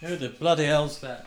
Who 0.00 0.16
the 0.16 0.30
bloody 0.30 0.64
hell's 0.64 0.98
that? 1.00 1.26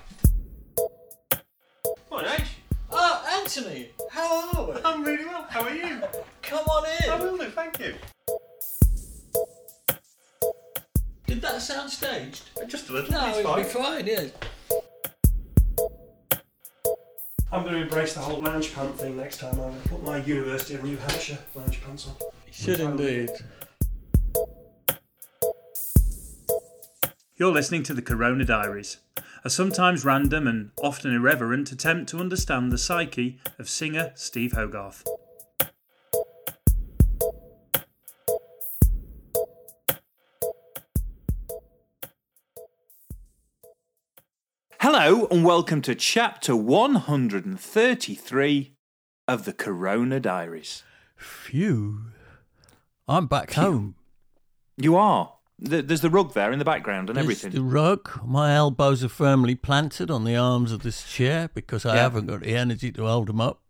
What, 2.09 2.25
H? 2.25 2.47
Oh, 2.91 3.39
Anthony! 3.39 3.89
How 4.09 4.49
are 4.57 4.65
we? 4.65 4.81
I'm 4.83 5.03
really 5.03 5.25
well. 5.25 5.45
How 5.47 5.61
are 5.61 5.75
you? 5.75 6.01
Come 6.41 6.65
on 6.65 6.85
in. 7.03 7.09
I 7.11 7.19
will 7.23 7.37
do, 7.37 7.49
thank 7.51 7.79
you. 7.79 7.93
Did 11.27 11.39
that 11.43 11.61
sound 11.61 11.91
staged? 11.91 12.49
Just 12.67 12.89
a 12.89 12.93
little. 12.93 13.11
No, 13.11 13.27
it's 13.27 13.37
it'll 13.39 13.55
be 13.55 13.63
fine. 13.63 13.83
fine, 13.83 14.07
yeah. 14.07 14.23
I'm 17.51 17.61
going 17.61 17.75
to 17.75 17.81
embrace 17.81 18.15
the 18.15 18.21
whole 18.21 18.41
lounge 18.41 18.73
pant 18.73 18.97
thing 18.99 19.15
next 19.15 19.37
time. 19.37 19.53
I'm 19.53 19.69
going 19.69 19.81
to 19.83 19.89
put 19.89 20.03
my 20.03 20.17
University 20.17 20.73
of 20.73 20.83
New 20.83 20.97
Hampshire 20.97 21.37
lounge 21.53 21.79
pants 21.83 22.07
on. 22.07 22.15
Should 22.51 22.79
indeed. 22.79 23.29
You're 27.35 27.51
listening 27.51 27.81
to 27.83 27.93
the 27.95 28.03
Corona 28.03 28.45
Diaries, 28.45 28.97
a 29.43 29.49
sometimes 29.49 30.05
random 30.05 30.47
and 30.47 30.69
often 30.83 31.15
irreverent 31.15 31.71
attempt 31.71 32.07
to 32.11 32.19
understand 32.19 32.71
the 32.71 32.77
psyche 32.77 33.39
of 33.57 33.67
singer 33.67 34.11
Steve 34.13 34.51
Hogarth. 34.51 35.03
Hello, 44.79 45.25
and 45.31 45.43
welcome 45.43 45.81
to 45.81 45.95
chapter 45.95 46.55
133 46.55 48.75
of 49.27 49.45
the 49.45 49.53
Corona 49.53 50.19
Diaries. 50.19 50.83
Phew. 51.17 52.11
I'm 53.07 53.25
back 53.25 53.53
home. 53.53 53.95
You 54.77 54.95
are. 54.95 55.33
Th- 55.67 55.85
There's 55.85 56.01
the 56.01 56.09
rug 56.09 56.33
there 56.33 56.51
in 56.51 56.59
the 56.59 56.65
background 56.65 57.09
and 57.09 57.15
There's 57.17 57.25
everything. 57.25 57.51
the 57.51 57.61
rug. 57.61 58.09
My 58.25 58.53
elbows 58.53 59.03
are 59.03 59.09
firmly 59.09 59.55
planted 59.55 60.11
on 60.11 60.23
the 60.25 60.35
arms 60.35 60.71
of 60.71 60.83
this 60.83 61.03
chair 61.11 61.49
because 61.53 61.85
I 61.85 61.95
Yeah. 61.95 62.01
haven't 62.01 62.25
got 62.27 62.41
the 62.41 62.55
energy 62.55 62.91
to 62.93 63.05
hold 63.05 63.27
them 63.27 63.39
up. 63.41 63.61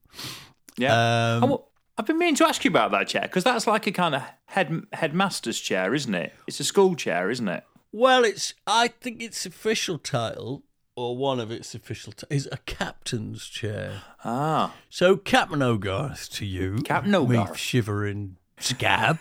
Yeah. 0.77 1.38
Um, 1.38 1.44
Oh, 1.52 1.66
I've 1.97 2.05
been 2.08 2.17
meaning 2.17 2.35
to 2.35 2.47
ask 2.47 2.63
you 2.66 2.69
about 2.72 2.91
that 2.91 3.08
chair 3.08 3.22
because 3.23 3.44
that's 3.44 3.67
like 3.67 3.85
a 3.85 3.91
kind 3.91 4.16
of 4.16 4.23
head 4.45 4.83
headmaster's 4.94 5.59
chair, 5.59 5.94
isn't 5.94 6.16
it? 6.16 6.33
It's 6.47 6.59
a 6.59 6.63
school 6.63 6.95
chair, 6.95 7.30
isn't 7.30 7.47
it? 7.47 7.63
Well, 7.91 8.23
it's. 8.23 8.55
I 8.66 8.88
think 8.88 9.22
its 9.22 9.45
official 9.45 10.00
title, 10.00 10.63
or 10.95 11.16
one 11.16 11.39
of 11.39 11.52
its 11.52 11.75
official, 11.75 12.11
t- 12.13 12.25
is 12.31 12.50
a 12.52 12.57
captain's 12.66 13.45
chair. 13.45 14.02
Ah, 14.25 14.73
So, 14.89 15.16
Captain 15.16 15.61
O'Garth 15.61 16.28
to 16.31 16.45
you, 16.45 16.78
Captain 16.83 17.11
me 17.11 17.35
Hogarth. 17.35 17.55
shivering 17.57 18.38
scab. 18.57 19.19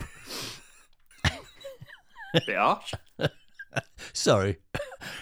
bit 2.46 2.56
harsh. 2.56 2.92
Sorry, 4.12 4.58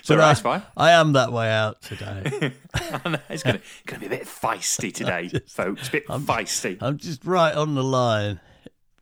So 0.02 0.16
But 0.16 0.20
I- 0.24 0.28
that's 0.28 0.40
fine. 0.40 0.62
I 0.76 0.90
am 0.92 1.12
that 1.12 1.32
way 1.32 1.50
out 1.50 1.80
today. 1.82 2.52
Know, 3.04 3.18
it's 3.28 3.42
going 3.42 3.60
to 3.86 3.98
be 4.00 4.06
a 4.06 4.08
bit 4.08 4.24
feisty 4.26 4.92
today, 4.94 5.28
folks. 5.46 5.88
A 5.88 5.92
bit 5.92 6.06
feisty. 6.08 6.76
I'm 6.80 6.98
just 6.98 7.24
right 7.24 7.54
on 7.54 7.74
the 7.74 7.84
line 7.84 8.40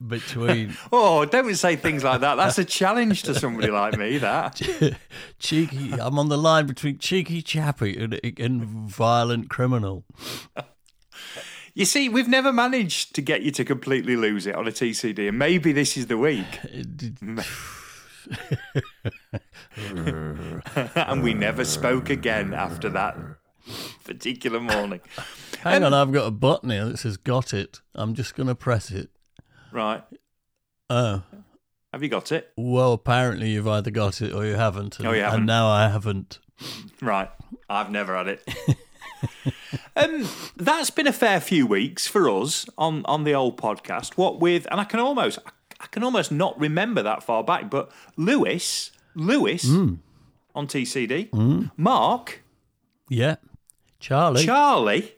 between 0.07 0.77
Oh, 0.93 1.25
don't 1.25 1.53
say 1.55 1.77
things 1.77 2.05
like 2.05 2.21
that. 2.21 2.35
That's 2.37 2.59
a 2.59 2.65
challenge 2.65 3.23
to 3.25 3.35
somebody 3.35 3.71
like 3.71 3.97
me. 3.99 4.19
That. 4.19 4.61
cheeky. 5.39 5.93
I'm 5.95 6.19
on 6.19 6.29
the 6.29 6.39
line 6.39 6.67
between 6.67 6.99
cheeky 6.99 7.41
chappy 7.43 7.97
and, 7.97 8.21
and 8.39 8.63
violent 8.91 9.49
criminal. 9.51 10.05
You 11.75 11.85
see, 11.85 12.09
we've 12.09 12.29
never 12.29 12.53
managed 12.53 13.15
to 13.15 13.23
get 13.23 13.43
you 13.43 13.51
to 13.53 13.65
completely 13.65 14.17
lose 14.17 14.47
it 14.47 14.55
on 14.55 14.67
a 14.69 14.71
TCD, 14.73 15.29
and 15.29 15.39
maybe 15.39 15.73
this 15.73 15.97
is 15.97 16.07
the 16.09 16.19
week. 16.19 16.59
and 19.77 21.23
we 21.23 21.35
never 21.35 21.65
spoke 21.65 22.11
again 22.11 22.53
after 22.55 22.89
that 22.91 23.17
particular 24.05 24.61
morning. 24.61 25.01
Hang 25.61 25.83
on, 25.85 25.93
I've 25.95 26.13
got 26.13 26.27
a 26.27 26.31
button 26.31 26.71
here 26.71 26.87
that 26.87 26.99
says 26.99 27.17
"Got 27.17 27.53
it." 27.53 27.81
I'm 27.95 28.15
just 28.15 28.35
gonna 28.35 28.55
press 28.55 28.91
it. 28.91 29.11
Right. 29.73 30.03
Oh, 30.91 31.23
Have 31.93 32.03
you 32.03 32.09
got 32.09 32.33
it? 32.33 32.51
well, 32.57 32.95
apparently 32.95 33.51
you've 33.51 33.69
either 33.69 33.91
got 33.91 34.23
it 34.23 34.33
or 34.33 34.47
you 34.47 34.55
haven't. 34.55 34.99
And, 34.99 35.09
Oh, 35.09 35.13
you 35.13 35.21
haven't. 35.21 35.41
And 35.41 35.47
now 35.47 35.69
I 35.69 35.89
haven't. 35.89 36.39
Right. 37.03 37.31
I've 37.69 37.91
never 37.91 38.17
had 38.17 38.29
it. 38.29 38.49
um, 39.97 40.27
that's 40.57 40.89
been 40.91 41.07
a 41.07 41.13
fair 41.13 41.41
few 41.41 41.67
weeks 41.67 42.07
for 42.07 42.31
us 42.31 42.65
on, 42.79 43.05
on 43.05 43.25
the 43.25 43.35
old 43.35 43.59
podcast. 43.61 44.17
What 44.17 44.41
with, 44.41 44.67
and 44.71 44.81
I 44.81 44.85
can 44.85 44.99
almost, 45.01 45.39
I 45.45 45.51
can 45.87 46.03
almost 46.03 46.33
not 46.33 46.59
remember 46.59 47.03
that 47.03 47.23
far 47.23 47.45
back, 47.45 47.71
but 47.71 47.91
Lewis, 48.17 48.91
Lewis 49.15 49.65
Mm. 49.65 49.99
on 50.55 50.67
TCD, 50.67 51.31
Mark, 51.77 52.43
Yeah, 53.09 53.37
Charlie. 54.01 54.45
Charlie, 54.45 55.15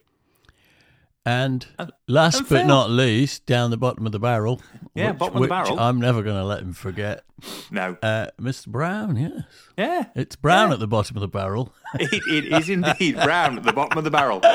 and 1.25 1.67
last 2.07 2.41
and 2.41 2.49
but 2.49 2.67
not 2.67 2.91
least, 2.91 3.47
down 3.47 3.71
the 3.71 3.77
bottom 3.77 4.07
of 4.07 4.13
the 4.13 4.19
barrel. 4.21 4.61
Yeah, 4.95 5.11
which- 5.11 5.19
bottom 5.19 5.37
of 5.37 5.43
the 5.43 5.49
barrel. 5.49 5.79
I'm 5.81 5.99
never 6.01 6.23
going 6.23 6.37
to 6.37 6.45
let 6.45 6.61
him 6.61 6.73
forget. 6.73 7.25
no, 7.71 7.97
Uh, 8.03 8.27
Mr. 8.41 8.67
Brown, 8.69 9.17
yes. 9.17 9.43
yeah, 9.79 10.07
It's 10.15 10.37
brown 10.37 10.73
at 10.73 10.79
the 10.79 10.87
bottom 10.87 11.17
of 11.17 11.21
the 11.23 11.29
barrel. 11.29 11.73
it, 11.95 12.13
it 12.29 12.53
is 12.53 12.69
indeed 12.69 13.17
brown 13.17 13.57
at 13.57 13.63
the 13.65 13.73
bottom 13.73 13.97
of 13.99 14.05
the 14.05 14.11
barrel. 14.11 14.41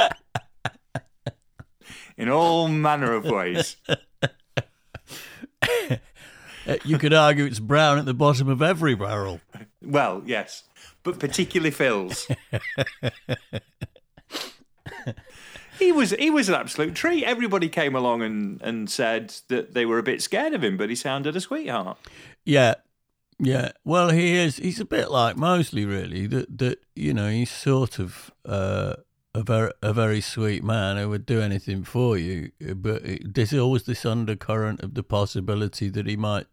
In 2.17 2.29
all 2.29 2.67
manner 2.69 3.11
of 3.13 3.25
ways. 3.25 3.75
You 6.83 6.97
could 6.97 7.13
argue 7.13 7.45
it's 7.45 7.59
brown 7.59 7.99
at 7.99 8.05
the 8.05 8.13
bottom 8.13 8.49
of 8.49 8.61
every 8.61 8.95
barrel. 8.95 9.39
Well, 9.83 10.23
yes, 10.25 10.63
but 11.03 11.19
particularly 11.19 11.69
Phil's. 11.69 12.27
he 15.79 15.91
was 15.91 16.11
he 16.11 16.31
was 16.31 16.49
an 16.49 16.55
absolute 16.55 16.95
treat. 16.95 17.23
Everybody 17.23 17.69
came 17.69 17.95
along 17.95 18.23
and, 18.23 18.59
and 18.63 18.89
said 18.89 19.35
that 19.49 19.73
they 19.73 19.85
were 19.85 19.99
a 19.99 20.03
bit 20.03 20.23
scared 20.23 20.53
of 20.53 20.63
him, 20.63 20.75
but 20.75 20.89
he 20.89 20.95
sounded 20.95 21.35
a 21.35 21.41
sweetheart. 21.41 21.97
Yeah, 22.43 22.75
yeah. 23.39 23.71
Well, 23.83 24.09
he 24.09 24.35
is. 24.35 24.57
He's 24.57 24.79
a 24.79 24.85
bit 24.85 25.11
like 25.11 25.37
Mosley, 25.37 25.85
really. 25.85 26.27
That 26.27 26.57
that 26.57 26.79
you 26.95 27.13
know, 27.13 27.29
he's 27.29 27.51
sort 27.51 27.99
of 27.99 28.31
uh, 28.43 28.95
a 29.35 29.43
very 29.43 29.71
a 29.81 29.93
very 29.93 30.21
sweet 30.21 30.63
man 30.63 30.95
who 30.95 31.09
would 31.09 31.25
do 31.25 31.41
anything 31.41 31.83
for 31.83 32.17
you. 32.17 32.51
But 32.59 33.03
it, 33.03 33.33
there's 33.33 33.53
always 33.53 33.83
this 33.83 34.05
undercurrent 34.05 34.81
of 34.81 34.93
the 34.93 35.03
possibility 35.03 35.89
that 35.89 36.07
he 36.07 36.15
might 36.15 36.47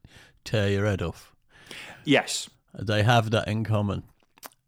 tear 0.44 0.68
your 0.68 0.86
head 0.86 1.00
off. 1.00 1.32
Yes, 2.04 2.50
They 2.76 3.04
have 3.04 3.30
that 3.30 3.46
in 3.46 3.62
common. 3.64 4.02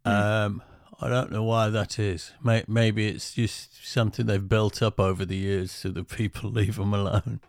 Um, 0.04 0.62
I 1.00 1.08
don't 1.08 1.32
know 1.32 1.42
why 1.42 1.70
that 1.70 1.98
is. 1.98 2.32
May, 2.42 2.62
maybe 2.68 3.08
it's 3.08 3.34
just 3.34 3.84
something 3.84 4.26
they've 4.26 4.48
built 4.48 4.80
up 4.80 5.00
over 5.00 5.24
the 5.24 5.36
years, 5.36 5.72
so 5.72 5.88
that 5.90 6.08
people 6.08 6.50
leave 6.60 6.76
them 6.76 6.94
alone. 6.94 7.40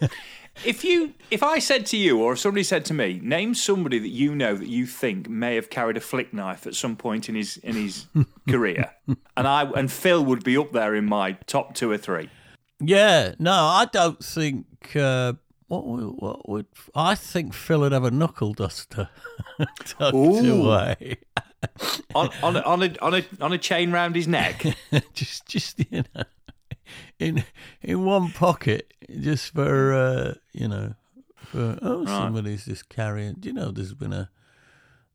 if 0.64 0.84
you 0.84 1.14
if 1.30 1.42
I 1.42 1.58
said 1.58 1.86
to 1.86 1.96
you 1.96 2.20
or 2.20 2.34
if 2.34 2.38
somebody 2.38 2.62
said 2.62 2.84
to 2.86 2.94
me, 2.94 3.20
name 3.22 3.54
somebody 3.54 3.98
that 3.98 4.08
you 4.08 4.34
know 4.34 4.54
that 4.54 4.68
you 4.68 4.86
think 4.86 5.28
may 5.28 5.54
have 5.54 5.70
carried 5.70 5.96
a 5.96 6.00
flick 6.00 6.32
knife 6.32 6.66
at 6.66 6.74
some 6.74 6.96
point 6.96 7.28
in 7.28 7.34
his 7.34 7.56
in 7.58 7.74
his 7.74 8.06
career, 8.48 8.90
and 9.36 9.48
I 9.48 9.64
and 9.72 9.90
Phil 9.90 10.24
would 10.24 10.44
be 10.44 10.56
up 10.56 10.72
there 10.72 10.94
in 10.94 11.06
my 11.06 11.32
top 11.46 11.74
two 11.74 11.90
or 11.90 11.98
three. 11.98 12.30
Yeah, 12.80 13.34
no, 13.38 13.52
I 13.52 13.86
don't 13.92 14.22
think. 14.22 14.94
Uh, 14.94 15.34
what 15.68 15.86
would, 15.86 16.04
what 16.04 16.48
would 16.48 16.66
I 16.94 17.14
think? 17.14 17.54
Phil 17.54 17.80
would 17.80 17.92
have 17.92 18.04
a 18.04 18.10
knuckle 18.10 18.52
duster 18.52 19.08
tucked 19.84 20.14
Ooh. 20.14 20.66
away, 20.66 21.16
On 22.14 22.30
on 22.42 22.56
a, 22.56 22.60
on 22.60 22.82
a 22.82 22.94
on 23.00 23.14
a 23.14 23.24
on 23.40 23.52
a 23.52 23.58
chain 23.58 23.90
round 23.90 24.14
his 24.14 24.28
neck. 24.28 24.64
just 25.14 25.46
just 25.46 25.80
you 25.90 26.04
know, 26.14 26.22
in 27.18 27.44
in 27.82 28.04
one 28.04 28.30
pocket, 28.30 28.92
just 29.20 29.52
for 29.52 29.92
uh, 29.92 30.34
you 30.52 30.68
know, 30.68 30.94
for 31.36 31.78
oh 31.82 32.04
somebody's 32.06 32.64
just 32.66 32.88
carrying. 32.88 33.34
Do 33.34 33.48
you 33.48 33.54
know 33.54 33.70
there's 33.70 33.94
been 33.94 34.12
a 34.12 34.30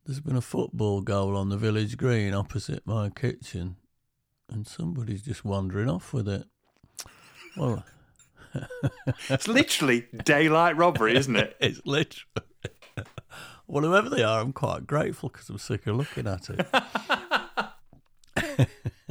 there's 0.06 0.20
been 0.20 0.36
a 0.36 0.42
football 0.42 1.02
goal 1.02 1.36
on 1.38 1.50
the 1.50 1.58
village 1.58 1.98
green 1.98 2.34
opposite 2.34 2.86
my 2.86 3.10
kitchen, 3.10 3.76
and 4.50 4.66
somebody's 4.68 5.22
just 5.22 5.46
wandering 5.46 5.90
off 5.90 6.14
with 6.14 6.28
it. 6.28 6.46
Well. 7.58 7.84
It's 9.30 9.48
literally 9.48 10.08
daylight 10.24 10.76
robbery, 10.76 11.16
isn't 11.16 11.36
it? 11.36 11.56
It's 11.62 11.82
literally. 11.86 12.26
well, 13.68 13.84
whoever 13.84 14.10
they 14.10 14.24
are, 14.24 14.42
I'm 14.42 14.54
quite 14.54 14.88
grateful 14.88 15.30
because 15.30 15.50
I'm 15.50 15.60
sick 15.60 15.86
of 15.86 15.98
looking 15.98 16.26
at 16.26 16.50
it. 16.50 16.68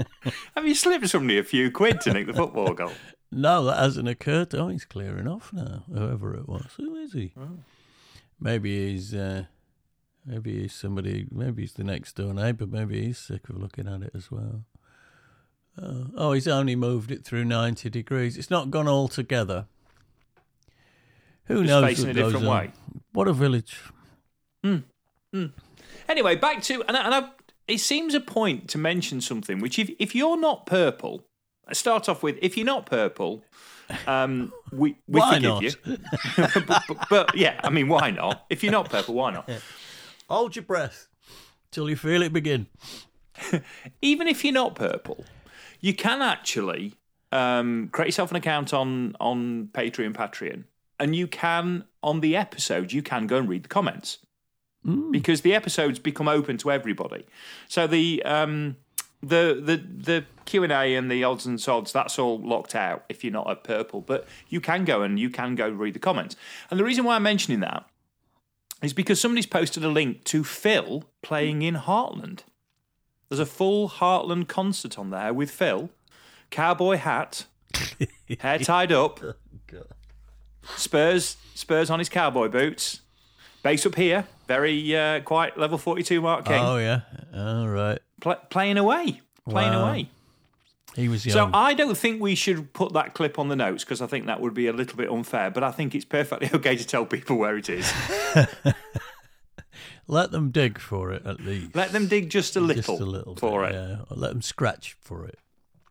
Have 0.54 0.66
you 0.66 0.74
slipped 0.74 1.08
somebody 1.08 1.38
a 1.38 1.44
few 1.44 1.70
quid 1.70 2.00
to 2.02 2.12
nick 2.12 2.26
the 2.26 2.34
football 2.34 2.72
goal? 2.74 2.92
no, 3.32 3.64
that 3.64 3.78
hasn't 3.78 4.08
occurred. 4.08 4.54
Oh, 4.54 4.68
he's 4.68 4.84
clearing 4.84 5.28
off 5.28 5.52
now. 5.52 5.84
Whoever 5.92 6.34
it 6.34 6.48
was, 6.48 6.66
who 6.76 6.96
is 6.96 7.12
he? 7.12 7.32
Maybe 8.40 8.90
he's. 8.92 9.14
Uh, 9.14 9.44
maybe 10.24 10.60
he's 10.62 10.72
somebody. 10.74 11.26
Maybe 11.30 11.62
he's 11.62 11.74
the 11.74 11.84
next 11.84 12.16
door 12.16 12.32
neighbour. 12.34 12.66
Maybe 12.66 13.04
he's 13.06 13.18
sick 13.18 13.48
of 13.48 13.56
looking 13.56 13.88
at 13.88 14.02
it 14.02 14.12
as 14.14 14.30
well. 14.30 14.64
Oh, 15.80 16.06
oh, 16.16 16.32
he's 16.32 16.48
only 16.48 16.74
moved 16.76 17.10
it 17.10 17.24
through 17.24 17.44
ninety 17.44 17.88
degrees. 17.90 18.36
It's 18.36 18.50
not 18.50 18.70
gone 18.70 18.88
all 18.88 19.08
together. 19.08 19.66
Who 21.44 21.64
Just 21.64 21.68
knows 21.68 21.84
facing 21.84 22.06
what 22.08 22.10
a 22.10 22.22
different 22.22 22.46
on? 22.46 22.56
way. 22.56 22.72
What 23.12 23.28
a 23.28 23.32
village! 23.32 23.80
Anyway, 26.08 26.36
back 26.36 26.62
to 26.64 26.82
and, 26.88 26.96
I, 26.96 27.04
and 27.04 27.14
I've 27.14 27.30
it 27.68 27.78
seems 27.78 28.14
a 28.14 28.20
point 28.20 28.68
to 28.70 28.78
mention 28.78 29.20
something 29.20 29.60
which, 29.60 29.78
if, 29.78 29.90
if 29.98 30.14
you're 30.14 30.40
not 30.40 30.66
purple, 30.66 31.26
let's 31.66 31.78
start 31.78 32.08
off 32.08 32.22
with 32.22 32.38
if 32.40 32.56
you're 32.56 32.66
not 32.66 32.86
purple, 32.86 33.44
um, 34.06 34.52
we, 34.72 34.96
we 35.06 35.20
Why 35.20 35.34
forgive 35.34 35.50
not? 35.50 35.62
you. 35.62 35.98
but, 36.66 36.86
but, 36.88 37.06
but 37.10 37.36
yeah, 37.36 37.60
I 37.62 37.70
mean, 37.70 37.88
why 37.88 38.10
not? 38.10 38.46
If 38.50 38.62
you're 38.62 38.72
not 38.72 38.88
purple, 38.90 39.14
why 39.14 39.32
not? 39.32 39.50
Hold 40.28 40.56
your 40.56 40.64
breath 40.64 41.08
till 41.70 41.88
you 41.88 41.96
feel 41.96 42.22
it 42.22 42.32
begin. 42.32 42.66
Even 44.02 44.26
if 44.28 44.44
you're 44.44 44.54
not 44.54 44.74
purple, 44.74 45.24
you 45.80 45.94
can 45.94 46.22
actually 46.22 46.94
um, 47.32 47.88
create 47.92 48.08
yourself 48.08 48.30
an 48.30 48.36
account 48.36 48.72
on 48.72 49.14
on 49.20 49.68
Patreon, 49.72 50.14
Patreon, 50.14 50.64
and 50.98 51.14
you 51.14 51.26
can 51.26 51.84
on 52.02 52.20
the 52.20 52.34
episode 52.34 52.92
you 52.92 53.02
can 53.02 53.26
go 53.26 53.36
and 53.36 53.48
read 53.48 53.64
the 53.64 53.68
comments 53.68 54.18
because 55.10 55.42
the 55.42 55.54
episodes 55.54 55.98
become 55.98 56.28
open 56.28 56.56
to 56.58 56.70
everybody. 56.70 57.26
So 57.68 57.86
the 57.86 58.22
um, 58.24 58.76
the 59.22 59.60
the 59.62 59.76
the 59.76 60.24
Q 60.44 60.64
and 60.64 60.72
A 60.72 60.94
and 60.94 61.10
the 61.10 61.24
odds 61.24 61.46
and 61.46 61.60
sods 61.60 61.92
that's 61.92 62.18
all 62.18 62.40
locked 62.40 62.74
out 62.74 63.04
if 63.08 63.24
you're 63.24 63.32
not 63.32 63.50
a 63.50 63.56
purple, 63.56 64.00
but 64.00 64.26
you 64.48 64.60
can 64.60 64.84
go 64.84 65.02
and 65.02 65.18
you 65.18 65.30
can 65.30 65.54
go 65.54 65.68
read 65.68 65.94
the 65.94 65.98
comments. 66.00 66.36
And 66.70 66.78
the 66.78 66.84
reason 66.84 67.04
why 67.04 67.16
I'm 67.16 67.22
mentioning 67.22 67.60
that 67.60 67.84
is 68.82 68.92
because 68.92 69.20
somebody's 69.20 69.46
posted 69.46 69.84
a 69.84 69.88
link 69.88 70.24
to 70.24 70.44
Phil 70.44 71.04
playing 71.22 71.62
in 71.62 71.74
Heartland. 71.74 72.40
There's 73.28 73.40
a 73.40 73.46
full 73.46 73.88
Heartland 73.88 74.48
concert 74.48 74.98
on 74.98 75.10
there 75.10 75.34
with 75.34 75.50
Phil, 75.50 75.90
cowboy 76.50 76.96
hat, 76.96 77.46
hair 78.40 78.58
tied 78.58 78.92
up, 78.92 79.20
Spurs 80.76 81.36
Spurs 81.54 81.90
on 81.90 81.98
his 81.98 82.08
cowboy 82.08 82.48
boots, 82.48 83.00
bass 83.68 83.84
up 83.84 83.94
here, 83.96 84.24
very 84.46 84.96
uh, 84.96 85.20
quiet 85.20 85.58
level 85.58 85.76
42 85.76 86.20
Mark 86.22 86.46
King, 86.46 86.58
Oh 86.62 86.78
yeah. 86.78 87.00
All 87.34 87.68
right. 87.68 87.98
pl- 88.20 88.40
playing 88.48 88.78
away, 88.78 89.20
playing 89.48 89.72
Wow. 89.74 89.88
away. 89.90 90.08
He 90.96 91.06
was 91.08 91.26
young. 91.26 91.52
So. 91.52 91.56
I 91.56 91.74
don't 91.74 91.96
think 91.96 92.20
we 92.20 92.34
should 92.34 92.72
put 92.72 92.94
that 92.94 93.12
clip 93.14 93.38
on 93.38 93.48
the 93.48 93.56
notes 93.56 93.84
because 93.84 94.00
I 94.00 94.06
think 94.06 94.24
that 94.26 94.40
would 94.40 94.54
be 94.54 94.66
a 94.68 94.72
little 94.72 94.96
bit 94.96 95.10
unfair. 95.10 95.50
But 95.50 95.62
I 95.62 95.70
think 95.70 95.94
it's 95.94 96.06
perfectly 96.06 96.48
okay 96.54 96.76
to 96.76 96.84
tell 96.86 97.04
people 97.04 97.36
where 97.36 97.56
it 97.58 97.68
is. 97.68 97.92
Let 100.06 100.30
them 100.30 100.50
dig 100.50 100.78
for 100.78 101.12
it 101.12 101.26
at 101.26 101.40
least. 101.40 101.76
Let 101.76 101.92
them 101.92 102.06
dig 102.08 102.30
just 102.30 102.56
a 102.56 102.60
little, 102.60 102.94
Just 102.96 103.02
a 103.02 103.04
little 103.04 103.36
for 103.36 103.66
bit, 103.66 103.74
it. 103.74 103.74
Yeah. 103.74 103.96
Or 104.10 104.16
let 104.16 104.30
them 104.32 104.40
scratch 104.40 104.96
for 105.02 105.26
it. 105.26 105.38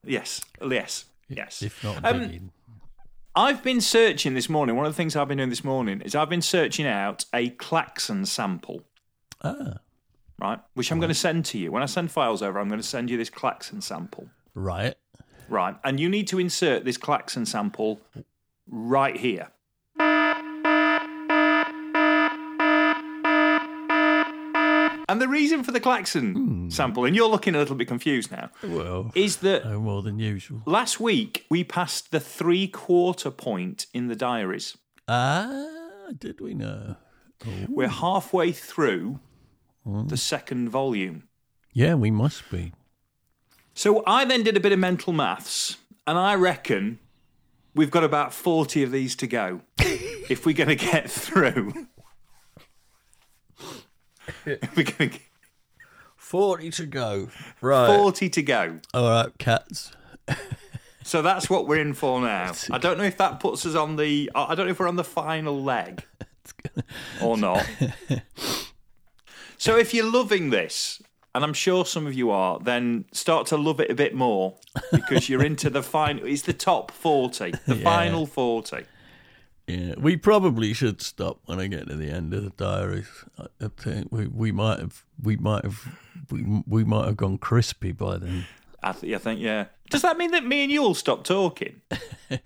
Yes, 0.04 0.42
yes, 0.68 1.06
yes. 1.30 1.62
If 1.62 1.84
not 1.84 2.04
Um, 2.04 2.22
digging. 2.22 2.52
I've 3.38 3.62
been 3.62 3.82
searching 3.82 4.34
this 4.34 4.50
morning. 4.50 4.76
One 4.76 4.88
of 4.88 4.92
the 4.92 4.98
things 4.98 5.16
I've 5.16 5.28
been 5.28 5.38
doing 5.38 5.52
this 5.52 5.64
morning 5.64 6.02
is 6.02 6.16
I've 6.16 6.28
been 6.30 6.42
searching 6.42 6.88
out 6.88 7.26
a 7.32 7.50
klaxon 7.52 8.26
sample, 8.26 8.82
Ah. 9.44 9.76
right? 10.40 10.60
Which 10.74 10.92
I'm 10.92 11.00
going 11.00 11.10
to 11.10 11.14
send 11.16 11.46
to 11.46 11.60
you. 11.60 11.72
When 11.72 11.84
I 11.84 11.86
send 11.86 12.12
files 12.12 12.42
over, 12.42 12.60
I'm 12.60 12.68
going 12.68 12.82
to 12.82 12.88
send 12.88 13.12
you 13.12 13.18
this 13.18 13.30
klaxon 13.30 13.82
sample, 13.82 14.28
Right. 14.56 14.96
right? 15.50 15.76
And 15.84 16.00
you 16.00 16.10
need 16.10 16.28
to 16.30 16.40
insert 16.40 16.84
this 16.84 16.98
klaxon 16.98 17.46
sample 17.46 18.02
right 18.68 19.16
here. 19.16 19.50
And 25.10 25.22
the 25.22 25.28
reason 25.28 25.64
for 25.64 25.72
the 25.72 25.80
klaxon 25.80 26.70
sample, 26.70 27.06
and 27.06 27.16
you're 27.16 27.30
looking 27.30 27.56
a 27.56 27.60
little 27.60 27.76
bit 27.78 27.88
confused 27.88 28.30
now, 28.32 28.50
Well, 28.64 29.12
is 29.16 29.38
that 29.38 29.64
no 29.64 29.80
more 29.80 30.02
than 30.02 30.20
usual. 30.20 30.62
last 30.66 31.00
week 31.00 31.46
we 31.50 31.64
passed 31.64 32.12
the 32.12 32.20
three 32.20 32.68
quarter 32.68 33.32
point 33.32 33.86
in 33.94 34.08
the 34.08 34.16
diaries. 34.16 34.78
Ah, 35.08 35.68
did 36.18 36.42
we 36.42 36.54
know? 36.54 36.98
We're 37.70 37.88
halfway 37.88 38.52
through 38.52 39.20
the 39.86 40.18
second 40.18 40.70
volume. 40.70 41.24
Yeah, 41.72 41.94
we 41.96 42.12
must 42.12 42.50
be. 42.52 42.74
So 43.74 44.04
I 44.06 44.26
then 44.26 44.44
did 44.44 44.58
a 44.58 44.60
bit 44.60 44.72
of 44.74 44.80
mental 44.80 45.14
maths, 45.14 45.78
and 46.06 46.18
I 46.18 46.34
reckon 46.36 47.00
we've 47.76 47.92
got 47.92 48.04
about 48.04 48.34
40 48.34 48.84
of 48.84 48.92
these 48.92 49.16
to 49.18 49.28
go 49.28 49.62
if 49.80 50.46
we're 50.46 50.56
going 50.56 50.70
to 50.70 50.76
get 50.76 51.10
through. 51.10 51.88
Going 54.46 54.60
to 54.86 55.08
get 55.08 55.22
40 56.16 56.72
to 56.72 56.86
go. 56.86 57.30
Right. 57.62 57.96
40 57.98 58.30
to 58.30 58.42
go. 58.42 58.80
All 58.94 59.10
right, 59.10 59.38
cats. 59.38 59.92
So 61.04 61.22
that's 61.22 61.50
what 61.50 61.68
we're 61.68 61.80
in 61.80 61.94
for 61.94 62.20
now. 62.20 62.52
I 62.70 62.78
don't 62.78 62.98
know 62.98 63.06
if 63.06 63.18
that 63.18 63.40
puts 63.40 63.66
us 63.66 63.76
on 63.76 63.96
the. 63.96 64.30
I 64.36 64.56
don't 64.56 64.66
know 64.66 64.72
if 64.72 64.80
we're 64.80 64.90
on 64.90 64.98
the 64.98 65.04
final 65.06 65.62
leg 65.64 66.04
or 67.22 67.38
not. 67.38 67.66
So 69.58 69.78
if 69.78 69.94
you're 69.94 70.10
loving 70.12 70.50
this, 70.50 71.02
and 71.34 71.44
I'm 71.44 71.54
sure 71.54 71.86
some 71.86 72.06
of 72.08 72.14
you 72.14 72.30
are, 72.30 72.60
then 72.60 73.06
start 73.12 73.48
to 73.48 73.58
love 73.58 73.80
it 73.80 73.90
a 73.90 73.96
bit 73.96 74.14
more 74.14 74.56
because 74.92 75.30
you're 75.30 75.44
into 75.44 75.70
the 75.70 75.82
final. 75.82 76.26
It's 76.26 76.42
the 76.44 76.54
top 76.54 76.92
40, 76.92 77.52
the 77.66 77.76
Yeah. 77.76 77.84
final 77.84 78.26
40. 78.26 78.84
Yeah, 79.68 79.96
we 79.98 80.16
probably 80.16 80.74
should 80.74 81.02
stop 81.02 81.42
when 81.46 81.60
I 81.60 81.68
get 81.68 81.88
to 81.90 81.96
the 81.96 82.10
end 82.10 82.34
of 82.34 82.44
the 82.44 82.52
diaries. 82.52 83.10
I, 83.38 83.68
think 83.78 84.12
we, 84.12 84.28
we 84.28 84.52
might 84.52 84.80
have 84.80 85.04
we 85.22 85.36
might 85.36 85.64
have 85.66 85.98
we, 86.32 86.64
we 86.66 86.84
might 86.86 87.06
have 87.06 87.18
gone 87.18 87.38
crispy 87.38 87.92
by 87.92 88.18
then. 88.18 88.46
I, 88.82 88.94
th- 88.94 89.14
I 89.14 89.18
think, 89.18 89.42
yeah. 89.42 89.66
Does 89.90 90.04
that 90.04 90.18
mean 90.18 90.32
that 90.32 90.46
me 90.46 90.64
and 90.64 90.72
you'll 90.72 90.94
stop 90.94 91.24
talking? 91.24 91.82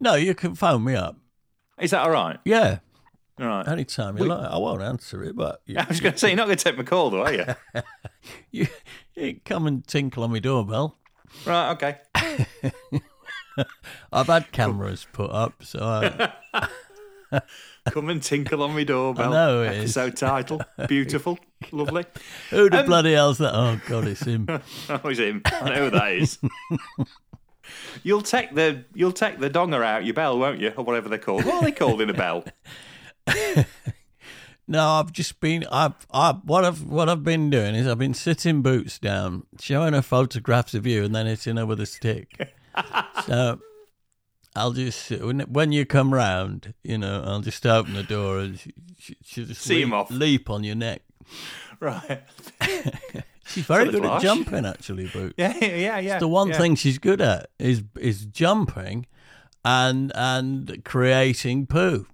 No, 0.00 0.14
you 0.14 0.34
can 0.34 0.54
phone 0.54 0.84
me 0.84 0.94
up. 0.94 1.16
Is 1.80 1.90
that 1.90 2.02
all 2.02 2.10
right? 2.10 2.38
Yeah, 2.44 2.78
All 3.40 3.46
right. 3.46 3.66
anytime 3.66 4.16
you 4.16 4.24
like. 4.26 4.48
I 4.48 4.56
won't 4.56 4.82
answer 4.82 5.24
it, 5.24 5.34
but 5.34 5.60
you, 5.66 5.76
I 5.78 5.84
was 5.88 6.00
going 6.00 6.12
to 6.12 6.18
say, 6.18 6.28
you're 6.28 6.36
not 6.36 6.46
going 6.46 6.56
to 6.56 6.62
take 6.64 6.76
my 6.76 6.84
call, 6.84 7.10
though, 7.10 7.22
are 7.22 7.32
you? 7.32 7.44
you, 8.50 8.66
you 9.16 9.40
come 9.44 9.66
and 9.66 9.86
tinkle 9.86 10.22
on 10.22 10.30
my 10.30 10.38
doorbell. 10.38 10.96
right, 11.44 11.70
okay. 11.72 12.96
I've 14.12 14.26
had 14.26 14.52
cameras 14.52 15.06
put 15.12 15.30
up, 15.30 15.62
so 15.62 15.80
I, 16.52 16.70
Come 17.90 18.10
and 18.10 18.22
tinkle 18.22 18.62
on 18.62 18.74
my 18.74 18.84
doorbell. 18.84 19.32
I 19.32 19.34
know 19.34 19.62
it 19.62 19.76
is. 19.76 19.96
Episode 19.96 20.16
title. 20.16 20.60
Beautiful. 20.88 21.38
Lovely. 21.72 22.04
who 22.50 22.64
Um, 22.64 22.70
the 22.70 22.82
bloody 22.84 23.12
hell's 23.12 23.38
that? 23.38 23.54
Oh 23.54 23.80
God, 23.86 24.06
it's 24.06 24.22
him. 24.22 24.46
Oh, 24.48 24.60
it's 25.04 25.18
him. 25.18 25.42
I 25.46 25.68
know 25.70 25.84
who 25.84 25.90
that 25.90 26.12
is. 26.12 26.38
You'll 28.02 28.22
take 28.22 28.54
the 28.54 28.84
you'll 28.94 29.12
take 29.12 29.38
the 29.38 29.50
donger 29.50 29.84
out 29.84 30.04
your 30.04 30.14
bell, 30.14 30.38
won't 30.38 30.60
you, 30.60 30.72
or 30.76 30.84
whatever 30.84 31.08
they're 31.08 31.18
called? 31.18 31.44
What 31.44 31.56
are 31.56 31.62
they 31.62 31.72
called 31.72 32.00
in 32.00 32.10
a 32.10 32.14
bell? 32.14 32.44
No, 34.70 34.86
I've 34.86 35.12
just 35.12 35.40
been. 35.40 35.64
I've. 35.72 35.94
I 36.12 36.32
what 36.44 36.64
I've 36.64 36.84
what 36.84 37.08
I've 37.08 37.24
been 37.24 37.48
doing 37.48 37.74
is 37.74 37.86
I've 37.86 37.98
been 37.98 38.12
sitting 38.12 38.60
boots 38.60 38.98
down, 38.98 39.46
showing 39.58 39.94
her 39.94 40.02
photographs 40.02 40.74
of 40.74 40.86
you, 40.86 41.04
and 41.04 41.14
then 41.14 41.26
hitting 41.26 41.56
her 41.56 41.64
with 41.64 41.80
a 41.80 41.86
stick. 41.86 42.54
So 43.26 43.60
I'll 44.56 44.72
just 44.72 45.10
when 45.10 45.40
when 45.40 45.72
you 45.72 45.86
come 45.86 46.12
round, 46.12 46.74
you 46.82 46.98
know, 46.98 47.22
I'll 47.26 47.40
just 47.40 47.64
open 47.66 47.94
the 47.94 48.02
door 48.02 48.38
and 48.40 48.58
she, 48.58 48.72
she, 48.98 49.16
she'll 49.24 49.46
just 49.46 49.62
See 49.62 49.76
leap, 49.76 49.84
him 49.84 49.92
off. 49.92 50.10
leap 50.10 50.50
on 50.50 50.64
your 50.64 50.74
neck. 50.74 51.02
Right. 51.80 52.22
She's 53.46 53.64
very 53.64 53.84
It's 53.84 53.92
good 53.92 54.04
at 54.04 54.20
jumping, 54.20 54.66
actually, 54.66 55.06
boots. 55.06 55.34
Yeah, 55.38 55.54
yeah, 55.64 55.98
yeah. 55.98 56.18
the 56.18 56.28
one 56.28 56.48
yeah. 56.48 56.58
thing 56.58 56.74
she's 56.74 56.98
good 56.98 57.20
at 57.22 57.48
is 57.58 57.82
is 57.98 58.26
jumping 58.26 59.06
and 59.64 60.12
and 60.14 60.82
creating 60.84 61.66
poo. 61.66 62.06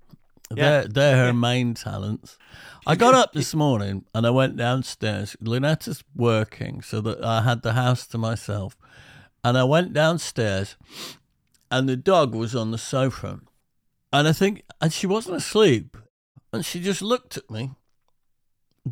Yeah. 0.55 0.55
They're 0.83 0.89
they're 0.89 1.17
her 1.27 1.33
main 1.33 1.75
talents. 1.75 2.39
I 2.87 2.95
got 2.95 3.15
up 3.15 3.33
this 3.33 3.55
morning 3.55 4.05
and 4.15 4.27
I 4.27 4.31
went 4.31 4.57
downstairs. 4.57 5.37
Lynetta's 5.43 6.05
working, 6.15 6.83
so 6.83 7.01
that 7.01 7.25
I 7.25 7.43
had 7.43 7.63
the 7.63 7.73
house 7.73 8.07
to 8.09 8.19
myself. 8.19 8.77
And 9.45 9.59
I 9.59 9.65
went 9.65 9.93
downstairs, 9.93 10.77
and 11.71 11.89
the 11.89 11.97
dog 11.97 12.35
was 12.35 12.57
on 12.57 12.71
the 12.71 12.79
sofa, 12.79 13.41
and 14.13 14.27
I 14.27 14.33
think 14.33 14.63
and 14.81 14.93
she 14.93 15.07
wasn't 15.07 15.37
asleep, 15.37 15.97
and 16.53 16.65
she 16.65 16.81
just 16.81 17.03
looked 17.03 17.37
at 17.37 17.51
me, 17.51 17.73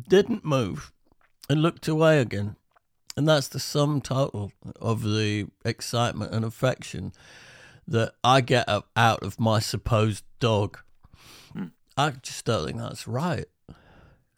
didn't 0.07 0.45
move, 0.45 0.91
and 1.49 1.61
looked 1.61 1.87
away 1.87 2.19
again. 2.19 2.55
And 3.17 3.27
that's 3.27 3.47
the 3.47 3.59
sum 3.59 4.01
total 4.01 4.51
of 4.81 5.03
the 5.03 5.47
excitement 5.65 6.33
and 6.33 6.43
affection 6.45 7.13
that 7.87 8.13
I 8.23 8.41
get 8.41 8.67
out 8.95 9.23
of 9.23 9.39
my 9.39 9.59
supposed 9.59 10.23
dog. 10.39 10.79
Hmm. 11.53 11.65
I 11.97 12.11
just 12.11 12.45
don't 12.45 12.65
think 12.65 12.79
that's 12.79 13.07
right. 13.07 13.45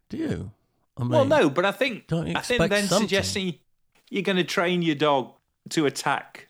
Do 0.09 0.17
you? 0.17 0.51
I 0.97 1.03
mean, 1.03 1.11
Well, 1.11 1.25
no, 1.25 1.49
but 1.49 1.65
I 1.65 1.71
think 1.71 2.07
Don't 2.07 2.27
you 2.27 2.33
I 2.35 2.41
think 2.41 2.69
then 2.69 2.87
something? 2.87 3.07
suggesting 3.07 3.55
you're 4.09 4.23
going 4.23 4.37
to 4.37 4.43
train 4.43 4.81
your 4.81 4.95
dog 4.95 5.34
to 5.69 5.85
attack, 5.85 6.47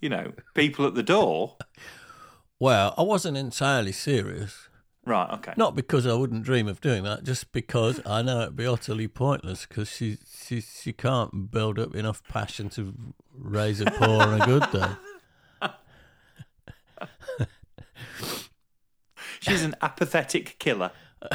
you 0.00 0.08
know, 0.08 0.32
people 0.54 0.86
at 0.86 0.94
the 0.94 1.02
door. 1.02 1.56
Well, 2.58 2.94
I 2.98 3.02
wasn't 3.02 3.36
entirely 3.36 3.92
serious. 3.92 4.68
Right. 5.04 5.30
Okay. 5.32 5.54
Not 5.56 5.74
because 5.74 6.06
I 6.06 6.14
wouldn't 6.14 6.44
dream 6.44 6.68
of 6.68 6.80
doing 6.80 7.04
that, 7.04 7.24
just 7.24 7.52
because 7.52 8.00
I 8.04 8.22
know 8.22 8.42
it'd 8.42 8.56
be 8.56 8.66
utterly 8.66 9.08
pointless 9.08 9.64
because 9.66 9.88
she, 9.90 10.18
she, 10.44 10.60
she 10.60 10.92
can't 10.92 11.50
build 11.50 11.78
up 11.78 11.94
enough 11.94 12.22
passion 12.24 12.68
to 12.70 12.94
raise 13.34 13.80
a 13.80 13.86
poor 13.86 14.22
on 14.22 14.40
a 14.40 14.46
good 14.46 14.70
day. 14.70 14.90
She's 19.40 19.64
an 19.64 19.74
apathetic 19.80 20.58
killer. 20.58 20.90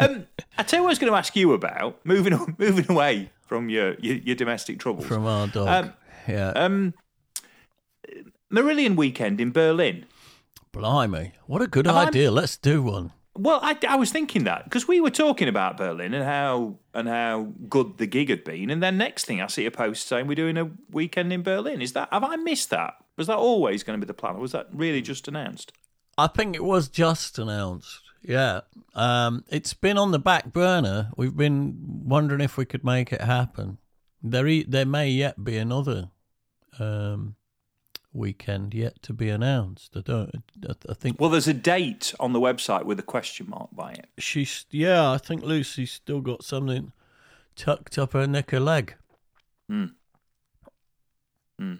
um, 0.00 0.26
I 0.58 0.62
tell 0.62 0.78
you 0.78 0.84
what 0.84 0.90
I 0.90 0.92
was 0.92 0.98
going 0.98 1.12
to 1.12 1.18
ask 1.18 1.34
you 1.36 1.52
about 1.52 2.04
moving 2.04 2.54
moving 2.58 2.90
away 2.90 3.30
from 3.46 3.68
your 3.68 3.94
your, 3.94 4.16
your 4.16 4.36
domestic 4.36 4.78
troubles. 4.78 5.06
From 5.06 5.26
our 5.26 5.46
dog. 5.48 5.68
Um, 5.68 5.92
yeah. 6.28 6.50
um, 6.50 6.94
Marillion 8.52 8.96
weekend 8.96 9.40
in 9.40 9.50
Berlin. 9.50 10.06
Blimey. 10.72 11.32
What 11.46 11.62
a 11.62 11.66
good 11.66 11.86
idea. 11.86 12.30
Let's 12.30 12.56
do 12.56 12.82
one. 12.82 13.12
Well, 13.36 13.58
I, 13.62 13.76
I 13.88 13.96
was 13.96 14.12
thinking 14.12 14.44
that 14.44 14.64
because 14.64 14.86
we 14.86 15.00
were 15.00 15.10
talking 15.10 15.48
about 15.48 15.76
Berlin 15.76 16.14
and 16.14 16.24
how 16.24 16.78
and 16.94 17.08
how 17.08 17.52
good 17.68 17.98
the 17.98 18.06
gig 18.06 18.28
had 18.28 18.44
been, 18.44 18.70
and 18.70 18.80
then 18.80 18.96
next 18.96 19.24
thing 19.24 19.40
I 19.40 19.48
see 19.48 19.66
a 19.66 19.72
post 19.72 20.06
saying 20.06 20.28
we're 20.28 20.36
doing 20.36 20.56
a 20.56 20.70
weekend 20.90 21.32
in 21.32 21.42
Berlin. 21.42 21.82
Is 21.82 21.94
that 21.94 22.08
have 22.12 22.22
I 22.22 22.36
missed 22.36 22.70
that? 22.70 22.94
Was 23.16 23.26
that 23.26 23.36
always 23.36 23.82
going 23.82 23.98
to 23.98 24.04
be 24.04 24.08
the 24.08 24.14
plan, 24.14 24.36
or 24.36 24.40
was 24.40 24.52
that 24.52 24.68
really 24.72 25.02
just 25.02 25.26
announced? 25.26 25.72
I 26.16 26.28
think 26.28 26.54
it 26.54 26.62
was 26.62 26.88
just 26.88 27.38
announced. 27.38 28.03
Yeah. 28.26 28.60
Um, 28.94 29.44
it's 29.48 29.74
been 29.74 29.98
on 29.98 30.10
the 30.12 30.18
back 30.18 30.52
burner. 30.52 31.10
We've 31.16 31.36
been 31.36 32.02
wondering 32.04 32.40
if 32.40 32.56
we 32.56 32.64
could 32.64 32.84
make 32.84 33.12
it 33.12 33.20
happen. 33.20 33.78
There, 34.22 34.46
e- 34.46 34.64
there 34.66 34.86
may 34.86 35.10
yet 35.10 35.44
be 35.44 35.58
another 35.58 36.08
um, 36.78 37.34
weekend 38.12 38.72
yet 38.72 39.02
to 39.02 39.12
be 39.12 39.28
announced. 39.28 39.94
I 39.96 40.00
don't. 40.00 40.42
I, 40.66 40.72
I 40.88 40.94
think 40.94 41.20
Well, 41.20 41.28
there's 41.28 41.48
a 41.48 41.52
date 41.54 42.14
on 42.18 42.32
the 42.32 42.40
website 42.40 42.84
with 42.84 42.98
a 42.98 43.02
question 43.02 43.48
mark 43.50 43.68
by 43.72 43.92
it. 43.92 44.06
she's. 44.18 44.64
Yeah, 44.70 45.10
I 45.10 45.18
think 45.18 45.42
Lucy's 45.42 45.92
still 45.92 46.20
got 46.22 46.42
something 46.42 46.92
tucked 47.56 47.98
up 47.98 48.14
her 48.14 48.26
neck 48.26 48.54
or 48.54 48.60
leg. 48.60 48.94
Hmm. 49.68 49.86
Hmm. 51.58 51.74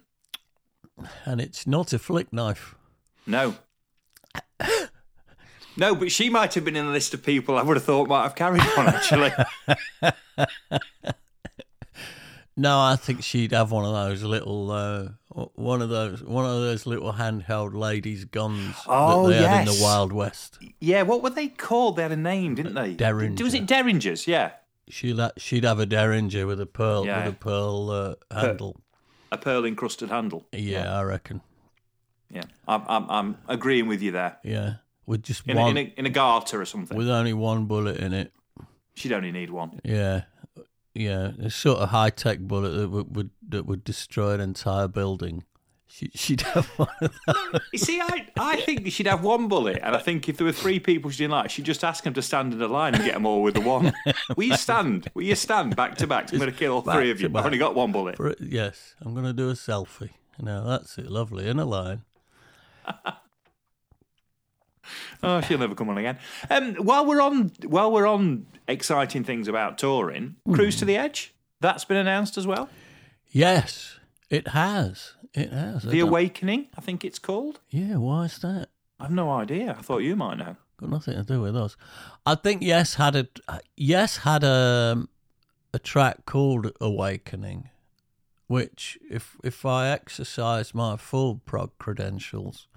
And 1.24 1.40
it's 1.40 1.66
not 1.66 1.92
a 1.92 1.98
flick 1.98 2.32
knife. 2.32 2.74
No. 3.26 3.54
No, 5.76 5.94
but 5.94 6.10
she 6.12 6.30
might 6.30 6.54
have 6.54 6.64
been 6.64 6.76
in 6.76 6.86
the 6.86 6.92
list 6.92 7.14
of 7.14 7.22
people 7.24 7.56
I 7.58 7.62
would 7.62 7.76
have 7.76 7.84
thought 7.84 8.08
might 8.08 8.22
have 8.22 8.34
carried 8.34 8.62
on 8.76 8.86
actually. 8.88 9.32
No, 12.56 12.78
I 12.78 12.94
think 12.94 13.24
she'd 13.24 13.50
have 13.50 13.72
one 13.72 13.84
of 13.84 13.92
those 13.92 14.22
little, 14.22 14.70
uh, 14.70 15.08
one 15.56 15.82
of 15.82 15.88
those, 15.88 16.22
one 16.22 16.44
of 16.46 16.52
those 16.52 16.86
little 16.86 17.12
handheld 17.14 17.74
ladies' 17.74 18.24
guns 18.26 18.76
Oh, 18.86 19.26
that 19.26 19.32
they 19.40 19.42
had 19.44 19.66
in 19.68 19.74
the 19.74 19.82
Wild 19.82 20.12
West. 20.12 20.60
yeah, 20.78 21.02
what 21.02 21.20
were 21.20 21.30
they 21.30 21.48
called? 21.48 21.96
They 21.96 22.02
had 22.02 22.12
a 22.12 22.16
name, 22.16 22.54
didn't 22.54 22.74
they? 22.74 22.94
Derringer. 22.94 23.42
Was 23.42 23.54
it 23.54 23.66
Derringers? 23.66 24.28
Yeah. 24.28 24.52
She'd 24.88 25.18
she'd 25.36 25.64
have 25.64 25.80
a 25.80 25.86
derringer 25.86 26.46
with 26.46 26.60
a 26.60 26.66
pearl 26.66 27.04
Yeah. 27.04 27.24
with 27.24 27.34
a 27.34 27.36
pearl 27.38 27.90
uh, 27.90 28.14
handle. 28.40 28.80
A 29.32 29.36
pearl 29.38 29.64
encrusted 29.64 30.10
handle. 30.10 30.46
Yeah, 30.52 30.96
I 30.96 31.02
reckon. 31.02 31.40
Yeah. 32.30 32.42
I'm, 32.68 32.84
I'm, 32.86 33.10
I'm 33.10 33.38
agreeing 33.48 33.88
with 33.88 34.00
you 34.00 34.12
there. 34.12 34.36
Yeah, 34.44 34.74
with 35.06 35.22
just 35.22 35.46
In, 35.46 35.56
a, 35.56 35.60
one, 35.60 35.76
in, 35.76 35.86
a, 35.86 35.94
in 35.98 36.06
a 36.06 36.10
garter 36.10 36.60
or 36.60 36.64
something. 36.64 36.96
with 36.96 37.08
only 37.10 37.32
one 37.32 37.66
bullet 37.66 37.96
in 37.98 38.12
it. 38.12 38.32
She'd 38.94 39.12
only 39.12 39.32
need 39.32 39.50
one. 39.50 39.80
Yeah, 39.84 40.22
yeah, 40.94 41.32
a 41.42 41.50
sort 41.50 41.78
of 41.80 41.88
high 41.90 42.10
tech 42.10 42.38
bullet 42.40 42.70
that 42.70 42.88
would, 42.90 43.16
would 43.16 43.30
that 43.48 43.66
would 43.66 43.82
destroy 43.84 44.32
an 44.34 44.40
entire 44.40 44.86
building. 44.88 45.44
She, 45.86 46.10
she'd 46.14 46.40
have 46.42 46.66
one 46.76 46.88
of. 47.02 47.60
You 47.72 47.78
see, 47.78 48.00
I, 48.00 48.26
I 48.36 48.60
think 48.62 48.90
she'd 48.92 49.06
have 49.06 49.22
one 49.22 49.48
bullet, 49.48 49.78
and 49.82 49.94
I 49.94 49.98
think 49.98 50.28
if 50.28 50.36
there 50.36 50.44
were 50.44 50.52
three 50.52 50.78
people 50.80 51.10
she 51.10 51.18
didn't 51.18 51.32
like, 51.32 51.50
she'd 51.50 51.64
just 51.64 51.84
ask 51.84 52.02
them 52.04 52.14
to 52.14 52.22
stand 52.22 52.52
in 52.52 52.62
a 52.62 52.66
line 52.68 52.94
and 52.94 53.04
get 53.04 53.14
them 53.14 53.26
all 53.26 53.42
with 53.42 53.54
the 53.54 53.60
one. 53.60 53.92
Will 54.36 54.44
you 54.44 54.56
stand? 54.56 55.08
Will 55.14 55.22
you 55.24 55.34
stand 55.36 55.76
back 55.76 55.96
to 55.96 56.06
back? 56.06 56.32
I'm 56.32 56.38
going 56.38 56.50
to 56.50 56.56
kill 56.56 56.72
all 56.74 56.82
three 56.82 57.10
of 57.10 57.20
you. 57.20 57.28
I've 57.34 57.44
only 57.46 57.58
got 57.58 57.74
one 57.74 57.92
bullet. 57.92 58.16
For 58.16 58.34
yes, 58.40 58.94
I'm 59.02 59.12
going 59.14 59.26
to 59.26 59.32
do 59.32 59.50
a 59.50 59.54
selfie. 59.54 60.10
Now 60.40 60.62
that's 60.64 60.98
it, 60.98 61.10
lovely 61.10 61.48
in 61.48 61.58
a 61.58 61.64
line. 61.64 62.02
Oh, 65.22 65.40
she'll 65.40 65.58
never 65.58 65.74
come 65.74 65.88
on 65.88 65.98
again. 65.98 66.18
Um, 66.50 66.74
while 66.76 67.06
we're 67.06 67.20
on, 67.22 67.52
while 67.66 67.90
we're 67.90 68.06
on 68.06 68.46
exciting 68.68 69.24
things 69.24 69.48
about 69.48 69.78
touring, 69.78 70.36
Cruise 70.52 70.76
to 70.76 70.84
the 70.84 70.96
Edge. 70.96 71.32
That's 71.60 71.84
been 71.84 71.96
announced 71.96 72.36
as 72.36 72.46
well. 72.46 72.68
Yes, 73.30 73.98
it 74.30 74.48
has. 74.48 75.14
It 75.32 75.52
has. 75.52 75.82
The 75.82 76.00
Awakening, 76.00 76.68
I 76.76 76.80
think 76.80 77.04
it's 77.04 77.18
called. 77.18 77.60
Yeah, 77.70 77.96
why 77.96 78.26
is 78.26 78.38
that? 78.38 78.68
I've 79.00 79.10
no 79.10 79.30
idea. 79.30 79.74
I 79.78 79.82
thought 79.82 79.98
you 79.98 80.14
might 80.14 80.36
know. 80.38 80.56
Got 80.76 80.90
nothing 80.90 81.14
to 81.14 81.22
do 81.22 81.40
with 81.40 81.56
us. 81.56 81.76
I 82.26 82.34
think 82.34 82.62
Yes 82.62 82.94
had 82.94 83.16
a 83.16 83.28
Yes 83.76 84.18
had 84.18 84.44
a 84.44 85.06
a 85.72 85.78
track 85.78 86.26
called 86.26 86.70
Awakening, 86.80 87.70
which 88.46 88.98
if 89.10 89.36
if 89.42 89.64
I 89.64 89.88
exercise 89.90 90.74
my 90.74 90.96
full 90.96 91.36
prog 91.44 91.70
credentials, 91.78 92.68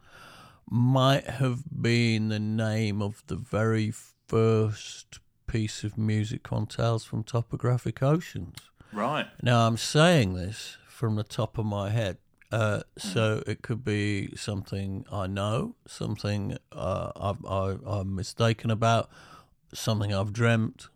might 0.69 1.25
have 1.25 1.63
been 1.81 2.29
the 2.29 2.39
name 2.39 3.01
of 3.01 3.23
the 3.27 3.35
very 3.35 3.93
first 4.27 5.19
piece 5.47 5.83
of 5.83 5.97
music 5.97 6.51
on 6.51 6.67
Tales 6.67 7.05
from 7.05 7.23
Topographic 7.23 8.03
Oceans. 8.03 8.57
Right. 8.91 9.27
Now 9.41 9.67
I'm 9.67 9.77
saying 9.77 10.33
this 10.33 10.77
from 10.87 11.15
the 11.15 11.23
top 11.23 11.57
of 11.57 11.65
my 11.65 11.89
head, 11.89 12.17
uh, 12.51 12.81
so 12.97 13.43
it 13.47 13.61
could 13.61 13.83
be 13.83 14.35
something 14.35 15.05
I 15.11 15.27
know, 15.27 15.75
something 15.85 16.57
uh, 16.71 17.11
I've, 17.15 17.45
I, 17.45 17.75
I'm 17.85 18.15
mistaken 18.15 18.71
about, 18.71 19.09
something 19.73 20.13
I've 20.13 20.33
dreamt, 20.33 20.89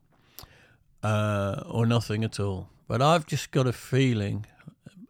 uh, 1.04 1.64
or 1.66 1.86
nothing 1.86 2.24
at 2.24 2.40
all. 2.40 2.70
But 2.88 3.02
I've 3.02 3.26
just 3.26 3.52
got 3.52 3.68
a 3.68 3.74
feeling 3.74 4.46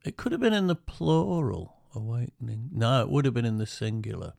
it 0.04 0.18
could 0.18 0.32
have 0.32 0.42
been 0.42 0.54
in 0.54 0.68
the 0.68 0.76
plural. 0.76 1.78
Awakening. 1.94 2.70
No, 2.72 3.02
it 3.02 3.10
would 3.10 3.26
have 3.26 3.34
been 3.34 3.46
in 3.46 3.58
the 3.58 3.66
singular. 3.66 4.34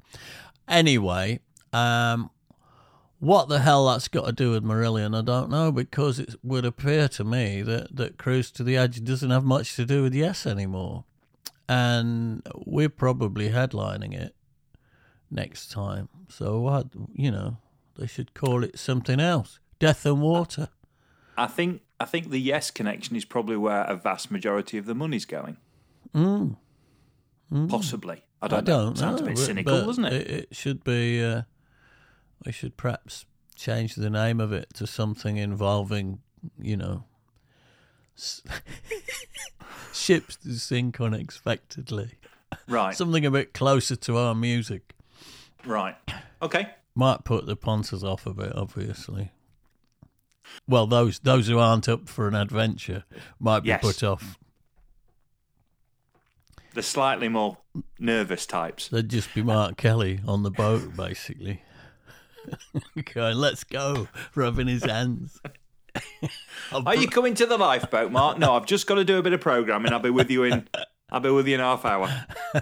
Anyway, 0.68 1.40
um, 1.72 2.30
what 3.18 3.48
the 3.48 3.60
hell 3.60 3.86
that's 3.86 4.08
got 4.08 4.26
to 4.26 4.32
do 4.32 4.50
with 4.52 4.64
Marillion, 4.64 5.16
I 5.16 5.22
don't 5.22 5.50
know, 5.50 5.70
because 5.70 6.18
it 6.18 6.34
would 6.42 6.64
appear 6.64 7.08
to 7.08 7.24
me 7.24 7.62
that, 7.62 7.94
that 7.94 8.18
Cruise 8.18 8.50
to 8.52 8.64
the 8.64 8.76
Edge 8.76 9.04
doesn't 9.04 9.30
have 9.30 9.44
much 9.44 9.76
to 9.76 9.84
do 9.84 10.02
with 10.02 10.14
Yes 10.14 10.46
anymore. 10.46 11.04
And 11.68 12.42
we're 12.66 12.88
probably 12.88 13.50
headlining 13.50 14.14
it 14.14 14.34
next 15.30 15.70
time. 15.70 16.08
So, 16.28 16.60
what, 16.60 16.88
you 17.12 17.30
know, 17.30 17.58
they 17.96 18.06
should 18.06 18.34
call 18.34 18.64
it 18.64 18.78
something 18.78 19.20
else 19.20 19.60
Death 19.78 20.04
and 20.04 20.20
Water. 20.20 20.68
I 21.36 21.46
think 21.46 21.82
I 21.98 22.04
think 22.04 22.30
the 22.30 22.40
Yes 22.40 22.70
connection 22.70 23.16
is 23.16 23.24
probably 23.24 23.56
where 23.56 23.84
a 23.84 23.94
vast 23.94 24.30
majority 24.30 24.76
of 24.78 24.86
the 24.86 24.94
money's 24.94 25.24
going. 25.24 25.56
Possibly. 27.68 28.22
I 28.40 28.48
don't, 28.48 28.58
I 28.58 28.62
don't 28.62 28.94
know. 28.94 29.00
Sounds 29.00 29.20
know. 29.20 29.26
a 29.26 29.30
bit 29.30 29.38
cynical, 29.38 29.84
doesn't 29.84 30.04
it? 30.06 30.12
It, 30.14 30.30
it 30.30 30.48
should 30.56 30.82
be, 30.84 31.22
uh, 31.22 31.42
we 32.46 32.52
should 32.52 32.76
perhaps 32.76 33.26
change 33.56 33.94
the 33.94 34.10
name 34.10 34.40
of 34.40 34.52
it 34.52 34.72
to 34.74 34.86
something 34.86 35.36
involving, 35.36 36.20
you 36.58 36.76
know, 36.76 37.04
s- 38.16 38.42
ships 39.92 40.36
to 40.38 40.54
sink 40.58 41.00
unexpectedly. 41.00 42.12
Right. 42.68 42.94
Something 42.96 43.24
a 43.26 43.30
bit 43.30 43.54
closer 43.54 43.96
to 43.96 44.16
our 44.18 44.34
music. 44.34 44.94
right. 45.64 45.96
Okay. 46.40 46.68
Might 46.94 47.24
put 47.24 47.46
the 47.46 47.56
punters 47.56 48.02
off 48.04 48.26
a 48.26 48.34
bit, 48.34 48.54
obviously. 48.54 49.30
Well, 50.68 50.86
those 50.86 51.18
those 51.20 51.46
who 51.48 51.58
aren't 51.58 51.88
up 51.88 52.08
for 52.08 52.28
an 52.28 52.34
adventure 52.34 53.04
might 53.40 53.60
be 53.60 53.68
Yes. 53.68 53.80
put 53.80 54.02
off. 54.02 54.38
The 56.74 56.82
slightly 56.82 57.28
more 57.28 57.58
nervous 57.98 58.46
types. 58.46 58.88
They'd 58.88 59.08
just 59.08 59.34
be 59.34 59.42
Mark 59.42 59.76
Kelly 59.76 60.20
on 60.26 60.42
the 60.42 60.50
boat, 60.50 60.96
basically. 60.96 61.62
Going, 63.14 63.36
let's 63.36 63.64
go, 63.64 64.08
rubbing 64.34 64.68
his 64.68 64.84
hands. 64.84 65.40
I'll 66.72 66.88
Are 66.88 66.96
you 66.96 67.08
coming 67.08 67.34
to 67.34 67.46
the 67.46 67.58
lifeboat, 67.58 68.10
Mark? 68.10 68.38
No, 68.38 68.54
I've 68.54 68.66
just 68.66 68.86
got 68.86 68.94
to 68.96 69.04
do 69.04 69.18
a 69.18 69.22
bit 69.22 69.32
of 69.32 69.40
programming. 69.40 69.92
I'll 69.92 70.00
be 70.00 70.10
with 70.10 70.30
you 70.30 70.44
in 70.44 70.66
I'll 71.12 71.20
be 71.20 71.30
with 71.30 71.46
you 71.46 71.54
in 71.54 71.60
half 71.60 71.84
hour. 71.84 72.08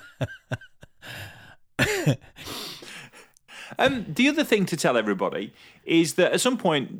um, 3.79 4.07
the 4.09 4.29
other 4.29 4.43
thing 4.43 4.67
to 4.67 4.77
tell 4.77 4.97
everybody 4.97 5.55
is 5.85 6.15
that 6.15 6.33
at 6.33 6.41
some 6.41 6.59
point 6.59 6.91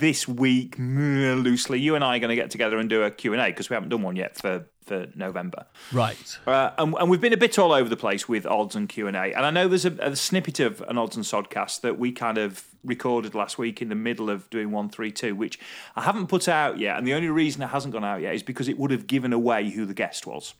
this 0.00 0.26
week, 0.26 0.78
mm, 0.78 1.42
loosely, 1.42 1.78
you 1.78 1.94
and 1.94 2.02
I 2.02 2.16
are 2.16 2.18
going 2.18 2.30
to 2.30 2.36
get 2.36 2.50
together 2.50 2.78
and 2.78 2.88
do 2.88 3.02
a 3.02 3.10
Q&A 3.10 3.36
because 3.48 3.68
we 3.68 3.74
haven't 3.74 3.90
done 3.90 4.00
one 4.00 4.16
yet 4.16 4.38
for, 4.38 4.66
for 4.90 5.06
November. 5.14 5.66
Right. 5.92 6.38
Uh, 6.46 6.70
and, 6.76 6.94
and 6.98 7.08
we've 7.08 7.20
been 7.20 7.32
a 7.32 7.36
bit 7.36 7.58
all 7.58 7.72
over 7.72 7.88
the 7.88 7.96
place 7.96 8.28
with 8.28 8.44
odds 8.44 8.74
and 8.74 8.88
Q 8.88 9.06
and 9.06 9.16
A. 9.16 9.32
And 9.36 9.46
I 9.46 9.50
know 9.50 9.68
there's 9.68 9.84
a, 9.84 9.92
a 10.00 10.16
snippet 10.16 10.58
of 10.58 10.80
an 10.88 10.98
odds 10.98 11.14
and 11.14 11.24
sodcast 11.24 11.82
that 11.82 11.96
we 11.96 12.10
kind 12.10 12.38
of 12.38 12.64
recorded 12.84 13.34
last 13.34 13.56
week 13.56 13.80
in 13.80 13.88
the 13.88 13.94
middle 13.94 14.28
of 14.28 14.50
doing 14.50 14.72
one 14.72 14.88
three 14.88 15.12
two, 15.12 15.36
which 15.36 15.60
I 15.94 16.02
haven't 16.02 16.26
put 16.26 16.48
out 16.48 16.78
yet. 16.78 16.98
And 16.98 17.06
the 17.06 17.14
only 17.14 17.28
reason 17.28 17.62
it 17.62 17.68
hasn't 17.68 17.92
gone 17.92 18.04
out 18.04 18.20
yet 18.20 18.34
is 18.34 18.42
because 18.42 18.68
it 18.68 18.76
would 18.76 18.90
have 18.90 19.06
given 19.06 19.32
away 19.32 19.70
who 19.70 19.86
the 19.86 19.94
guest 19.94 20.26
was. 20.26 20.54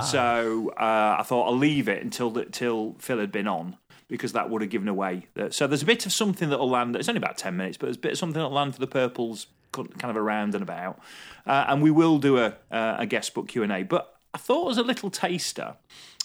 So 0.00 0.72
uh, 0.78 1.16
I 1.20 1.22
thought 1.22 1.46
I'll 1.46 1.56
leave 1.56 1.86
it 1.88 2.02
until 2.02 2.30
the, 2.30 2.46
till 2.46 2.96
Phil 2.98 3.18
had 3.18 3.30
been 3.30 3.46
on. 3.46 3.76
Because 4.08 4.32
that 4.32 4.50
would 4.50 4.60
have 4.60 4.72
given 4.72 4.88
away. 4.88 5.28
The, 5.34 5.52
so 5.52 5.68
there's 5.68 5.82
a 5.82 5.86
bit 5.86 6.04
of 6.04 6.12
something 6.12 6.50
that'll 6.50 6.68
land. 6.68 6.96
It's 6.96 7.08
only 7.08 7.20
about 7.20 7.38
ten 7.38 7.56
minutes, 7.56 7.76
but 7.76 7.86
there's 7.86 7.96
a 7.96 8.00
bit 8.00 8.12
of 8.12 8.18
something 8.18 8.40
that'll 8.40 8.50
land 8.50 8.74
for 8.74 8.80
the 8.80 8.88
purples, 8.88 9.46
kind 9.72 10.04
of 10.04 10.16
around 10.16 10.54
and 10.54 10.62
about. 10.62 10.98
Uh, 11.46 11.64
and 11.68 11.82
we 11.82 11.90
will 11.90 12.18
do 12.18 12.38
a, 12.38 12.54
a 12.70 13.06
guest 13.06 13.34
book 13.34 13.48
Q 13.48 13.62
and 13.62 13.72
A. 13.72 13.82
But 13.82 14.14
I 14.34 14.38
thought 14.38 14.70
as 14.70 14.78
a 14.78 14.82
little 14.82 15.10
taster, 15.10 15.74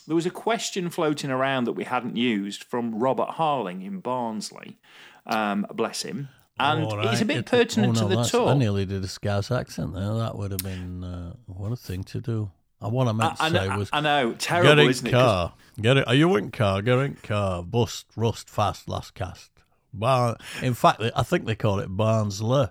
there 0.08 0.16
was 0.16 0.26
a 0.26 0.32
question 0.32 0.90
floating 0.90 1.32
around 1.32 1.64
that 1.66 1.74
we 1.74 1.84
hadn't 1.84 2.16
used 2.18 2.64
from 2.64 2.96
Robert 3.00 3.30
Harling 3.30 3.84
in 3.86 4.00
Barnsley. 4.00 4.78
Um, 5.26 5.66
bless 5.74 6.04
him. 6.04 6.30
and 6.60 6.84
All 6.84 7.08
it's 7.08 7.22
a 7.22 7.26
bit 7.26 7.38
it- 7.38 7.46
pertinent 7.48 7.98
oh, 7.98 8.02
no, 8.02 8.10
to 8.10 8.16
the 8.16 8.24
tour. 8.24 8.50
I 8.50 8.54
nearly 8.54 8.86
did 8.86 9.04
a 9.04 9.08
Scouse 9.08 9.50
accent 9.52 9.94
there. 9.96 10.14
That 10.14 10.38
would 10.38 10.52
have 10.52 10.60
been 10.64 11.04
uh, 11.04 11.34
what 11.48 11.72
a 11.72 11.76
thing 11.76 12.04
to 12.06 12.22
do. 12.22 12.52
Uh, 12.84 12.90
what 12.90 13.08
I 13.08 13.14
meant 13.14 13.38
to 13.38 13.42
I, 13.44 13.46
I 13.46 13.50
say 13.50 13.68
know, 13.70 13.78
was 13.78 13.90
I 13.94 14.02
know, 14.02 14.30
get 14.32 14.40
terrible, 14.40 14.80
in 14.84 14.90
isn't 14.90 15.08
it? 15.08 15.12
car. 15.12 15.54
Get 15.82 15.98
it. 15.98 16.08
Are 16.08 16.14
you 16.14 16.36
in 16.36 16.52
car? 16.52 16.82
Get 16.82 17.00
in 17.00 17.16
car. 17.16 17.64
Bust, 17.64 18.06
rust, 18.16 18.50
fast, 18.50 18.88
last 18.88 19.14
cast. 19.16 19.50
Bar- 19.94 20.38
in 20.62 20.74
fact, 20.74 21.02
I 21.16 21.24
think 21.24 21.46
they 21.46 21.56
call 21.56 21.80
it 21.80 21.88
Barnsley. 21.88 22.68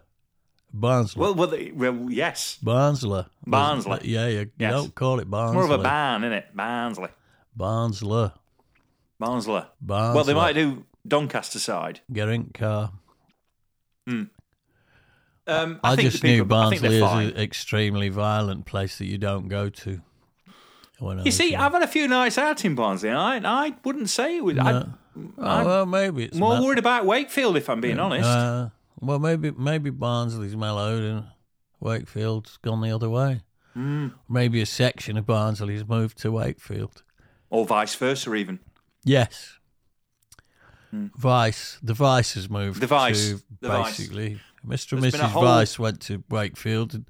Barnsley. 0.76 1.20
Well, 1.20 1.34
well, 1.34 1.56
well, 1.74 2.10
yes, 2.10 2.58
Barnsley. 2.60 3.24
Barnsley. 3.46 4.00
Yeah, 4.02 4.26
you, 4.26 4.38
you 4.40 4.50
Yes. 4.58 4.72
don't 4.72 4.94
call 4.94 5.20
it 5.20 5.30
Barnsley. 5.30 5.54
more 5.54 5.64
of 5.64 5.70
a 5.70 5.82
barn, 5.82 6.24
isn't 6.24 6.32
it? 6.32 6.46
Barnsley, 6.54 7.10
Barnsley. 7.54 8.32
Barnsley. 9.20 9.62
Barnsley. 9.80 10.16
Well, 10.16 10.24
they 10.24 10.34
might 10.34 10.54
do 10.54 10.84
Doncaster 11.06 11.60
side. 11.60 12.00
Get 12.12 12.28
in 12.28 12.46
car. 12.46 12.90
Um, 14.08 14.30
I, 15.46 15.92
I, 15.92 15.96
just 15.96 16.22
people, 16.22 16.30
knew 16.30 16.44
Barnsley 16.44 16.96
is 16.96 17.02
an 17.02 17.36
extremely 17.36 18.08
violent 18.08 18.66
place 18.66 18.98
that 18.98 19.06
you 19.06 19.18
don't 19.18 19.48
go 19.48 19.68
to. 19.68 20.00
You 21.00 21.30
see. 21.30 21.54
I've 21.54 21.72
had 21.72 21.82
a 21.82 21.86
few 21.86 22.08
nights 22.08 22.38
out 22.38 22.64
in 22.64 22.74
Barnsley, 22.74 23.10
and 23.10 23.18
I, 23.18 23.66
I 23.66 23.74
wouldn't 23.84 24.08
say 24.08 24.38
it 24.38 24.44
was. 24.44 24.56
No. 24.56 24.88
Oh, 25.38 25.64
well, 25.64 25.86
maybe 25.86 26.24
it's 26.24 26.36
more 26.36 26.60
worried 26.60 26.78
about 26.78 27.04
Wakefield, 27.06 27.56
if 27.56 27.70
I'm 27.70 27.80
being 27.80 28.00
honest. 28.00 28.28
Uh, 28.28 28.70
well, 29.00 29.18
maybe 29.18 29.50
maybe 29.52 29.90
Barnsley's 29.90 30.56
mellowed 30.56 31.02
and 31.02 31.24
Wakefield's 31.80 32.56
gone 32.58 32.80
the 32.80 32.90
other 32.92 33.10
way. 33.10 33.42
Hmm. 33.74 34.08
Maybe 34.28 34.60
a 34.62 34.66
section 34.66 35.16
of 35.16 35.26
Barnsley's 35.26 35.86
moved 35.86 36.18
to 36.18 36.30
Wakefield. 36.32 37.02
or 37.50 37.64
vice 37.66 37.94
versa, 37.96 38.32
even. 38.34 38.60
Yes. 39.04 39.58
Vice, 40.92 41.78
the 41.82 41.92
Vice 41.94 42.34
has 42.34 42.48
moved. 42.48 42.80
The 42.80 42.86
Vice, 42.86 43.30
to 43.30 43.42
the 43.60 43.68
Vice. 43.68 43.96
basically. 43.98 44.40
Mr. 44.64 44.92
and 44.92 45.02
There's 45.02 45.12
been 45.12 45.20
a 45.22 45.24
Mrs. 45.24 45.30
whole- 45.30 45.42
Vice 45.42 45.78
went 45.78 46.00
to 46.02 46.22
Wakefield, 46.30 46.94
and 46.94 47.06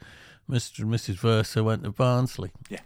Mr. 0.50 0.80
and 0.80 0.90
Mrs. 0.90 1.16
Versa 1.16 1.62
went 1.62 1.84
to 1.84 1.90
Barnsley. 1.92 2.50
Yeah. 2.70 2.80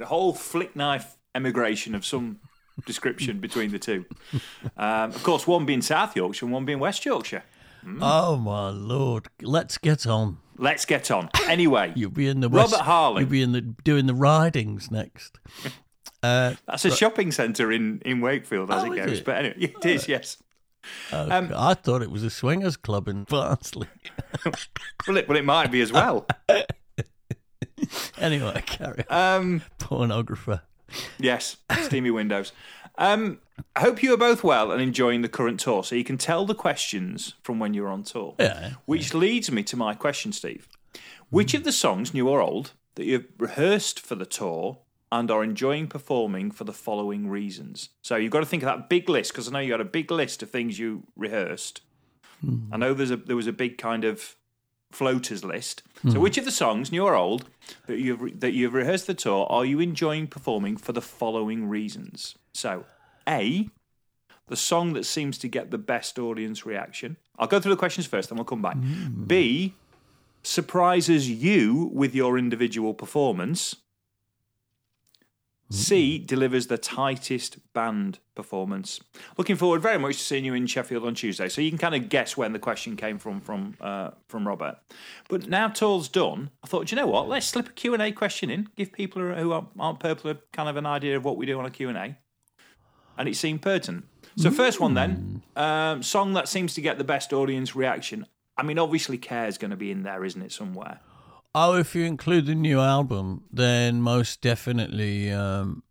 A 0.00 0.04
whole 0.06 0.32
flick 0.32 0.76
knife 0.76 1.16
emigration 1.34 1.94
of 1.96 2.06
some 2.06 2.38
description 2.86 3.40
between 3.40 3.70
the 3.72 3.78
two. 3.80 4.04
Um, 4.76 5.10
of 5.10 5.22
course, 5.24 5.44
one 5.46 5.66
being 5.66 5.82
South 5.82 6.14
Yorkshire 6.14 6.46
and 6.46 6.52
one 6.52 6.64
being 6.64 6.78
West 6.78 7.04
Yorkshire. 7.04 7.42
Hmm. 7.82 7.98
Oh 8.02 8.36
my 8.36 8.68
lord! 8.70 9.28
Let's 9.42 9.78
get 9.78 10.06
on. 10.06 10.38
Let's 10.56 10.84
get 10.84 11.10
on. 11.10 11.30
Anyway, 11.46 11.92
You'll 11.96 12.10
be 12.10 12.26
in 12.28 12.40
the 12.40 12.48
Robert 12.48 12.72
West, 12.72 12.82
Harley. 12.82 13.22
You'll 13.22 13.30
be 13.30 13.42
in 13.42 13.52
the 13.52 13.60
doing 13.60 14.06
the 14.06 14.14
ridings 14.14 14.90
next. 14.90 15.38
Uh, 16.22 16.54
that's 16.66 16.84
a 16.84 16.90
shopping 16.90 17.30
centre 17.30 17.70
in, 17.70 18.02
in 18.04 18.20
Wakefield 18.20 18.70
as 18.72 18.82
Oh, 18.84 18.92
it 18.92 18.96
goes. 18.96 19.18
it? 19.20 19.24
But 19.24 19.36
anyway, 19.36 19.54
it 19.80 19.86
is, 19.86 20.08
yes. 20.08 20.36
oh, 21.12 21.30
Um, 21.30 21.52
I 21.56 21.74
thought 21.74 22.02
it 22.02 22.10
was 22.10 22.24
a 22.24 22.30
swingers 22.30 22.76
club 22.76 23.06
in 23.06 23.22
Barnsley. 23.24 23.86
Well, 25.06 25.16
it, 25.16 25.28
well, 25.28 25.38
it 25.38 25.44
might 25.44 25.70
be 25.70 25.80
as 25.80 25.92
well. 25.92 26.26
anyway, 28.18 28.62
carry 28.66 29.04
on. 29.08 29.40
Um, 29.40 29.62
Pornographer. 29.78 30.62
Yes, 31.18 31.58
steamy 31.82 32.10
windows. 32.10 32.52
Um, 32.98 33.38
I 33.74 33.80
hope 33.80 34.02
you 34.02 34.12
are 34.12 34.18
both 34.18 34.44
well 34.44 34.70
and 34.72 34.82
enjoying 34.82 35.22
the 35.22 35.28
current 35.28 35.60
tour, 35.60 35.84
so 35.84 35.94
you 35.94 36.04
can 36.04 36.18
tell 36.18 36.44
the 36.44 36.54
questions 36.54 37.34
from 37.42 37.58
when 37.58 37.72
you're 37.72 37.88
on 37.88 38.02
tour. 38.02 38.34
Yeah. 38.38 38.72
Which 38.84 39.14
leads 39.14 39.50
me 39.50 39.62
to 39.64 39.76
my 39.76 39.94
question, 39.94 40.32
Steve. 40.32 40.68
Which 41.30 41.54
of 41.54 41.64
the 41.64 41.72
songs, 41.72 42.12
new 42.12 42.28
or 42.28 42.42
old, 42.42 42.72
that 42.96 43.06
you've 43.06 43.26
rehearsed 43.38 44.00
for 44.00 44.16
the 44.16 44.26
tour 44.26 44.78
and 45.10 45.30
are 45.30 45.44
enjoying 45.44 45.86
performing 45.86 46.50
for 46.50 46.64
the 46.64 46.72
following 46.72 47.28
reasons? 47.28 47.90
So 48.02 48.16
you've 48.16 48.32
got 48.32 48.40
to 48.40 48.46
think 48.46 48.62
of 48.62 48.66
that 48.66 48.88
big 48.88 49.08
list 49.08 49.32
because 49.32 49.48
I 49.48 49.52
know 49.52 49.60
you 49.60 49.72
had 49.72 49.80
a 49.80 49.84
big 49.84 50.10
list 50.10 50.42
of 50.42 50.50
things 50.50 50.78
you 50.78 51.04
rehearsed. 51.16 51.82
I 52.72 52.76
know 52.76 52.94
there's 52.94 53.10
a 53.10 53.16
there 53.16 53.34
was 53.34 53.48
a 53.48 53.52
big 53.52 53.78
kind 53.78 54.04
of 54.04 54.36
floaters 54.90 55.44
list. 55.44 55.82
So 56.02 56.12
hmm. 56.12 56.20
which 56.20 56.38
of 56.38 56.44
the 56.44 56.50
songs, 56.50 56.90
new 56.92 57.04
or 57.04 57.14
old, 57.14 57.46
that 57.86 57.98
you've 57.98 58.20
re- 58.20 58.32
that 58.32 58.52
you've 58.52 58.74
rehearsed 58.74 59.06
the 59.06 59.14
tour 59.14 59.46
are 59.50 59.64
you 59.64 59.80
enjoying 59.80 60.26
performing 60.26 60.76
for 60.76 60.92
the 60.92 61.02
following 61.02 61.68
reasons? 61.68 62.36
So 62.52 62.84
A, 63.28 63.68
the 64.46 64.56
song 64.56 64.92
that 64.94 65.04
seems 65.04 65.38
to 65.38 65.48
get 65.48 65.70
the 65.70 65.78
best 65.78 66.18
audience 66.18 66.64
reaction. 66.64 67.16
I'll 67.38 67.46
go 67.46 67.60
through 67.60 67.72
the 67.72 67.78
questions 67.78 68.06
first, 68.06 68.28
then 68.28 68.36
we'll 68.36 68.44
come 68.44 68.62
back. 68.62 68.76
Hmm. 68.76 69.24
B, 69.24 69.74
surprises 70.42 71.30
you 71.30 71.90
with 71.92 72.14
your 72.14 72.38
individual 72.38 72.94
performance. 72.94 73.76
C, 75.70 76.18
delivers 76.18 76.68
the 76.68 76.78
tightest 76.78 77.58
band 77.74 78.20
performance. 78.34 79.00
Looking 79.36 79.56
forward 79.56 79.82
very 79.82 79.98
much 79.98 80.16
to 80.16 80.22
seeing 80.22 80.44
you 80.44 80.54
in 80.54 80.66
Sheffield 80.66 81.04
on 81.04 81.14
Tuesday. 81.14 81.48
So 81.48 81.60
you 81.60 81.70
can 81.70 81.78
kind 81.78 81.94
of 81.94 82.08
guess 82.08 82.36
when 82.36 82.52
the 82.52 82.58
question 82.58 82.96
came 82.96 83.18
from 83.18 83.40
from 83.40 83.76
uh, 83.80 84.10
from 84.28 84.48
Robert. 84.48 84.78
But 85.28 85.48
now 85.48 85.68
tour's 85.68 86.08
done, 86.08 86.50
I 86.64 86.66
thought, 86.66 86.86
"Do 86.86 86.96
you 86.96 87.02
know 87.02 87.08
what? 87.08 87.28
Let's 87.28 87.46
slip 87.46 87.68
a 87.68 87.72
Q&A 87.72 88.12
question 88.12 88.50
in, 88.50 88.68
give 88.76 88.92
people 88.92 89.20
who 89.20 89.52
aren't, 89.52 89.68
aren't 89.78 90.00
purple 90.00 90.34
kind 90.52 90.68
of 90.68 90.76
an 90.76 90.86
idea 90.86 91.16
of 91.16 91.24
what 91.24 91.36
we 91.36 91.46
do 91.46 91.58
on 91.58 91.66
a 91.66 91.70
Q&A. 91.70 92.16
And 93.18 93.28
it 93.28 93.36
seemed 93.36 93.62
pertinent. 93.62 94.04
So 94.36 94.52
first 94.52 94.78
one 94.78 94.94
then, 94.94 95.42
um, 95.56 96.04
song 96.04 96.34
that 96.34 96.48
seems 96.48 96.74
to 96.74 96.80
get 96.80 96.96
the 96.96 97.04
best 97.04 97.32
audience 97.32 97.74
reaction. 97.74 98.26
I 98.56 98.62
mean, 98.62 98.78
obviously, 98.78 99.18
Care 99.18 99.46
is 99.46 99.58
going 99.58 99.72
to 99.72 99.76
be 99.76 99.90
in 99.90 100.04
there, 100.04 100.24
isn't 100.24 100.40
it, 100.40 100.52
somewhere? 100.52 101.00
Oh, 101.54 101.74
if 101.74 101.94
you 101.94 102.04
include 102.04 102.46
the 102.46 102.54
new 102.54 102.80
album, 102.80 103.44
then 103.50 104.00
most 104.02 104.40
definitely. 104.40 105.30
Um, 105.30 105.82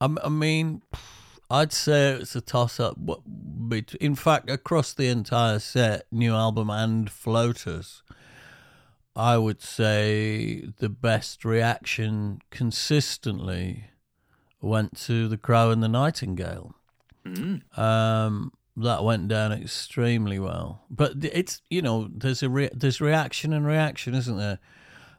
I, 0.00 0.14
I 0.22 0.28
mean, 0.28 0.82
I'd 1.50 1.72
say 1.72 2.12
it's 2.12 2.36
a 2.36 2.40
toss 2.40 2.78
up. 2.78 2.96
In 4.00 4.14
fact, 4.14 4.50
across 4.50 4.92
the 4.92 5.08
entire 5.08 5.58
set, 5.58 6.06
new 6.12 6.34
album 6.34 6.70
and 6.70 7.10
floaters, 7.10 8.02
I 9.16 9.38
would 9.38 9.62
say 9.62 10.68
the 10.78 10.88
best 10.88 11.44
reaction 11.44 12.40
consistently 12.50 13.86
went 14.60 14.96
to 14.98 15.26
the 15.26 15.38
Crow 15.38 15.70
and 15.70 15.82
the 15.82 15.88
Nightingale. 15.88 16.74
Um, 17.76 18.52
that 18.82 19.04
went 19.04 19.28
down 19.28 19.52
extremely 19.52 20.38
well. 20.38 20.84
But 20.90 21.12
it's 21.24 21.62
you 21.70 21.82
know 21.82 22.08
there's 22.12 22.42
a 22.42 22.48
re- 22.48 22.70
there's 22.72 23.00
reaction 23.00 23.52
and 23.52 23.66
reaction, 23.66 24.14
isn't 24.14 24.36
there? 24.36 24.58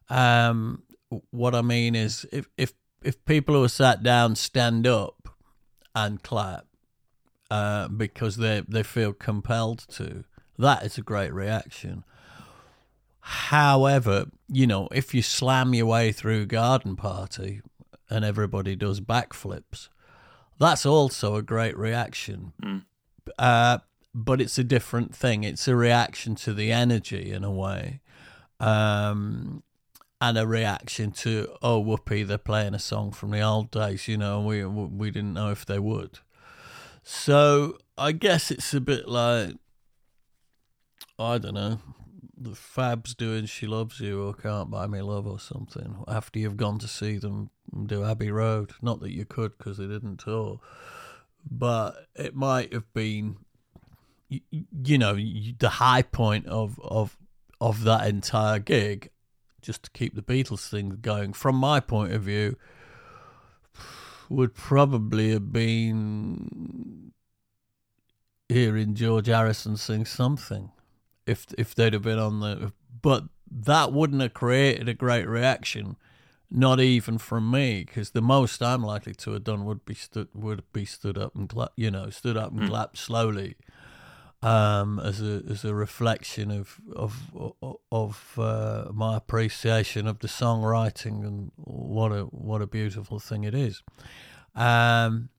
Um, 0.09 0.83
what 1.31 1.55
I 1.55 1.61
mean 1.61 1.95
is 1.95 2.25
if 2.31 2.47
if 2.57 2.73
if 3.03 3.23
people 3.25 3.55
who 3.55 3.63
are 3.63 3.69
sat 3.69 4.03
down 4.03 4.35
stand 4.35 4.87
up 4.87 5.29
and 5.95 6.21
clap 6.23 6.65
uh, 7.51 7.87
because 7.87 8.37
they 8.37 8.63
they 8.67 8.83
feel 8.83 9.13
compelled 9.13 9.85
to, 9.89 10.23
that 10.57 10.83
is 10.83 10.97
a 10.97 11.01
great 11.01 11.33
reaction. 11.33 12.03
However, 13.21 14.25
you 14.47 14.65
know, 14.65 14.87
if 14.91 15.13
you 15.13 15.21
slam 15.21 15.73
your 15.73 15.85
way 15.85 16.11
through 16.11 16.45
garden 16.47 16.95
party 16.95 17.61
and 18.09 18.25
everybody 18.25 18.75
does 18.75 19.01
backflips, 19.01 19.89
that's 20.59 20.85
also 20.85 21.35
a 21.35 21.41
great 21.41 21.77
reaction. 21.77 22.53
Uh, 23.37 23.79
but 24.13 24.41
it's 24.41 24.57
a 24.57 24.63
different 24.63 25.15
thing. 25.15 25.43
It's 25.43 25.67
a 25.67 25.75
reaction 25.75 26.35
to 26.35 26.53
the 26.53 26.71
energy 26.71 27.31
in 27.31 27.43
a 27.43 27.51
way, 27.51 28.01
um, 28.59 29.63
and 30.21 30.37
a 30.37 30.47
reaction 30.47 31.11
to 31.11 31.55
oh 31.61 31.79
whoopee, 31.79 32.23
they're 32.23 32.37
playing 32.37 32.73
a 32.73 32.79
song 32.79 33.11
from 33.11 33.31
the 33.31 33.41
old 33.41 33.71
days. 33.71 34.07
You 34.07 34.17
know, 34.17 34.41
we 34.41 34.65
we 34.65 35.11
didn't 35.11 35.33
know 35.33 35.51
if 35.51 35.65
they 35.65 35.79
would. 35.79 36.19
So 37.03 37.77
I 37.97 38.11
guess 38.11 38.51
it's 38.51 38.73
a 38.73 38.81
bit 38.81 39.07
like 39.07 39.55
I 41.17 41.37
don't 41.37 41.53
know. 41.53 41.79
The 42.37 42.51
Fabs 42.51 43.15
doing 43.15 43.45
"She 43.45 43.67
Loves 43.67 43.99
You" 43.99 44.23
or 44.23 44.33
"Can't 44.33 44.71
Buy 44.71 44.87
Me 44.87 45.01
Love" 45.01 45.27
or 45.27 45.39
something 45.39 46.03
after 46.07 46.39
you've 46.39 46.57
gone 46.57 46.79
to 46.79 46.87
see 46.87 47.17
them 47.17 47.49
do 47.85 48.05
Abbey 48.05 48.31
Road. 48.31 48.71
Not 48.81 49.01
that 49.01 49.11
you 49.11 49.25
could 49.25 49.57
because 49.57 49.77
they 49.77 49.87
didn't 49.87 50.17
tour, 50.17 50.59
but 51.49 52.07
it 52.15 52.35
might 52.35 52.73
have 52.73 52.91
been, 52.93 53.37
you, 54.29 54.97
know, 54.97 55.15
the 55.15 55.69
high 55.69 56.01
point 56.01 56.45
of 56.47 56.79
of 56.81 57.17
of 57.61 57.83
that 57.83 58.07
entire 58.07 58.59
gig, 58.59 59.09
just 59.61 59.83
to 59.83 59.91
keep 59.91 60.15
the 60.15 60.21
Beatles 60.21 60.69
thing 60.69 60.97
going. 61.01 61.33
From 61.33 61.55
my 61.55 61.79
point 61.79 62.13
of 62.13 62.23
view, 62.23 62.55
would 64.29 64.53
probably 64.53 65.31
have 65.31 65.51
been 65.51 67.11
hearing 68.47 68.95
George 68.95 69.27
Harrison 69.27 69.77
sing 69.77 70.05
something 70.05 70.71
if 71.25 71.45
if 71.57 71.75
they'd 71.75 71.93
have 71.93 72.01
been 72.03 72.19
on 72.19 72.39
the 72.39 72.71
but 73.01 73.25
that 73.51 73.91
wouldn't 73.93 74.21
have 74.21 74.33
created 74.33 74.89
a 74.89 74.93
great 74.93 75.27
reaction 75.27 75.95
not 76.51 76.79
even 76.79 77.17
from 77.17 77.51
me 77.51 77.83
because 77.83 78.11
the 78.11 78.21
most 78.21 78.61
I'm 78.61 78.83
likely 78.83 79.13
to 79.13 79.33
have 79.33 79.43
done 79.43 79.65
would 79.65 79.85
be 79.85 79.93
stood 79.93 80.29
would 80.33 80.63
be 80.73 80.85
stood 80.85 81.17
up 81.17 81.35
and 81.35 81.47
clap, 81.47 81.71
you 81.75 81.91
know 81.91 82.09
stood 82.09 82.37
up 82.37 82.51
and 82.51 82.67
clapped 82.67 82.97
slowly 82.97 83.55
um, 84.41 84.99
as 84.99 85.21
a 85.21 85.43
as 85.49 85.65
a 85.65 85.73
reflection 85.75 86.49
of 86.49 86.79
of 86.95 87.31
of 87.91 88.33
uh, 88.37 88.85
my 88.93 89.17
appreciation 89.17 90.07
of 90.07 90.19
the 90.19 90.27
songwriting 90.27 91.25
and 91.25 91.51
what 91.55 92.11
a 92.11 92.23
what 92.23 92.61
a 92.61 92.67
beautiful 92.67 93.19
thing 93.19 93.43
it 93.43 93.53
is. 93.53 93.83
Um, 94.55 95.29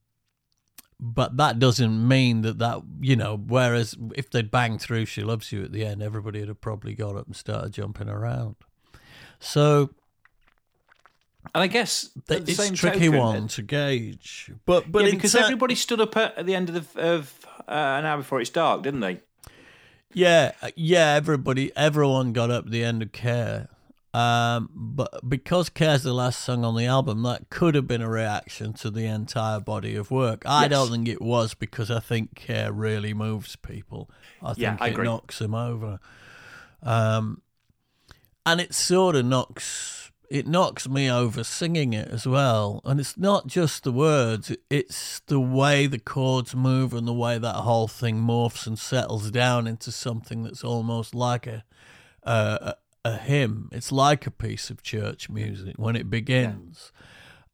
but 0.99 1.37
that 1.37 1.57
doesn't 1.57 2.07
mean 2.07 2.41
that 2.43 2.59
that 2.59 2.81
you 3.01 3.15
know. 3.15 3.35
Whereas 3.35 3.95
if 4.15 4.29
they'd 4.29 4.51
banged 4.51 4.81
through 4.81 5.05
"She 5.05 5.23
Loves 5.23 5.51
You" 5.51 5.63
at 5.63 5.71
the 5.71 5.83
end, 5.83 6.03
everybody 6.03 6.39
would 6.39 6.47
have 6.47 6.61
probably 6.61 6.93
got 6.93 7.15
up 7.15 7.25
and 7.25 7.35
started 7.35 7.73
jumping 7.73 8.07
around. 8.07 8.55
So 9.39 9.89
And 11.53 11.63
I 11.63 11.67
guess 11.67 12.09
the 12.27 12.37
it's 12.37 12.59
a 12.59 12.71
tricky 12.73 13.05
token, 13.07 13.19
one 13.19 13.47
to 13.49 13.61
gauge. 13.61 14.51
But 14.65 14.91
but 14.91 15.05
yeah, 15.05 15.11
because 15.11 15.33
ter- 15.33 15.39
everybody 15.39 15.75
stood 15.75 15.99
up 15.99 16.15
at, 16.15 16.37
at 16.37 16.45
the 16.45 16.55
end 16.55 16.69
of 16.69 16.93
the, 16.93 17.01
of 17.15 17.45
uh, 17.67 17.71
an 17.71 18.05
hour 18.05 18.17
before 18.17 18.39
it's 18.41 18.49
dark, 18.49 18.83
didn't 18.83 18.99
they? 19.01 19.19
Yeah, 20.13 20.51
yeah. 20.75 21.13
Everybody, 21.13 21.71
everyone 21.75 22.33
got 22.33 22.51
up 22.51 22.65
at 22.65 22.71
the 22.71 22.83
end 22.83 23.01
of 23.01 23.11
Care, 23.11 23.69
um, 24.13 24.69
but 24.73 25.27
because 25.27 25.69
Care's 25.69 26.03
the 26.03 26.13
last 26.13 26.41
song 26.41 26.63
on 26.63 26.75
the 26.75 26.85
album, 26.85 27.23
that 27.23 27.49
could 27.49 27.75
have 27.75 27.87
been 27.87 28.01
a 28.01 28.09
reaction 28.09 28.73
to 28.73 28.91
the 28.91 29.05
entire 29.05 29.59
body 29.59 29.95
of 29.95 30.11
work. 30.11 30.43
I 30.45 30.63
Yes. 30.63 30.69
don't 30.71 30.91
think 30.91 31.07
it 31.07 31.21
was 31.21 31.53
because 31.53 31.89
I 31.89 31.99
think 32.01 32.35
Care 32.35 32.71
really 32.73 33.13
moves 33.13 33.55
people. 33.55 34.09
I 34.43 34.47
think 34.53 34.59
Yeah, 34.59 34.77
I 34.79 34.87
it 34.87 34.91
agree. 34.91 35.05
knocks 35.05 35.39
them 35.39 35.55
over, 35.55 35.99
um, 36.83 37.41
and 38.45 38.59
it 38.59 38.73
sort 38.75 39.15
of 39.15 39.25
knocks 39.25 40.00
it 40.31 40.47
knocks 40.47 40.87
me 40.87 41.11
over 41.11 41.43
singing 41.43 41.91
it 41.91 42.07
as 42.07 42.25
well. 42.25 42.79
And 42.85 43.01
it's 43.01 43.17
not 43.17 43.47
just 43.47 43.83
the 43.83 43.91
words; 43.91 44.55
it's 44.69 45.19
the 45.27 45.41
way 45.41 45.87
the 45.87 45.99
chords 45.99 46.55
move 46.55 46.93
and 46.93 47.05
the 47.05 47.13
way 47.13 47.37
that 47.37 47.55
whole 47.55 47.89
thing 47.89 48.15
morphs 48.15 48.65
and 48.65 48.79
settles 48.79 49.29
down 49.29 49.67
into 49.67 49.91
something 49.91 50.43
that's 50.43 50.63
almost 50.63 51.13
like 51.13 51.47
a 51.47 51.65
a, 52.23 52.75
a 53.03 53.17
hymn. 53.17 53.67
It's 53.73 53.91
like 53.91 54.25
a 54.25 54.31
piece 54.31 54.69
of 54.69 54.81
church 54.81 55.29
music 55.29 55.75
when 55.77 55.97
it 55.97 56.09
begins, 56.09 56.93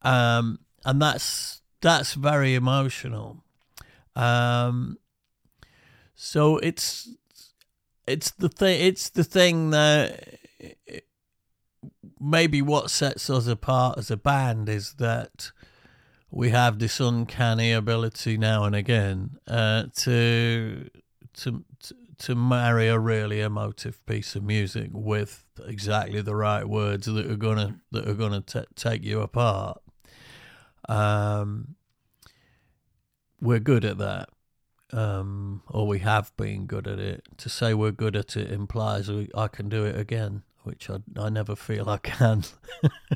um, 0.02 0.60
and 0.84 1.02
that's 1.02 1.62
that's 1.80 2.14
very 2.14 2.54
emotional. 2.54 3.42
Um, 4.14 4.98
so 6.14 6.58
it's 6.58 7.08
it's 8.06 8.30
the 8.30 8.48
thing. 8.48 8.80
It's 8.80 9.10
the 9.10 9.24
thing 9.24 9.70
that 9.70 10.38
maybe 12.20 12.62
what 12.62 12.90
sets 12.90 13.30
us 13.30 13.46
apart 13.46 13.98
as 13.98 14.10
a 14.10 14.16
band 14.16 14.68
is 14.68 14.94
that 14.94 15.52
we 16.30 16.50
have 16.50 16.78
this 16.78 17.00
uncanny 17.00 17.72
ability 17.72 18.36
now 18.36 18.64
and 18.64 18.74
again 18.74 19.38
uh, 19.46 19.84
to 19.94 20.88
to 21.34 21.64
to 22.18 22.34
marry 22.34 22.88
a 22.88 22.98
really 22.98 23.40
emotive 23.40 24.04
piece 24.04 24.34
of 24.34 24.42
music 24.42 24.90
with 24.92 25.44
exactly 25.66 26.20
the 26.20 26.34
right 26.34 26.68
words 26.68 27.06
that 27.06 27.30
are 27.30 27.36
gonna 27.36 27.80
that 27.92 28.08
are 28.08 28.14
gonna 28.14 28.40
t- 28.40 28.64
take 28.74 29.04
you 29.04 29.20
apart. 29.20 29.80
Um, 30.88 31.76
we're 33.40 33.60
good 33.60 33.84
at 33.84 33.98
that, 33.98 34.30
um, 34.92 35.62
or 35.68 35.86
we 35.86 36.00
have 36.00 36.36
been 36.36 36.66
good 36.66 36.88
at 36.88 36.98
it. 36.98 37.22
To 37.38 37.48
say 37.48 37.72
we're 37.72 37.92
good 37.92 38.16
at 38.16 38.36
it 38.36 38.50
implies 38.50 39.08
we, 39.08 39.28
I 39.34 39.46
can 39.46 39.68
do 39.68 39.84
it 39.84 39.96
again, 39.96 40.42
which 40.68 40.88
I, 40.88 40.98
I 41.18 41.28
never 41.30 41.56
feel 41.56 41.88
I 41.90 41.96
can. 41.98 42.44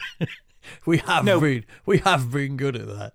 we 0.86 0.98
have 0.98 1.24
No. 1.24 1.38
been 1.40 1.64
we 1.86 1.98
have 1.98 2.32
been 2.32 2.56
good 2.56 2.74
at 2.76 2.88
that. 2.88 3.12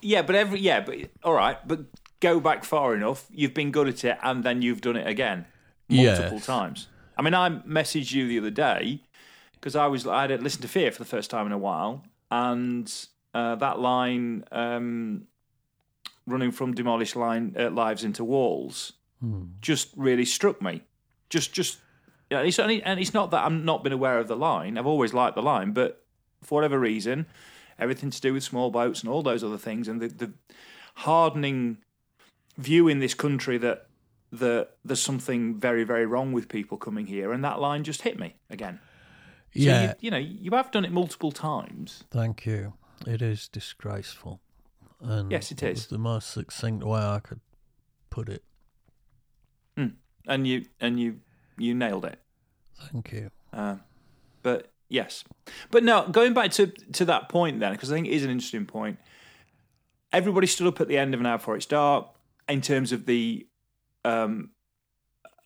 Yeah, 0.00 0.22
but 0.22 0.36
every 0.36 0.60
yeah, 0.60 0.80
but 0.80 0.96
all 1.24 1.32
right, 1.34 1.56
but 1.66 1.80
go 2.20 2.38
back 2.40 2.64
far 2.64 2.94
enough. 2.94 3.26
You've 3.32 3.54
been 3.54 3.70
good 3.72 3.88
at 3.88 4.04
it, 4.04 4.18
and 4.22 4.44
then 4.44 4.62
you've 4.62 4.80
done 4.80 4.96
it 4.96 5.06
again 5.06 5.46
multiple 5.88 6.36
Yes. 6.38 6.46
times. 6.46 6.86
I 7.16 7.22
mean, 7.22 7.34
I 7.34 7.50
messaged 7.50 8.12
you 8.12 8.28
the 8.28 8.38
other 8.38 8.50
day 8.50 9.02
because 9.54 9.74
I 9.76 9.86
was 9.86 10.06
I 10.06 10.22
had 10.28 10.42
listened 10.42 10.62
to 10.62 10.68
Fear 10.68 10.92
for 10.92 10.98
the 10.98 11.04
first 11.08 11.30
time 11.30 11.46
in 11.46 11.52
a 11.52 11.58
while, 11.58 12.04
and 12.30 12.92
uh, 13.34 13.54
that 13.56 13.78
line 13.78 14.44
um, 14.52 15.26
running 16.26 16.50
from 16.52 16.74
demolished 16.74 17.16
line 17.16 17.54
uh, 17.58 17.70
lives 17.70 18.04
into 18.04 18.24
walls 18.24 18.92
just 19.60 19.90
really 19.96 20.24
struck 20.24 20.62
me. 20.62 20.82
Just 21.28 21.52
just 21.52 21.78
yeah, 22.30 22.40
it's 22.40 22.58
only, 22.58 22.82
and 22.82 23.00
it's 23.00 23.12
not 23.14 23.30
that 23.32 23.44
I'm 23.44 23.64
not 23.64 23.82
been 23.84 23.92
aware 23.92 24.18
of 24.18 24.28
the 24.28 24.36
line. 24.36 24.78
I've 24.78 24.86
always 24.86 25.12
liked 25.12 25.34
the 25.34 25.42
line, 25.42 25.72
but 25.72 26.04
for 26.42 26.54
whatever 26.56 26.78
reason, 26.78 27.26
everything 27.78 28.10
to 28.10 28.20
do 28.20 28.32
with 28.32 28.42
small 28.44 28.70
boats 28.70 29.00
and 29.02 29.10
all 29.10 29.22
those 29.22 29.42
other 29.44 29.58
things, 29.58 29.88
and 29.88 30.00
the, 30.00 30.08
the 30.08 30.32
hardening 30.96 31.78
view 32.56 32.88
in 32.88 32.98
this 33.00 33.14
country 33.14 33.58
that 33.58 33.86
that 34.32 34.70
there's 34.84 35.02
something 35.02 35.58
very 35.58 35.82
very 35.82 36.06
wrong 36.06 36.32
with 36.32 36.48
people 36.48 36.76
coming 36.78 37.06
here, 37.06 37.32
and 37.32 37.44
that 37.44 37.60
line 37.60 37.82
just 37.84 38.02
hit 38.02 38.18
me 38.18 38.36
again. 38.48 38.78
So 39.52 39.60
yeah, 39.62 39.82
you, 39.82 39.94
you 40.00 40.10
know 40.12 40.18
you 40.18 40.50
have 40.52 40.70
done 40.70 40.84
it 40.84 40.92
multiple 40.92 41.32
times. 41.32 42.04
thank 42.10 42.46
you. 42.46 42.74
It 43.06 43.22
is 43.22 43.48
disgraceful. 43.48 44.40
And 45.00 45.32
Yes, 45.32 45.50
it 45.50 45.62
it 45.62 45.70
is. 45.78 45.86
the 45.86 45.96
most 45.98 46.30
succinct 46.30 46.84
way 46.84 47.00
I 47.00 47.18
could 47.20 47.40
put 48.10 48.28
it. 48.28 48.44
Hmm. 49.76 49.86
and 50.26 50.46
you 50.46 50.66
and 50.80 51.00
you 51.00 51.20
you 51.60 51.74
nailed 51.74 52.04
it. 52.04 52.18
Thank 52.92 53.12
you. 53.12 53.30
Uh, 53.52 53.76
but 54.42 54.70
yes, 54.88 55.24
but 55.70 55.84
no, 55.84 56.08
going 56.08 56.34
back 56.34 56.50
to 56.52 56.66
to 56.66 57.04
that 57.06 57.28
point 57.28 57.60
then, 57.60 57.72
because 57.72 57.90
I 57.90 57.94
think 57.94 58.06
it 58.06 58.12
is 58.12 58.24
an 58.24 58.30
interesting 58.30 58.66
point. 58.66 58.98
Everybody 60.12 60.46
stood 60.46 60.66
up 60.66 60.80
at 60.80 60.88
the 60.88 60.98
end 60.98 61.14
of 61.14 61.20
an 61.20 61.26
hour 61.26 61.38
before 61.38 61.56
it's 61.56 61.66
dark. 61.66 62.08
In 62.48 62.60
terms 62.60 62.90
of 62.90 63.06
the, 63.06 63.46
um, 64.04 64.50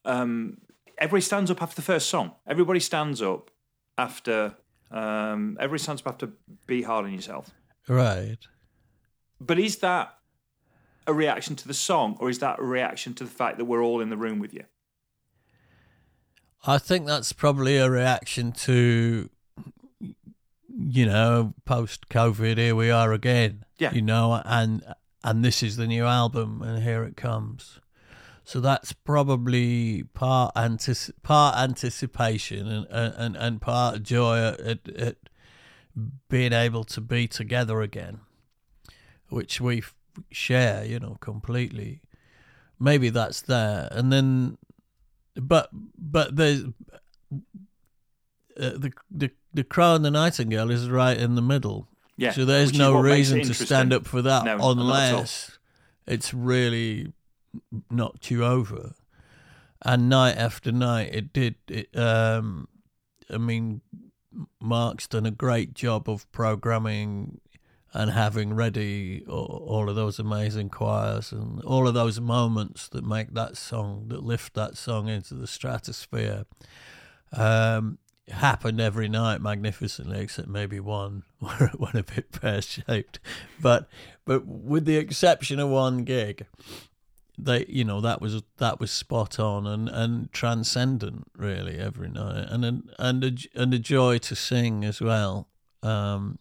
um, 0.07 0.57
everybody 0.97 1.21
stands 1.21 1.51
up 1.51 1.61
after 1.63 1.77
the 1.77 1.83
first 1.83 2.09
song. 2.09 2.33
Everybody 2.47 2.81
stands 2.81 3.21
up 3.21 3.51
after. 3.99 4.55
Um, 4.91 5.59
everybody 5.61 5.83
stands 5.83 6.01
up 6.03 6.09
after 6.09 6.29
"Be 6.67 6.83
Hard 6.83 7.05
on 7.05 7.13
Yourself." 7.13 7.51
Right. 7.89 8.39
But 9.41 9.59
is 9.59 9.77
that 9.79 10.15
a 11.07 11.13
reaction 11.13 11.57
to 11.57 11.69
the 11.69 11.75
song, 11.75 12.17
or 12.21 12.31
is 12.31 12.39
that 12.39 12.59
a 12.59 12.63
reaction 12.63 13.13
to 13.15 13.25
the 13.25 13.31
fact 13.31 13.59
that 13.59 13.67
we're 13.67 13.83
all 13.83 14.01
in 14.01 14.09
the 14.09 14.17
room 14.17 14.39
with 14.39 14.55
you? 14.55 14.65
I 16.67 16.79
think 16.79 17.07
that's 17.07 17.33
probably 17.33 17.77
a 17.77 17.91
reaction 17.91 18.53
to, 18.53 19.29
you 20.69 21.07
know, 21.07 21.55
post 21.67 22.09
COVID. 22.09 22.57
Here 22.57 22.75
we 22.75 22.91
are 22.91 23.13
again. 23.13 23.65
Yeah. 23.79 23.93
You 23.93 24.03
know, 24.03 24.41
and 24.45 24.83
and 25.23 25.45
this 25.45 25.63
is 25.63 25.77
the 25.77 25.87
new 25.87 26.05
album, 26.05 26.63
and 26.63 26.83
here 26.83 27.05
it 27.05 27.17
comes. 27.17 27.81
So 28.45 28.61
that's 28.61 28.93
probably 28.93 30.05
part 30.15 30.55
antici- 30.55 31.13
part 31.23 31.57
anticipation 31.57 32.67
and 32.67 32.87
and 32.91 33.37
and 33.37 33.61
part 33.61 34.03
joy 34.03 34.39
at, 34.39 34.61
at, 34.61 34.89
at 34.89 35.17
being 36.29 36.53
able 36.53 36.85
to 36.85 37.01
be 37.01 37.29
together 37.29 37.83
again, 37.83 38.21
which 39.29 39.61
we 39.61 39.83
share, 40.31 40.85
you 40.85 40.99
know, 40.99 41.17
completely. 41.21 42.01
Maybe 42.79 43.09
that's 43.11 43.41
there, 43.43 43.89
and 43.93 44.13
then 44.13 44.59
but 45.37 45.71
but 46.15 46.37
there's 46.37 46.63
uh, 48.57 48.57
the 48.57 48.93
the 49.11 49.31
the 49.53 49.65
crow 49.65 49.97
and 49.97 50.05
the 50.05 50.11
nightingale 50.11 50.71
is 50.71 50.89
right 50.89 51.19
in 51.19 51.35
the 51.35 51.43
middle. 51.43 51.89
Yeah. 52.17 52.31
so 52.31 52.45
there's 52.45 52.71
which 52.71 52.79
no 52.79 52.95
what 52.95 53.03
makes 53.03 53.31
it 53.31 53.35
reason 53.35 53.53
to 53.53 53.67
stand 53.67 53.93
up 53.93 54.07
for 54.07 54.23
that 54.23 54.45
No, 54.45 54.53
not 54.53 54.59
at 54.59 54.65
all. 54.65 54.71
unless 54.71 55.59
it's 56.07 56.33
really 56.33 57.13
knocked 57.91 58.31
you 58.31 58.45
over. 58.45 58.95
And 59.85 60.09
night 60.09 60.37
after 60.37 60.71
night, 60.71 61.11
it 61.13 61.33
did. 61.33 61.57
It, 61.69 61.89
um, 61.99 62.69
I 63.29 63.39
mean, 63.39 63.81
Mark's 64.61 65.09
done 65.09 65.27
a 65.27 65.33
great 65.33 65.75
job 65.75 66.09
of 66.09 66.31
programming 66.31 67.41
and 67.95 68.11
having 68.11 68.55
ready 68.55 69.25
all, 69.29 69.89
of 69.89 69.95
those 69.95 70.19
amazing 70.19 70.69
choirs 70.69 71.31
and 71.31 71.63
all 71.63 71.87
of 71.87 71.95
those 71.95 72.21
moments 72.21 72.89
that 72.89 73.07
make 73.07 73.33
that 73.35 73.57
song, 73.57 74.07
that 74.09 74.25
lift 74.25 74.55
that 74.55 74.77
song 74.77 75.09
into 75.09 75.35
the 75.35 75.47
stratosphere. 75.47 76.45
Um, 77.33 77.99
happened 78.29 78.81
every 78.81 79.09
night 79.09 79.41
magnificently, 79.41 80.21
except 80.21 80.49
maybe 80.49 80.81
one 80.81 81.23
where 81.39 81.71
it 81.73 81.79
went 81.79 81.95
a 81.95 82.03
bit 82.03 82.33
pear 82.33 82.61
shaped. 82.61 83.21
But 83.61 83.89
but 84.25 84.45
with 84.45 84.87
the 84.87 84.97
exception 84.97 85.61
of 85.61 85.69
one 85.69 86.05
gig, 86.05 86.47
they 87.39 87.65
you 87.69 87.85
know 87.85 88.01
that 88.01 88.21
was 88.21 88.43
that 88.59 88.81
was 88.81 88.91
spot 88.91 89.39
on 89.39 89.67
and, 89.67 89.89
and 89.89 90.33
transcendent 90.33 91.31
really 91.37 91.79
every 91.79 92.09
night 92.09 92.47
and 92.49 92.65
an, 92.65 92.91
and 92.99 93.25
a, 93.25 93.33
and 93.55 93.75
a 93.75 93.79
joy 93.79 94.19
to 94.19 94.35
sing 94.35 94.85
as 94.85 95.01
well. 95.01 95.49
Um, 95.83 96.39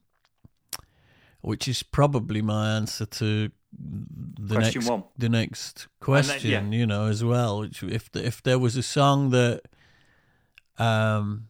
which 1.44 1.68
is 1.68 1.84
probably 1.84 2.42
my 2.42 2.76
answer 2.78 3.06
to 3.06 3.52
the 3.76 4.56
Question 4.56 4.80
next 4.82 4.90
one. 4.90 5.04
the 5.18 5.30
next 5.30 5.76
then- 5.78 5.88
question. 6.00 6.52
yeah. 6.52 6.78
You 6.80 6.86
know 6.86 7.06
as 7.08 7.24
well. 7.24 7.60
Which 7.60 7.82
if 7.84 8.12
the, 8.12 8.26
if 8.26 8.42
there 8.44 8.60
was 8.60 8.76
a 8.78 8.84
song 8.84 9.30
that 9.32 9.62
um, 10.78 11.48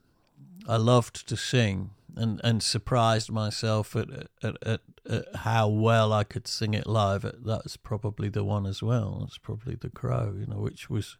I 0.68 0.78
loved 0.78 1.28
to 1.30 1.38
sing 1.38 1.92
and, 2.16 2.40
and 2.44 2.62
surprised 2.64 3.32
myself 3.32 3.96
at, 3.96 4.08
at, 4.44 4.56
at, 4.66 4.82
at 5.10 5.36
how 5.36 5.68
well 5.68 6.14
I 6.14 6.24
could 6.24 6.48
sing 6.48 6.74
it 6.74 6.88
live. 6.88 7.26
That's 7.46 7.76
probably 7.78 8.30
the 8.30 8.44
one 8.44 8.66
as 8.66 8.82
well. 8.84 9.20
That's 9.22 9.38
probably 9.38 9.76
the 9.76 9.90
Crow, 9.90 10.34
you 10.40 10.46
know, 10.46 10.58
which 10.60 10.90
was 10.90 11.18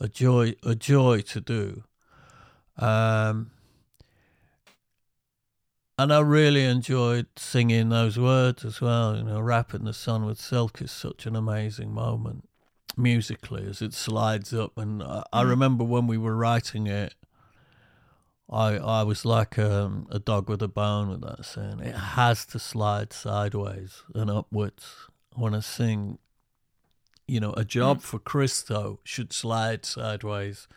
a 0.00 0.08
joy 0.08 0.54
a 0.62 0.74
joy 0.74 1.20
to 1.22 1.40
do. 1.40 1.84
Um, 2.78 3.50
and 5.98 6.12
I 6.12 6.20
really 6.20 6.64
enjoyed 6.64 7.26
singing 7.36 7.88
those 7.88 8.18
words 8.18 8.64
as 8.64 8.80
well. 8.80 9.16
You 9.16 9.24
know, 9.24 9.40
"Wrapping 9.40 9.84
the 9.84 9.94
Sun 9.94 10.26
with 10.26 10.38
Silk" 10.38 10.82
is 10.82 10.90
such 10.90 11.26
an 11.26 11.34
amazing 11.34 11.92
moment 11.92 12.48
musically 12.96 13.66
as 13.66 13.82
it 13.82 13.94
slides 13.94 14.52
up, 14.52 14.76
and 14.76 15.02
I, 15.02 15.22
I 15.32 15.42
remember 15.42 15.84
when 15.84 16.06
we 16.06 16.18
were 16.18 16.36
writing 16.36 16.86
it. 16.86 17.14
I 18.50 18.76
I 18.76 19.02
was 19.02 19.24
like 19.24 19.58
um, 19.58 20.06
a 20.10 20.18
dog 20.18 20.48
with 20.48 20.62
a 20.62 20.68
bone 20.68 21.08
with 21.08 21.22
that 21.22 21.44
saying. 21.44 21.80
It 21.80 21.96
has 21.96 22.44
to 22.46 22.58
slide 22.58 23.12
sideways 23.12 24.02
and 24.14 24.30
upwards 24.30 25.08
when 25.34 25.54
I 25.54 25.60
sing. 25.60 26.18
You 27.28 27.40
know, 27.40 27.52
a 27.54 27.64
job 27.64 28.02
for 28.02 28.20
Christo 28.20 29.00
should 29.02 29.32
slide 29.32 29.84
sideways, 29.84 30.68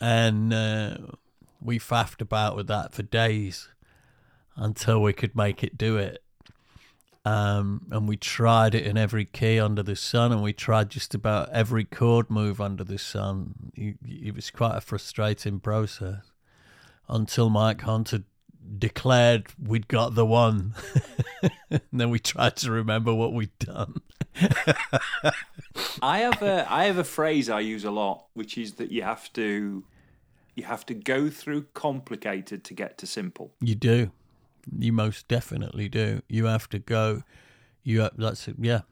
and 0.00 0.52
uh, 0.52 0.96
we 1.60 1.78
faffed 1.78 2.20
about 2.20 2.56
with 2.56 2.66
that 2.66 2.92
for 2.92 3.02
days 3.02 3.68
until 4.56 5.02
we 5.02 5.12
could 5.12 5.34
make 5.36 5.62
it 5.62 5.78
do 5.78 5.96
it. 5.96 6.22
Um, 7.24 7.86
and 7.92 8.08
we 8.08 8.16
tried 8.16 8.74
it 8.74 8.84
in 8.84 8.98
every 8.98 9.24
key 9.24 9.60
under 9.60 9.82
the 9.82 9.94
sun, 9.94 10.32
and 10.32 10.42
we 10.42 10.52
tried 10.52 10.90
just 10.90 11.14
about 11.14 11.50
every 11.50 11.84
chord 11.84 12.30
move 12.30 12.60
under 12.60 12.82
the 12.82 12.98
sun. 12.98 13.72
It, 13.74 13.96
it 14.04 14.34
was 14.34 14.50
quite 14.50 14.76
a 14.76 14.80
frustrating 14.80 15.60
process 15.60 16.32
until 17.08 17.48
Mike 17.48 17.82
Hunter 17.82 18.24
declared 18.78 19.46
we'd 19.62 19.88
got 19.88 20.14
the 20.14 20.26
one. 20.26 20.74
and 21.70 21.80
then 21.92 22.10
we 22.10 22.18
tried 22.18 22.56
to 22.56 22.70
remember 22.70 23.14
what 23.14 23.32
we'd 23.32 23.56
done. 23.58 24.00
I 26.02 26.18
have 26.18 26.42
a 26.42 26.66
I 26.72 26.84
have 26.84 26.98
a 26.98 27.04
phrase 27.04 27.50
I 27.50 27.60
use 27.60 27.84
a 27.84 27.90
lot, 27.90 28.26
which 28.34 28.56
is 28.56 28.74
that 28.74 28.90
you 28.90 29.02
have 29.02 29.32
to 29.34 29.84
you 30.54 30.64
have 30.64 30.86
to 30.86 30.94
go 30.94 31.30
through 31.30 31.66
complicated 31.74 32.64
to 32.64 32.74
get 32.74 32.98
to 32.98 33.06
simple. 33.06 33.52
You 33.60 33.74
do. 33.74 34.10
You 34.78 34.92
most 34.92 35.28
definitely 35.28 35.88
do. 35.88 36.22
You 36.28 36.46
have 36.46 36.68
to 36.70 36.78
go. 36.78 37.22
You 37.82 38.02
have, 38.02 38.16
that's 38.16 38.48
yeah. 38.58 38.82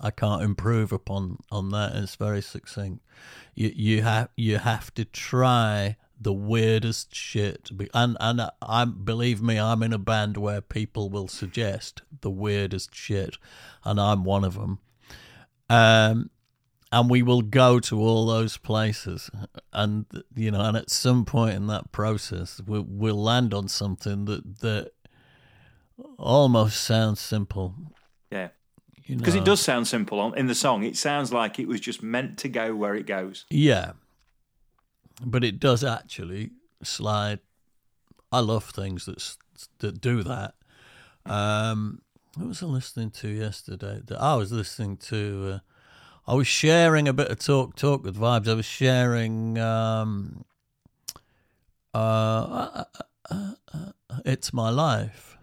I 0.00 0.10
can't 0.10 0.42
improve 0.42 0.92
upon 0.92 1.38
on 1.50 1.70
that. 1.70 1.94
It's 1.94 2.16
very 2.16 2.42
succinct. 2.42 3.02
You 3.54 3.72
you 3.74 4.02
have 4.02 4.30
you 4.36 4.58
have 4.58 4.92
to 4.94 5.04
try 5.04 5.96
the 6.20 6.32
weirdest 6.32 7.14
shit. 7.14 7.70
And 7.94 8.16
and 8.20 8.50
I 8.60 8.84
believe 8.84 9.40
me, 9.42 9.58
I'm 9.58 9.82
in 9.82 9.92
a 9.92 9.98
band 9.98 10.36
where 10.36 10.60
people 10.60 11.08
will 11.08 11.28
suggest 11.28 12.02
the 12.20 12.30
weirdest 12.30 12.94
shit, 12.94 13.38
and 13.84 13.98
I'm 13.98 14.24
one 14.24 14.44
of 14.44 14.54
them. 14.54 14.78
Um, 15.68 16.30
and 16.92 17.08
we 17.08 17.22
will 17.22 17.42
go 17.42 17.78
to 17.80 18.00
all 18.00 18.26
those 18.26 18.56
places, 18.56 19.30
and 19.72 20.06
you 20.34 20.50
know, 20.50 20.60
and 20.60 20.76
at 20.76 20.90
some 20.90 21.24
point 21.24 21.54
in 21.54 21.68
that 21.68 21.92
process, 21.92 22.60
we'll, 22.66 22.84
we'll 22.86 23.22
land 23.22 23.54
on 23.54 23.68
something 23.68 24.24
that 24.26 24.60
that 24.60 24.92
almost 26.18 26.82
sounds 26.82 27.20
simple. 27.20 27.74
Yeah. 28.30 28.48
You 29.04 29.16
Because 29.16 29.34
know? 29.34 29.42
it 29.42 29.44
does 29.44 29.60
sound 29.60 29.88
simple 29.88 30.32
in 30.34 30.46
the 30.46 30.54
song. 30.54 30.84
It 30.84 30.96
sounds 30.96 31.32
like 31.32 31.58
it 31.58 31.66
was 31.66 31.80
just 31.80 32.02
meant 32.02 32.38
to 32.38 32.48
go 32.48 32.74
where 32.74 32.94
it 32.94 33.06
goes. 33.06 33.44
Yeah. 33.50 33.92
But 35.24 35.44
it 35.44 35.58
does 35.60 35.84
actually 35.84 36.50
slide. 36.82 37.40
I 38.32 38.40
love 38.40 38.64
things 38.64 39.06
that 39.06 39.36
that 39.80 40.00
do 40.00 40.22
that. 40.22 40.54
Um, 41.26 42.00
what 42.36 42.48
was 42.48 42.62
I 42.62 42.66
listening 42.66 43.10
to 43.10 43.28
yesterday? 43.28 44.00
I 44.18 44.36
was 44.36 44.52
listening 44.52 44.96
to. 45.08 45.54
Uh, 45.54 45.58
I 46.30 46.34
was 46.34 46.46
sharing 46.46 47.08
a 47.08 47.12
bit 47.12 47.28
of 47.28 47.38
talk 47.40 47.74
talk 47.74 48.04
with 48.04 48.16
vibes. 48.16 48.48
I 48.48 48.54
was 48.54 48.64
sharing. 48.64 49.58
Um, 49.58 50.44
uh, 51.92 51.98
uh, 51.98 52.84
uh, 53.30 53.92
it's 54.24 54.52
my 54.52 54.70
life, 54.70 55.36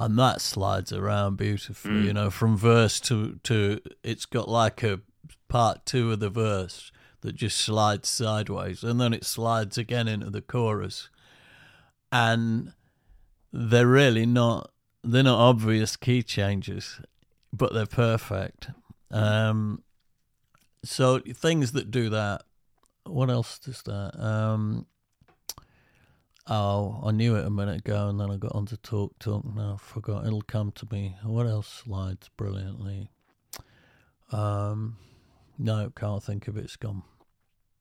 and 0.00 0.18
that 0.18 0.40
slides 0.40 0.92
around 0.92 1.36
beautifully. 1.36 2.06
You 2.06 2.14
know, 2.14 2.30
from 2.30 2.56
verse 2.56 2.98
to 3.00 3.38
to. 3.44 3.80
It's 4.02 4.24
got 4.24 4.48
like 4.48 4.82
a 4.82 5.00
part 5.48 5.84
two 5.84 6.10
of 6.10 6.20
the 6.20 6.30
verse 6.30 6.90
that 7.20 7.36
just 7.36 7.58
slides 7.58 8.08
sideways, 8.08 8.82
and 8.82 8.98
then 8.98 9.12
it 9.12 9.24
slides 9.24 9.76
again 9.76 10.08
into 10.08 10.30
the 10.30 10.40
chorus, 10.40 11.10
and 12.10 12.72
they're 13.52 13.86
really 13.86 14.26
not. 14.26 14.70
They're 15.04 15.22
not 15.22 15.38
obvious 15.38 15.96
key 15.96 16.22
changes, 16.22 17.00
but 17.52 17.74
they're 17.74 17.86
perfect. 17.86 18.68
Um, 19.10 19.82
so 20.82 21.20
things 21.20 21.72
that 21.72 21.90
do 21.90 22.08
that. 22.08 22.42
What 23.04 23.28
else 23.28 23.58
does 23.58 23.82
that? 23.82 24.18
Um, 24.18 24.86
oh, 26.48 27.00
I 27.04 27.10
knew 27.12 27.36
it 27.36 27.44
a 27.46 27.50
minute 27.50 27.78
ago, 27.80 28.08
and 28.08 28.18
then 28.20 28.30
I 28.30 28.36
got 28.36 28.54
onto 28.54 28.76
talk 28.76 29.18
talk. 29.18 29.44
Now 29.54 29.74
I 29.74 29.76
forgot. 29.78 30.26
It'll 30.26 30.42
come 30.42 30.72
to 30.72 30.86
me. 30.90 31.16
What 31.24 31.46
else 31.46 31.66
slides 31.84 32.28
brilliantly? 32.36 33.10
Um, 34.32 34.96
no, 35.58 35.90
can't 35.96 36.22
think 36.22 36.48
of 36.48 36.56
it. 36.56 36.64
It's 36.64 36.76
gone. 36.76 37.02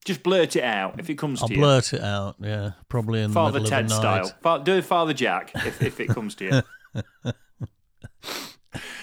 Just 0.06 0.24
blurt 0.24 0.56
it 0.56 0.64
out 0.64 1.00
if 1.00 1.10
it 1.10 1.18
comes 1.18 1.42
I'll 1.42 1.50
to 1.50 1.54
you. 1.54 1.60
blurt 1.60 1.94
it 1.94 2.02
out. 2.02 2.36
Yeah, 2.40 2.72
probably 2.88 3.22
in 3.22 3.32
Father 3.32 3.60
the 3.60 3.64
middle 3.64 3.70
Ted 3.70 3.84
of 3.86 3.90
the 3.90 4.02
night. 4.02 4.26
style. 4.26 4.58
Fa- 4.58 4.64
Do 4.64 4.82
Father 4.82 5.14
Jack 5.14 5.52
if, 5.56 5.82
if 5.82 6.00
it 6.00 6.08
comes 6.10 6.36
to 6.36 6.64
you. 6.96 7.32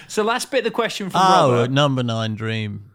so 0.08 0.22
last 0.22 0.50
bit 0.50 0.58
of 0.58 0.64
the 0.64 0.70
question 0.70 1.10
from 1.10 1.20
Oh, 1.22 1.52
Robert. 1.52 1.70
number 1.70 2.02
nine 2.02 2.34
dream. 2.34 2.90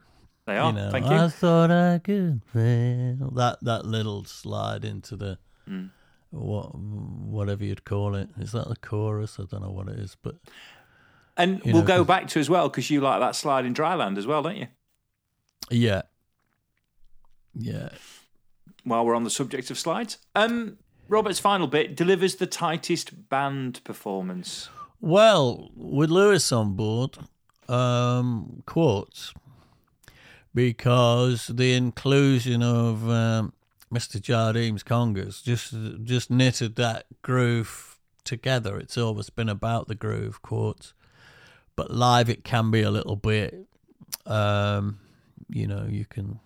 They 0.45 0.57
are. 0.57 0.71
you 0.71 0.75
know, 0.77 0.89
Thank 0.91 1.05
you. 1.05 1.11
I 1.15 1.27
thought 1.29 1.69
I 1.71 1.99
could 1.99 2.41
fail. 2.51 3.31
That 3.35 3.59
that 3.61 3.85
little 3.85 4.23
slide 4.25 4.83
into 4.83 5.15
the 5.15 5.37
Hmm. 5.67 5.85
What 6.31 6.73
whatever 6.75 7.63
you'd 7.63 7.85
call 7.85 8.15
it. 8.15 8.29
Is 8.39 8.53
that 8.53 8.67
the 8.67 8.75
chorus? 8.75 9.37
I 9.39 9.43
don't 9.43 9.61
know 9.61 9.71
what 9.71 9.87
it 9.87 9.99
is, 9.99 10.17
but 10.21 10.35
and 11.37 11.61
we'll 11.63 11.75
know, 11.75 11.83
go 11.83 12.03
back 12.03 12.27
to 12.29 12.39
as 12.39 12.49
well 12.49 12.69
because 12.69 12.89
you 12.89 13.01
like 13.01 13.19
that 13.19 13.35
slide 13.35 13.65
in 13.65 13.73
Dryland 13.73 14.17
as 14.17 14.25
well, 14.25 14.41
don't 14.41 14.57
you? 14.57 14.67
yeah, 15.69 16.01
yeah. 17.53 17.89
While 18.83 19.05
we're 19.05 19.15
on 19.15 19.23
the 19.23 19.29
subject 19.29 19.69
of 19.69 19.77
slides, 19.77 20.17
um, 20.35 20.77
Robert's 21.07 21.39
final 21.39 21.67
bit 21.67 21.95
delivers 21.95 22.35
the 22.35 22.47
tightest 22.47 23.29
band 23.29 23.83
performance. 23.83 24.69
Well, 24.99 25.71
with 25.75 26.09
Lewis 26.09 26.51
on 26.51 26.75
board, 26.75 27.17
um, 27.67 28.63
quartz, 28.65 29.33
because 30.53 31.47
the 31.47 31.73
inclusion 31.73 32.63
of 32.63 33.09
um, 33.09 33.53
Mr. 33.91 34.21
Jardim's 34.21 34.83
congas 34.83 35.43
just 35.43 35.73
just 36.03 36.31
knitted 36.31 36.75
that 36.77 37.05
groove 37.21 37.97
together. 38.23 38.77
It's 38.77 38.97
always 38.97 39.29
been 39.29 39.49
about 39.49 39.87
the 39.87 39.95
groove, 39.95 40.41
quartz, 40.41 40.93
but 41.75 41.91
live 41.91 42.29
it 42.29 42.43
can 42.43 42.71
be 42.71 42.81
a 42.81 42.91
little 42.91 43.15
bit. 43.15 43.67
Um, 44.25 44.99
you 45.49 45.67
know, 45.67 45.85
you 45.89 46.05
can 46.05 46.39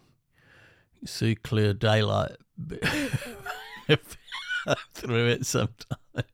see 1.05 1.35
clear 1.35 1.73
daylight 1.73 2.37
through 4.93 5.27
it 5.27 5.45
sometimes, 5.45 6.25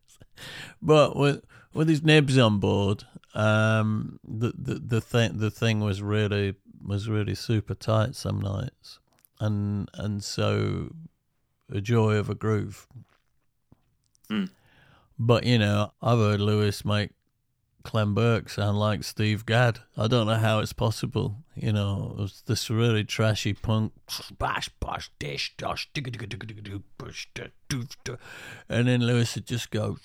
but 0.81 1.15
with 1.15 1.43
with 1.73 1.89
his 1.89 2.03
nibs 2.03 2.37
on 2.37 2.59
board, 2.59 3.03
um, 3.33 4.19
the 4.23 4.53
the 4.57 4.75
the 4.75 5.01
thing 5.01 5.37
the 5.37 5.51
thing 5.51 5.81
was 5.81 6.01
really 6.01 6.55
was 6.83 7.09
really 7.09 7.35
super 7.35 7.75
tight 7.75 8.15
some 8.15 8.39
nights, 8.39 8.99
and 9.41 9.89
and 9.95 10.23
so 10.23 10.91
a 11.69 11.81
joy 11.81 12.15
of 12.15 12.29
a 12.29 12.35
groove. 12.35 12.87
Mm. 14.29 14.49
But 15.19 15.43
you 15.45 15.57
know, 15.57 15.91
I've 16.01 16.19
heard 16.19 16.39
Lewis 16.39 16.85
make 16.85 17.11
Clem 17.83 18.13
Burke 18.13 18.49
sound 18.49 18.79
like 18.79 19.03
Steve 19.03 19.45
Gadd. 19.45 19.79
I 19.97 20.07
don't 20.07 20.27
know 20.27 20.35
how 20.35 20.59
it's 20.59 20.73
possible. 20.73 21.37
You 21.55 21.73
know, 21.73 22.15
it 22.15 22.21
was 22.21 22.43
this 22.45 22.69
really 22.69 23.03
trashy 23.03 23.53
punk, 23.53 23.93
bash, 24.37 24.69
bash, 24.79 25.09
dish, 25.19 25.55
da. 25.57 25.75
and 28.69 28.87
then 28.87 29.01
Lewis 29.01 29.35
would 29.35 29.47
just 29.47 29.71
go, 29.71 29.97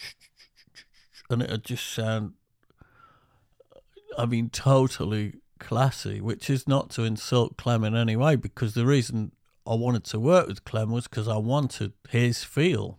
and 1.29 1.42
it'd 1.42 1.64
just 1.64 1.87
sound, 1.87 2.33
I 4.16 4.25
mean, 4.25 4.49
totally 4.49 5.35
classy, 5.59 6.21
which 6.21 6.49
is 6.51 6.66
not 6.66 6.90
to 6.90 7.05
insult 7.05 7.57
Clem 7.57 7.85
in 7.85 7.95
any 7.95 8.16
way, 8.16 8.37
because 8.37 8.75
the 8.75 8.87
reason 8.87 9.33
I 9.66 9.75
wanted 9.75 10.05
to 10.05 10.21
work 10.21 10.47
with 10.47 10.64
Clem 10.64 10.90
was 10.90 11.09
because 11.09 11.29
I 11.29 11.38
wanted 11.38 11.92
his 12.09 12.45
feel. 12.45 12.99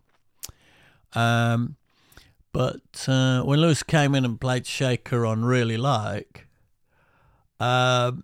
Um, 1.13 1.75
but 2.51 3.07
uh, 3.07 3.43
when 3.43 3.61
Lewis 3.61 3.83
came 3.83 4.15
in 4.15 4.25
and 4.25 4.39
played 4.39 4.65
Shaker 4.65 5.25
on 5.25 5.45
Really 5.45 5.77
Like, 5.77 6.47
um, 7.59 8.23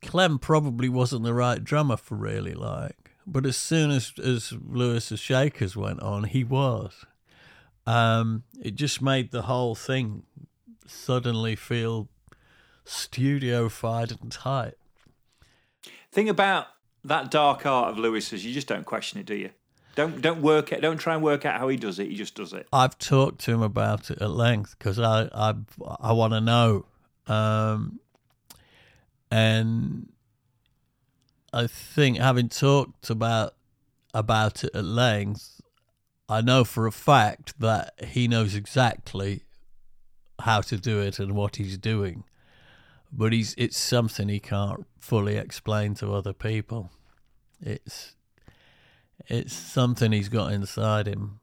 Clem 0.00 0.38
probably 0.38 0.88
wasn't 0.88 1.22
the 1.22 1.34
right 1.34 1.62
drummer 1.62 1.96
for 1.96 2.16
Really 2.16 2.54
Like. 2.54 3.10
But 3.26 3.46
as 3.46 3.56
soon 3.56 3.90
as, 3.90 4.12
as 4.18 4.52
Lewis's 4.52 5.20
Shakers 5.20 5.76
went 5.76 6.00
on, 6.00 6.24
he 6.24 6.42
was. 6.42 7.04
Um, 7.86 8.42
it 8.60 8.74
just 8.74 9.00
made 9.00 9.30
the 9.30 9.42
whole 9.42 9.74
thing 9.74 10.24
suddenly 10.86 11.54
feel 11.56 12.08
studio-fied 12.84 14.12
and 14.20 14.30
tight. 14.32 14.74
Thing 16.10 16.28
about 16.28 16.66
that 17.04 17.30
dark 17.30 17.66
art 17.66 17.90
of 17.90 17.98
Lewis's, 17.98 18.44
you 18.44 18.52
just 18.52 18.68
don't 18.68 18.84
question 18.84 19.18
it, 19.20 19.26
do 19.26 19.34
you? 19.34 19.50
Don't 19.94 20.22
don't 20.22 20.40
work 20.40 20.72
it. 20.72 20.80
Don't 20.80 20.96
try 20.96 21.14
and 21.14 21.22
work 21.22 21.44
out 21.44 21.60
how 21.60 21.68
he 21.68 21.76
does 21.76 21.98
it. 21.98 22.08
He 22.08 22.14
just 22.14 22.34
does 22.34 22.52
it. 22.52 22.66
I've 22.72 22.98
talked 22.98 23.42
to 23.42 23.52
him 23.52 23.60
about 23.60 24.10
it 24.10 24.22
at 24.22 24.30
length 24.30 24.76
because 24.78 24.98
I 24.98 25.28
I 25.34 25.54
I 26.00 26.12
want 26.12 26.32
to 26.32 26.40
know, 26.40 26.86
um, 27.26 28.00
and 29.30 30.10
I 31.52 31.66
think 31.66 32.16
having 32.16 32.48
talked 32.48 33.10
about 33.10 33.54
about 34.14 34.64
it 34.64 34.74
at 34.74 34.84
length, 34.84 35.60
I 36.26 36.40
know 36.40 36.64
for 36.64 36.86
a 36.86 36.92
fact 36.92 37.60
that 37.60 37.92
he 38.02 38.28
knows 38.28 38.54
exactly 38.54 39.42
how 40.40 40.62
to 40.62 40.78
do 40.78 41.00
it 41.00 41.18
and 41.18 41.34
what 41.34 41.56
he's 41.56 41.76
doing, 41.76 42.24
but 43.12 43.32
he's 43.32 43.54
it's 43.58 43.78
something 43.78 44.28
he 44.28 44.40
can't 44.40 44.86
fully 44.98 45.36
explain 45.36 45.94
to 45.94 46.12
other 46.14 46.32
people. 46.32 46.90
It's 47.60 48.16
it's 49.28 49.52
something 49.52 50.12
he's 50.12 50.28
got 50.28 50.52
inside 50.52 51.06
him 51.06 51.40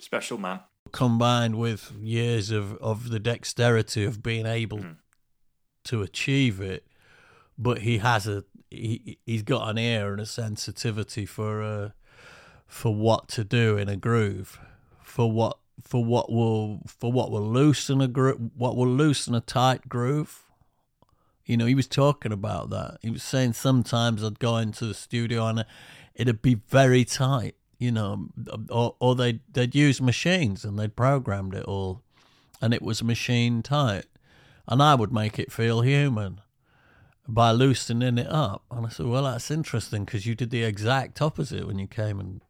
Special 0.00 0.36
man. 0.38 0.60
combined 0.92 1.56
with 1.56 1.92
years 1.98 2.50
of, 2.50 2.76
of 2.78 3.08
the 3.10 3.18
dexterity 3.20 4.04
of 4.04 4.22
being 4.22 4.44
able 4.46 4.84
to 5.84 6.02
achieve 6.02 6.60
it, 6.60 6.86
but 7.56 7.78
he 7.78 7.98
has 7.98 8.26
a 8.26 8.44
he 8.70 9.18
he's 9.24 9.42
got 9.42 9.68
an 9.68 9.78
ear 9.78 10.12
and 10.12 10.20
a 10.20 10.26
sensitivity 10.26 11.24
for 11.26 11.62
uh, 11.62 11.90
for 12.66 12.94
what 12.94 13.28
to 13.28 13.44
do 13.44 13.76
in 13.78 13.88
a 13.88 13.96
groove, 13.96 14.58
for 15.02 15.30
what 15.30 15.58
for 15.82 16.04
what 16.04 16.30
will 16.30 16.82
for 16.86 17.10
what 17.10 17.30
will 17.30 17.48
loosen 17.48 18.00
a 18.00 18.08
gro- 18.08 18.50
what 18.56 18.76
will 18.76 18.88
loosen 18.88 19.34
a 19.34 19.40
tight 19.40 19.88
groove. 19.88 20.49
You 21.50 21.56
know, 21.56 21.66
he 21.66 21.74
was 21.74 21.88
talking 21.88 22.32
about 22.32 22.70
that. 22.70 22.98
He 23.02 23.10
was 23.10 23.22
saying 23.22 23.54
sometimes 23.54 24.22
I'd 24.22 24.38
go 24.38 24.56
into 24.56 24.86
the 24.86 24.94
studio 24.94 25.46
and 25.46 25.64
it'd 26.14 26.42
be 26.42 26.60
very 26.68 27.04
tight, 27.04 27.56
you 27.78 27.90
know, 27.90 28.28
or 28.68 28.94
or 29.00 29.14
they'd 29.16 29.40
they'd 29.52 29.74
use 29.74 30.00
machines 30.00 30.64
and 30.64 30.78
they'd 30.78 30.94
programmed 30.94 31.54
it 31.54 31.64
all, 31.64 32.02
and 32.62 32.72
it 32.72 32.82
was 32.82 33.02
machine 33.02 33.62
tight, 33.62 34.06
and 34.68 34.80
I 34.80 34.94
would 34.94 35.12
make 35.12 35.38
it 35.38 35.50
feel 35.52 35.80
human 35.80 36.40
by 37.26 37.50
loosening 37.50 38.18
it 38.18 38.28
up. 38.28 38.62
And 38.70 38.86
I 38.86 38.88
said, 38.88 39.06
well, 39.06 39.24
that's 39.24 39.50
interesting 39.50 40.04
because 40.04 40.26
you 40.26 40.34
did 40.36 40.50
the 40.50 40.62
exact 40.62 41.20
opposite 41.20 41.66
when 41.66 41.78
you 41.78 41.88
came 41.88 42.20
and. 42.20 42.40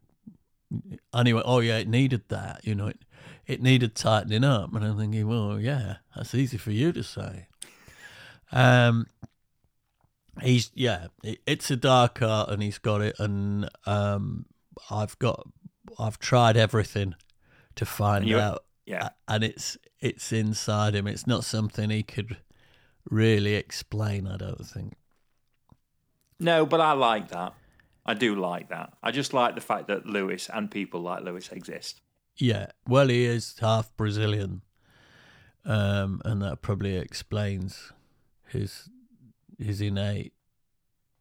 Went, 1.13 1.47
oh 1.47 1.59
yeah, 1.59 1.79
it 1.79 1.89
needed 1.89 2.23
that, 2.29 2.61
you 2.65 2.75
know, 2.77 2.89
it 2.89 2.99
it 3.47 3.61
needed 3.61 3.97
tightening 3.97 4.45
up. 4.45 4.73
And 4.75 4.85
I'm 4.85 4.97
thinking, 4.97 5.27
well, 5.27 5.59
yeah, 5.59 5.97
that's 6.15 6.35
easy 6.35 6.59
for 6.59 6.71
you 6.71 6.93
to 6.93 7.03
say. 7.03 7.49
Um, 8.53 9.07
he's 10.43 10.71
yeah, 10.75 11.09
it, 11.23 11.41
it's 11.47 11.71
a 11.71 11.77
dark 11.77 12.23
art, 12.23 12.51
and 12.51 12.63
he's 12.63 12.79
got 12.79 13.01
it, 13.01 13.17
and 13.19 13.69
um, 13.87 14.47
I've 14.91 15.19
got, 15.19 15.47
I've 15.99 16.19
tried 16.19 16.57
everything 16.57 17.15
to 17.77 17.87
find 17.87 18.27
You- 18.27 18.39
out, 18.39 18.65
Yeah. 18.87 19.11
and 19.29 19.45
it's 19.45 19.77
it's 20.01 20.33
inside 20.33 20.95
him. 20.95 21.07
It's 21.07 21.27
not 21.27 21.45
something 21.45 21.91
he 21.91 22.03
could 22.03 22.39
really 23.09 23.55
explain. 23.55 24.27
I 24.27 24.37
don't 24.37 24.67
think. 24.67 24.95
No, 26.39 26.65
but 26.67 26.81
I 26.81 26.93
like 26.93 27.29
that. 27.29 27.55
I 28.07 28.15
do 28.15 28.35
like 28.35 28.71
that. 28.71 28.95
I 29.03 29.11
just 29.11 29.35
like 29.35 29.55
the 29.55 29.61
fact 29.61 29.89
that 29.89 30.07
Lewis 30.07 30.49
and 30.53 30.71
people 30.71 31.01
like 31.03 31.23
Lewis 31.23 31.51
exist. 31.53 32.01
Yeah, 32.37 32.69
well, 32.89 33.09
he 33.09 33.27
is 33.27 33.57
half 33.61 33.95
Brazilian, 33.97 34.63
um, 35.67 36.23
and 36.25 36.41
that 36.41 36.63
probably 36.63 36.97
explains 36.97 37.93
his 38.51 38.89
his 39.59 39.81
innate 39.81 40.33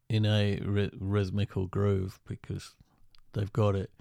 innate 0.09 0.61
rhythmical 0.65 1.67
groove 1.67 2.19
because 2.27 2.75
they've 3.33 3.53
got 3.53 3.75
it. 3.75 3.91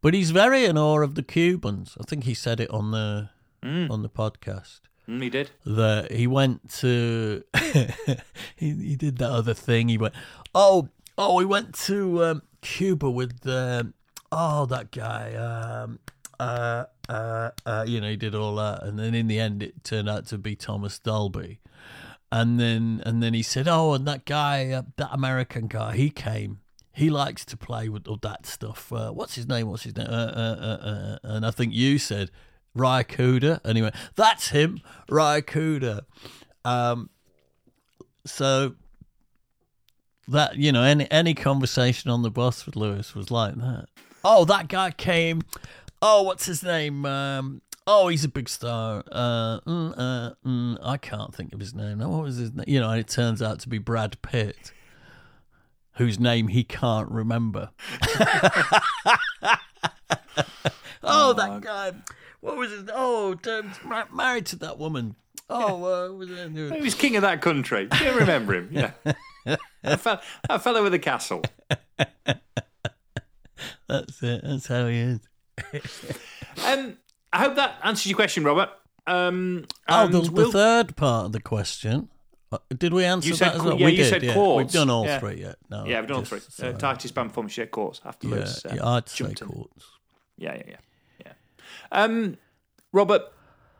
But 0.00 0.14
he's 0.14 0.30
very 0.32 0.64
in 0.64 0.76
awe 0.78 1.00
of 1.02 1.14
the 1.14 1.22
Cubans. 1.22 1.96
I 2.00 2.04
think 2.04 2.24
he 2.24 2.34
said 2.34 2.58
it 2.60 2.70
on 2.70 2.90
the 2.90 3.30
on 3.64 4.02
the 4.02 4.08
podcast 4.10 4.80
Mm, 5.08 5.22
he 5.22 5.30
did. 5.30 5.50
that 5.66 6.12
he 6.12 6.26
went 6.28 6.68
to 6.80 7.42
he, 8.56 8.70
he 8.70 8.96
did 8.96 9.18
that 9.18 9.30
other 9.30 9.52
thing 9.54 9.88
he 9.88 9.98
went 9.98 10.14
oh 10.54 10.88
oh 11.18 11.38
he 11.40 11.44
went 11.44 11.74
to 11.86 12.24
um, 12.24 12.42
cuba 12.60 13.10
with 13.10 13.44
um, 13.48 13.94
oh 14.30 14.64
that 14.66 14.92
guy 14.92 15.34
um, 15.34 15.98
uh, 16.38 16.84
uh, 17.08 17.50
uh, 17.66 17.84
you 17.86 18.00
know 18.00 18.10
he 18.10 18.16
did 18.16 18.34
all 18.34 18.54
that 18.56 18.84
and 18.84 18.96
then 18.98 19.12
in 19.14 19.26
the 19.26 19.40
end 19.40 19.60
it 19.62 19.82
turned 19.82 20.08
out 20.08 20.26
to 20.26 20.38
be 20.38 20.54
thomas 20.54 20.98
dolby 21.00 21.58
and 22.32 22.58
then 22.58 23.00
and 23.06 23.22
then 23.22 23.32
he 23.34 23.42
said 23.42 23.68
oh 23.68 23.92
and 23.92 24.08
that 24.08 24.24
guy 24.24 24.70
uh, 24.70 24.82
that 24.96 25.10
american 25.12 25.68
guy 25.68 25.94
he 25.94 26.10
came 26.10 26.58
he 26.92 27.08
likes 27.08 27.44
to 27.46 27.56
play 27.56 27.88
with 27.88 28.06
all 28.06 28.18
that 28.22 28.46
stuff. 28.46 28.92
Uh, 28.92 29.10
what's 29.10 29.34
his 29.34 29.48
name? 29.48 29.68
What's 29.68 29.84
his 29.84 29.96
name? 29.96 30.06
Uh, 30.08 30.10
uh, 30.10 30.56
uh, 30.60 30.86
uh, 30.86 31.18
and 31.22 31.46
I 31.46 31.50
think 31.50 31.72
you 31.72 31.98
said 31.98 32.30
Ry 32.74 33.02
Cooder. 33.02 33.60
Went, 33.64 33.94
that's 34.14 34.48
him, 34.48 34.80
Ry 35.08 35.40
Cooder. 35.40 36.02
Um, 36.64 37.08
so 38.26 38.74
that, 40.28 40.56
you 40.56 40.70
know, 40.70 40.82
any, 40.82 41.10
any 41.10 41.34
conversation 41.34 42.10
on 42.10 42.22
the 42.22 42.30
bus 42.30 42.66
with 42.66 42.76
Lewis 42.76 43.14
was 43.14 43.30
like 43.30 43.54
that. 43.56 43.86
Oh, 44.22 44.44
that 44.44 44.68
guy 44.68 44.90
came. 44.90 45.42
Oh, 46.02 46.22
what's 46.22 46.44
his 46.44 46.62
name? 46.62 47.06
Um, 47.06 47.62
oh, 47.86 48.08
he's 48.08 48.24
a 48.24 48.28
big 48.28 48.48
star. 48.48 49.02
Uh, 49.10 49.60
mm, 49.60 49.94
uh, 49.96 50.34
mm, 50.46 50.78
I 50.82 50.96
can't 50.96 51.34
think 51.34 51.52
of 51.52 51.60
his 51.60 51.74
name. 51.74 51.98
Now, 51.98 52.08
what 52.08 52.22
was 52.22 52.36
his 52.36 52.52
name? 52.52 52.64
You 52.66 52.80
know, 52.80 52.90
and 52.90 53.00
it 53.00 53.08
turns 53.08 53.42
out 53.42 53.60
to 53.60 53.68
be 53.68 53.78
Brad 53.78 54.20
Pitt 54.22 54.72
whose 55.94 56.18
name 56.18 56.48
he 56.48 56.64
can't 56.64 57.10
remember. 57.10 57.70
oh, 61.02 61.32
that 61.34 61.60
guy. 61.60 61.92
What 62.40 62.56
was 62.56 62.70
his? 62.70 62.88
Oh, 62.92 63.38
married 64.12 64.46
to 64.46 64.56
that 64.56 64.78
woman. 64.78 65.16
Oh, 65.48 65.84
uh, 65.84 66.12
was 66.12 66.30
it? 66.30 66.50
He 66.52 66.80
was 66.80 66.94
king 66.94 67.16
of 67.16 67.22
that 67.22 67.42
country. 67.42 67.86
Do 67.86 68.04
you 68.04 68.12
remember 68.12 68.54
him? 68.54 68.70
Yeah. 68.72 68.92
that, 69.82 70.00
fellow, 70.00 70.20
that 70.48 70.62
fellow 70.62 70.82
with 70.82 70.92
the 70.92 70.98
castle. 70.98 71.42
That's 73.86 74.22
it. 74.22 74.40
That's 74.44 74.66
how 74.66 74.86
he 74.86 74.98
is. 74.98 75.20
Um, 76.66 76.96
I 77.32 77.38
hope 77.38 77.54
that 77.56 77.76
answers 77.82 78.06
your 78.06 78.16
question, 78.16 78.44
Robert. 78.44 78.70
Um, 79.06 79.64
Oh, 79.88 80.06
the, 80.06 80.20
the 80.20 80.30
we'll- 80.32 80.52
third 80.52 80.96
part 80.96 81.26
of 81.26 81.32
the 81.32 81.40
question. 81.40 82.08
Uh, 82.50 82.58
Did 82.76 82.92
we 82.92 83.04
answer 83.04 83.34
that 83.36 83.54
as 83.54 83.62
well? 83.62 83.78
yeah, 83.78 83.86
we 83.86 83.92
you 83.92 83.96
did. 83.98 84.10
said 84.10 84.22
yeah. 84.22 84.34
quartz. 84.34 84.74
We've 84.74 84.80
done 84.80 84.90
all 84.90 85.06
Yeah. 85.06 85.18
three 85.20 85.40
yet. 85.40 85.56
No, 85.70 85.86
yeah, 85.86 86.00
we've 86.00 86.08
done 86.08 86.18
all 86.18 86.24
three. 86.24 86.38
just, 86.40 86.60
Uh, 86.62 86.72
band 86.72 87.30
performance 87.30 87.52
share 87.54 87.66
course 87.66 88.02
after 88.04 88.28
yeah, 88.28 88.36
uh, 88.36 88.74
yeah, 88.74 88.86
I'd 88.88 89.08
say 89.08 89.32
quartz. 89.34 89.86
Yeah, 90.36 90.54
yeah, 90.56 90.62
yeah, 90.68 90.76
yeah. 91.24 91.32
Um, 91.90 92.36
Robert, 92.92 93.22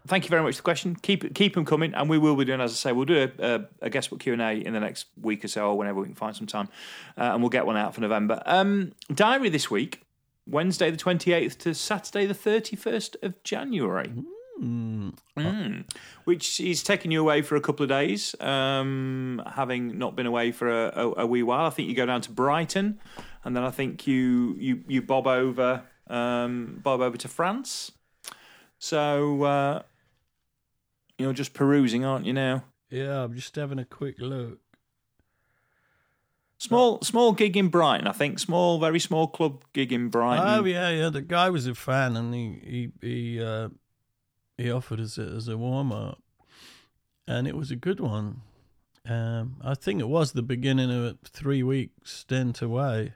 thank 0.07 0.25
you 0.25 0.31
very 0.31 0.43
much 0.43 0.55
for 0.55 0.61
the 0.61 0.65
question. 0.65 0.97
Keep 0.97 1.35
keep 1.35 1.53
them 1.55 1.67
coming, 1.67 1.93
and 1.93 2.09
we 2.09 2.17
will 2.17 2.35
be 2.35 2.47
doing, 2.47 2.63
as 2.63 2.73
I 2.73 2.75
say, 2.77 2.93
we'll 2.93 3.05
do 3.05 3.31
a, 3.39 3.45
a, 3.57 3.65
a 3.83 3.91
guest 3.91 4.09
book 4.09 4.21
Q 4.21 4.33
and 4.33 4.41
A 4.41 4.53
in 4.55 4.73
the 4.73 4.81
next 4.81 5.05
week 5.21 5.45
or 5.45 5.49
so, 5.49 5.69
or 5.69 5.77
whenever 5.77 6.01
we 6.01 6.07
can 6.07 6.15
find 6.15 6.35
some 6.35 6.47
time, 6.47 6.69
uh, 7.19 7.25
and 7.35 7.43
we'll 7.43 7.51
get 7.51 7.67
one 7.67 7.77
out 7.77 7.95
for 7.95 8.01
November. 8.01 8.43
Um, 8.47 8.93
diary 9.15 9.51
this 9.51 9.71
week, 9.71 10.01
Wednesday 10.47 10.91
the 10.91 10.97
twenty 10.97 11.33
eighth 11.33 11.59
to 11.59 11.75
Saturday 11.75 12.27
the 12.27 12.35
thirty 12.35 12.77
first 12.77 13.17
of 13.23 13.43
January. 13.43 14.13
Mm. 14.61 15.85
Which 16.25 16.61
is 16.61 16.85
taking 16.85 17.11
you 17.11 17.21
away 17.21 17.43
for 17.43 17.57
a 17.57 17.61
couple 17.61 17.83
of 17.83 17.89
days, 17.89 18.37
um, 18.41 19.43
having 19.55 19.99
not 19.99 20.15
been 20.15 20.27
away 20.27 20.53
for 20.53 20.69
a, 20.69 20.93
a, 20.95 21.13
a 21.23 21.27
wee 21.27 21.43
while. 21.43 21.67
I 21.67 21.71
think 21.71 21.89
you 21.89 21.97
go 21.97 22.07
down 22.07 22.21
to 22.21 22.31
Brighton, 22.31 23.01
and 23.43 23.57
then 23.57 23.65
I 23.65 23.71
think 23.71 24.07
you 24.07 24.55
you 24.59 24.85
you 24.87 25.03
bob 25.03 25.27
over 25.27 25.83
um, 26.09 26.81
bob 26.83 27.01
over 27.01 27.17
to 27.17 27.29
France. 27.29 27.91
So 28.79 29.43
uh, 29.43 29.83
you're 31.19 31.33
just 31.33 31.55
perusing, 31.55 32.05
aren't 32.05 32.27
you 32.27 32.33
now? 32.33 32.65
Yeah, 32.89 33.25
I'm 33.25 33.35
just 33.35 33.57
having 33.57 33.79
a 33.81 33.85
quick 33.85 34.17
look. 34.21 34.61
Small 36.63 37.01
small 37.03 37.33
gig 37.33 37.57
in 37.57 37.71
Brighton, 37.71 38.07
I 38.07 38.13
think. 38.13 38.39
Small, 38.39 38.79
very 38.79 39.01
small 39.01 39.27
club 39.27 39.65
gig 39.73 39.93
in 39.93 40.11
Brighton. 40.11 40.47
Oh 40.47 40.65
yeah, 40.65 40.91
yeah. 40.91 41.09
The 41.09 41.21
guy 41.21 41.51
was 41.51 41.67
a 41.67 41.75
fan, 41.75 42.17
and 42.17 42.33
he 42.33 42.61
he 42.63 42.93
he 43.01 43.43
uh, 43.43 43.71
he 44.57 44.71
offered 44.71 45.01
us 45.01 45.19
it 45.19 45.27
as 45.27 45.49
a 45.49 45.59
warm 45.59 45.91
up, 45.91 46.23
and 47.27 47.49
it 47.49 47.57
was 47.57 47.73
a 47.73 47.77
good 47.77 47.99
one. 47.99 48.43
Um, 49.05 49.57
I 49.61 49.75
think 49.75 50.01
it 50.01 50.09
was 50.09 50.33
the 50.33 50.43
beginning 50.43 50.89
of 50.93 51.03
a 51.03 51.19
three 51.25 51.65
week 51.65 51.91
stint 52.05 52.63
away. 52.63 53.15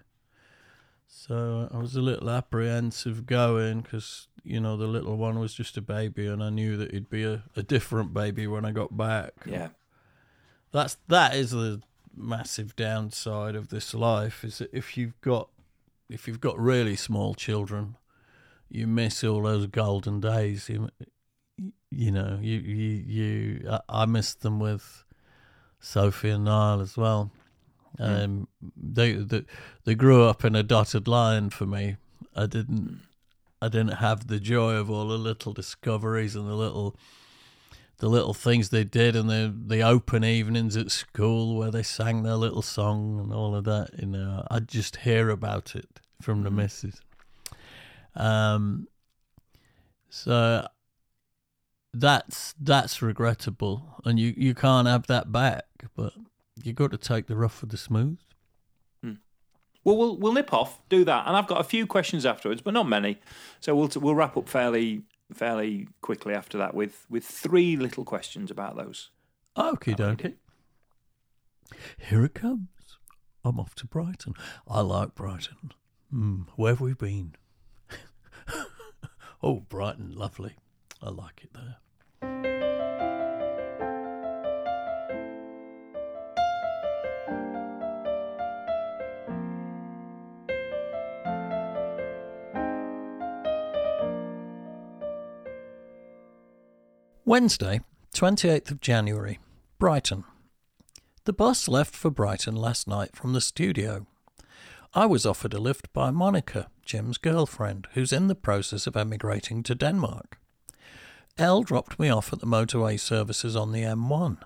So 1.06 1.68
I 1.72 1.78
was 1.78 1.94
a 1.94 2.02
little 2.02 2.28
apprehensive 2.28 3.26
going 3.26 3.82
because 3.82 4.26
you 4.42 4.58
know 4.58 4.76
the 4.76 4.88
little 4.88 5.16
one 5.16 5.38
was 5.38 5.54
just 5.54 5.76
a 5.76 5.82
baby, 5.82 6.26
and 6.26 6.42
I 6.42 6.50
knew 6.50 6.76
that 6.78 6.90
he'd 6.90 7.08
be 7.08 7.22
a, 7.22 7.44
a 7.54 7.62
different 7.62 8.12
baby 8.12 8.48
when 8.48 8.64
I 8.64 8.72
got 8.72 8.96
back. 8.96 9.34
Yeah. 9.46 9.68
That's 10.72 10.96
that 11.06 11.36
is 11.36 11.52
the 11.52 11.80
massive 12.16 12.74
downside 12.76 13.54
of 13.54 13.68
this 13.68 13.94
life 13.94 14.44
is 14.44 14.58
that 14.58 14.70
if 14.72 14.96
you've 14.96 15.20
got 15.20 15.48
if 16.08 16.28
you've 16.28 16.40
got 16.40 16.58
really 16.58 16.96
small 16.96 17.34
children, 17.34 17.96
you 18.68 18.86
miss 18.86 19.24
all 19.24 19.42
those 19.42 19.66
golden 19.66 20.20
days. 20.20 20.68
You, 20.68 20.88
you 21.90 22.10
know, 22.10 22.38
you 22.40 22.58
you 22.58 23.04
you. 23.06 23.78
I, 23.88 24.06
missed 24.06 24.42
them 24.42 24.60
with 24.60 25.04
Sophie 25.80 26.30
and 26.30 26.44
Niall 26.44 26.80
as 26.80 26.96
well. 26.96 27.30
Um, 27.98 28.46
they, 28.76 29.12
they 29.12 29.44
they 29.84 29.94
grew 29.94 30.24
up 30.24 30.44
in 30.44 30.54
a 30.54 30.62
dotted 30.62 31.08
line 31.08 31.50
for 31.50 31.66
me, 31.66 31.96
I 32.36 32.46
didn't 32.46 33.00
I 33.62 33.68
didn't 33.68 33.96
have 33.96 34.26
the 34.26 34.38
joy 34.38 34.74
of 34.74 34.90
all 34.90 35.08
the 35.08 35.18
little 35.18 35.52
discoveries 35.52 36.36
and 36.36 36.46
the 36.46 36.54
little 36.54 36.96
the 37.98 38.08
little 38.08 38.34
things 38.34 38.68
they 38.68 38.84
did 38.84 39.16
and 39.16 39.28
the 39.28 39.54
the 39.66 39.82
open 39.82 40.24
evenings 40.24 40.76
at 40.76 40.90
school 40.90 41.56
where 41.56 41.70
they 41.70 41.82
sang 41.82 42.22
their 42.22 42.34
little 42.34 42.62
song 42.62 43.18
and 43.18 43.32
all 43.32 43.54
of 43.54 43.64
that. 43.64 43.90
You 43.98 44.06
know, 44.06 44.46
I'd 44.50 44.68
just 44.68 44.96
hear 44.96 45.30
about 45.30 45.74
it 45.74 46.00
from 46.20 46.42
the 46.42 46.50
missus. 46.50 47.00
Um, 48.14 48.88
so 50.08 50.66
that's 51.92 52.54
that's 52.60 53.00
regrettable, 53.00 54.00
and 54.04 54.18
you 54.18 54.34
you 54.36 54.54
can't 54.54 54.88
have 54.88 55.06
that 55.06 55.32
back. 55.32 55.64
But 55.94 56.12
you 56.62 56.72
got 56.72 56.90
to 56.90 56.98
take 56.98 57.26
the 57.26 57.36
rough 57.36 57.60
with 57.60 57.70
the 57.70 57.76
smooth. 57.76 58.18
Well, 59.86 59.96
we'll 59.96 60.16
we'll 60.16 60.32
nip 60.32 60.52
off, 60.52 60.80
do 60.88 61.04
that, 61.04 61.28
and 61.28 61.36
I've 61.36 61.46
got 61.46 61.60
a 61.60 61.64
few 61.64 61.86
questions 61.86 62.26
afterwards, 62.26 62.60
but 62.60 62.74
not 62.74 62.88
many. 62.88 63.20
So 63.60 63.76
we'll 63.76 63.88
we'll 63.94 64.16
wrap 64.16 64.36
up 64.36 64.48
fairly 64.48 65.02
fairly 65.32 65.88
quickly 66.00 66.34
after 66.34 66.58
that 66.58 66.74
with 66.74 67.06
with 67.08 67.24
three 67.24 67.76
little 67.76 68.04
questions 68.04 68.50
about 68.50 68.76
those. 68.76 69.10
Okie 69.56 69.96
dokie. 69.96 70.34
Here 71.98 72.24
it 72.24 72.34
comes. 72.34 72.68
I'm 73.44 73.60
off 73.60 73.74
to 73.76 73.86
Brighton. 73.86 74.34
I 74.68 74.80
like 74.80 75.14
Brighton. 75.14 75.72
Mm, 76.12 76.46
where 76.56 76.72
have 76.72 76.80
we 76.80 76.94
been? 76.94 77.34
oh, 79.42 79.60
Brighton, 79.60 80.12
lovely. 80.14 80.56
I 81.02 81.10
like 81.10 81.42
it 81.42 81.52
there. 81.54 81.76
Wednesday, 97.28 97.80
28th 98.14 98.70
of 98.70 98.80
January, 98.80 99.40
Brighton. 99.80 100.22
The 101.24 101.32
bus 101.32 101.66
left 101.66 101.96
for 101.96 102.08
Brighton 102.08 102.54
last 102.54 102.86
night 102.86 103.16
from 103.16 103.32
the 103.32 103.40
studio. 103.40 104.06
I 104.94 105.06
was 105.06 105.26
offered 105.26 105.52
a 105.52 105.58
lift 105.58 105.92
by 105.92 106.12
Monica, 106.12 106.68
Jim's 106.84 107.18
girlfriend, 107.18 107.88
who's 107.94 108.12
in 108.12 108.28
the 108.28 108.36
process 108.36 108.86
of 108.86 108.96
emigrating 108.96 109.64
to 109.64 109.74
Denmark. 109.74 110.38
Elle 111.36 111.64
dropped 111.64 111.98
me 111.98 112.08
off 112.08 112.32
at 112.32 112.38
the 112.38 112.46
motorway 112.46 112.96
services 112.96 113.56
on 113.56 113.72
the 113.72 113.82
M1. 113.82 114.38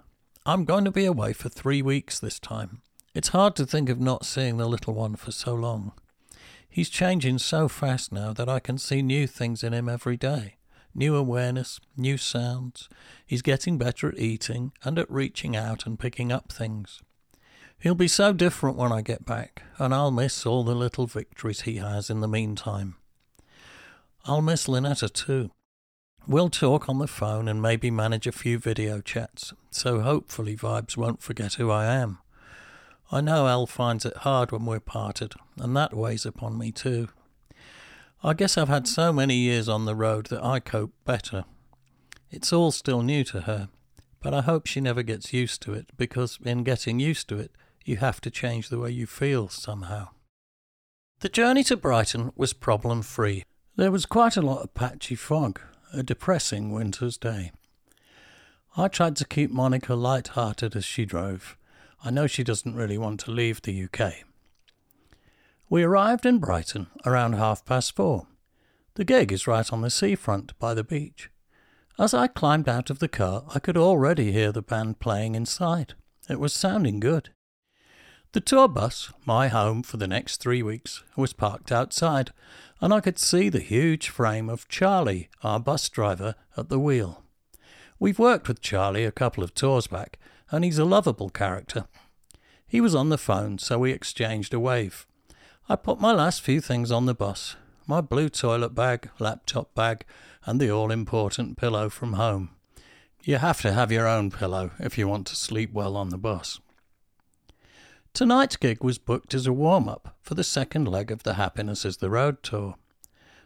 I'm 0.47 0.65
going 0.65 0.87
to 0.87 0.91
be 0.91 1.05
away 1.05 1.35
for 1.35 1.51
three 1.51 1.83
weeks 1.83 2.19
this 2.19 2.41
time. 2.41 2.81
It's 3.15 3.29
hard 3.29 3.57
to 3.57 3.67
think 3.67 3.91
of 3.91 4.01
not 4.01 4.25
seeing 4.25 4.57
the 4.57 4.67
little 4.67 4.95
one 4.95 5.17
for 5.17 5.33
so 5.33 5.53
long. 5.55 5.93
He's 6.67 6.89
changing 6.89 7.41
so 7.41 7.69
fast 7.69 8.11
now 8.11 8.33
that 8.33 8.49
I 8.49 8.59
can 8.59 8.79
see 8.79 9.03
new 9.03 9.27
things 9.27 9.63
in 9.63 9.75
him 9.75 9.87
every 9.87 10.17
day 10.17 10.57
new 10.95 11.17
awareness, 11.17 11.81
new 11.97 12.17
sounds. 12.17 12.89
He's 13.27 13.43
getting 13.43 13.79
better 13.79 14.09
at 14.09 14.19
eating 14.19 14.73
and 14.85 14.99
at 14.99 15.11
reaching 15.11 15.57
out 15.57 15.87
and 15.87 15.99
picking 15.99 16.33
up 16.33 16.53
things. 16.53 17.03
He'll 17.79 17.95
be 17.95 18.09
so 18.09 18.33
different 18.33 18.77
when 18.77 18.93
I 18.93 19.01
get 19.01 19.25
back, 19.25 19.63
and 19.79 19.95
I'll 19.95 20.11
miss 20.11 20.45
all 20.45 20.65
the 20.65 20.75
little 20.75 21.07
victories 21.07 21.63
he 21.63 21.77
has 21.77 22.11
in 22.11 22.21
the 22.21 22.29
meantime. 22.29 22.97
I'll 24.27 24.43
miss 24.43 24.67
Lynetta 24.67 25.11
too. 25.11 25.51
We'll 26.27 26.51
talk 26.51 26.89
on 26.89 26.99
the 26.99 27.09
phone 27.09 27.49
and 27.49 27.63
maybe 27.63 27.91
manage 27.91 28.27
a 28.27 28.33
few 28.33 28.59
video 28.59 29.01
chats, 29.01 29.55
so 29.71 30.01
hopefully 30.01 30.55
Vibes 30.55 30.97
won't 30.97 31.23
forget 31.23 31.55
who 31.55 31.71
I 31.71 31.87
am. 31.87 32.19
I 33.11 33.23
know 33.23 33.47
Elle 33.47 33.67
finds 33.67 34.05
it 34.05 34.19
hard 34.19 34.53
when 34.53 34.67
we're 34.67 34.79
parted, 34.79 35.33
and 35.57 35.75
that 35.77 35.95
weighs 35.95 36.27
upon 36.27 36.59
me 36.59 36.71
too. 36.73 37.09
I 38.23 38.35
guess 38.35 38.59
I've 38.59 38.69
had 38.69 38.87
so 38.87 39.15
many 39.15 39.37
years 39.37 39.67
on 39.67 39.87
the 39.87 39.95
road 39.95 40.27
that 40.27 40.45
I 40.45 40.61
cope 40.61 40.93
better. 41.07 41.45
It's 42.31 42.53
all 42.53 42.71
still 42.71 43.01
new 43.01 43.25
to 43.25 43.43
her, 43.43 43.71
but 44.21 44.35
I 44.35 44.43
hope 44.43 44.67
she 44.67 44.83
never 44.83 45.03
gets 45.03 45.33
used 45.33 45.63
to 45.63 45.73
it 45.73 45.89
because 45.97 46.39
in 46.45 46.63
getting 46.63 47.01
used 47.01 47.31
to 47.31 47.39
it, 47.39 47.53
you 47.87 47.97
have 47.97 48.21
to 48.21 48.31
change 48.31 48.69
the 48.69 48.79
way 48.79 48.91
you 48.91 49.07
feel 49.07 49.49
somehow. 49.49 50.09
The 51.21 51.31
journey 51.31 51.65
to 51.65 51.79
Brighton 51.79 52.33
was 52.37 52.53
problem 52.53 53.01
free. 53.01 53.45
There 53.77 53.91
was 53.91 54.05
quite 54.05 54.37
a 54.37 54.43
lot 54.43 54.63
of 54.63 54.75
patchy 54.75 55.15
fog, 55.15 55.59
a 55.95 56.03
depressing 56.03 56.73
winter's 56.73 57.17
day. 57.17 57.53
I 58.77 58.89
tried 58.89 59.17
to 59.17 59.25
keep 59.25 59.51
Monica 59.51 59.95
light 59.95 60.29
hearted 60.29 60.77
as 60.77 60.85
she 60.85 61.07
drove. 61.07 61.57
I 62.05 62.11
know 62.11 62.27
she 62.27 62.45
doesn't 62.45 62.77
really 62.77 62.99
want 62.99 63.21
to 63.21 63.31
leave 63.31 63.63
the 63.63 63.85
UK. 63.85 64.13
We 65.71 65.85
arrived 65.85 66.27
in 66.27 66.41
Brighton 66.41 66.89
around 67.07 67.35
half 67.35 67.65
past 67.65 67.95
four. 67.95 68.27
The 68.95 69.05
gig 69.05 69.31
is 69.31 69.47
right 69.47 69.73
on 69.73 69.83
the 69.83 69.89
seafront 69.89 70.59
by 70.59 70.75
the 70.75 70.83
beach. 70.83 71.31
As 71.97 72.13
I 72.13 72.27
climbed 72.27 72.69
out 72.69 72.91
of 72.91 72.99
the 72.99 73.07
car, 73.07 73.45
I 73.55 73.61
could 73.61 73.77
already 73.77 74.33
hear 74.33 74.51
the 74.51 74.63
band 74.63 74.99
playing 74.99 75.37
inside. 75.37 75.95
It 76.29 76.41
was 76.41 76.53
sounding 76.53 76.99
good. 76.99 77.31
The 78.33 78.41
tour 78.41 78.67
bus, 78.67 79.13
my 79.25 79.47
home 79.47 79.85
for 79.85 79.97
the 79.97 80.09
next 80.09 80.39
three 80.39 80.61
weeks, 80.61 81.05
was 81.15 81.33
parked 81.33 81.71
outside, 81.71 82.33
and 82.81 82.93
I 82.93 82.99
could 82.99 83.21
see 83.21 83.49
the 83.49 83.61
huge 83.61 84.09
frame 84.09 84.51
of 84.51 84.67
Charlie, 84.67 85.29
our 85.45 85.61
bus 85.61 85.89
driver, 85.89 86.35
at 86.57 86.69
the 86.69 86.81
wheel. 86.81 87.23
We've 88.01 88.19
worked 88.19 88.49
with 88.49 88.61
Charlie 88.61 89.05
a 89.05 89.13
couple 89.13 89.45
of 89.45 89.55
tours 89.55 89.87
back, 89.87 90.19
and 90.51 90.65
he's 90.65 90.79
a 90.79 90.85
lovable 90.85 91.31
character. 91.31 91.87
He 92.67 92.81
was 92.81 92.97
on 92.97 93.09
the 93.09 93.19
phone, 93.19 93.59
so 93.59 93.79
we 93.79 93.93
exchanged 93.93 94.53
a 94.53 94.59
wave. 94.59 95.07
I 95.71 95.77
put 95.77 96.01
my 96.01 96.11
last 96.11 96.43
few 96.43 96.61
things 96.61 96.91
on 96.91 97.07
the 97.07 97.15
bus 97.15 97.55
my 97.87 98.01
blue 98.01 98.29
toilet 98.29 98.75
bag, 98.75 99.09
laptop 99.21 99.73
bag, 99.73 100.05
and 100.45 100.61
the 100.61 100.69
all 100.69 100.91
important 100.91 101.57
pillow 101.57 101.89
from 101.89 102.15
home. 102.15 102.51
You 103.23 103.37
have 103.37 103.61
to 103.63 103.73
have 103.73 103.93
your 103.93 104.09
own 104.09 104.33
pillow 104.33 104.73
if 104.81 104.99
you 104.99 105.07
want 105.07 105.29
to 105.29 105.37
sleep 105.37 105.73
well 105.73 105.97
on 105.97 106.09
the 106.09 106.19
bus. 106.19 106.59
Tonight's 108.13 108.57
gig 108.57 108.83
was 108.83 108.99
booked 108.99 109.33
as 109.33 109.47
a 109.47 109.53
warm 109.53 109.89
up 109.89 110.17
for 110.21 110.35
the 110.35 110.43
second 110.43 110.89
leg 110.89 111.13
of 111.13 111.23
the 111.23 111.35
Happiness 111.35 111.85
is 111.85 111.99
the 111.99 112.11
Road 112.11 112.43
tour. 112.43 112.75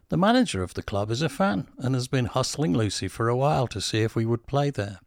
The 0.08 0.16
manager 0.16 0.62
of 0.62 0.72
the 0.72 0.82
club 0.82 1.10
is 1.10 1.20
a 1.20 1.28
fan 1.28 1.68
and 1.76 1.94
has 1.94 2.08
been 2.08 2.24
hustling 2.24 2.72
Lucy 2.72 3.06
for 3.06 3.28
a 3.28 3.36
while 3.36 3.66
to 3.66 3.82
see 3.82 4.00
if 4.00 4.16
we 4.16 4.24
would 4.24 4.46
play 4.46 4.70
there. 4.70 5.00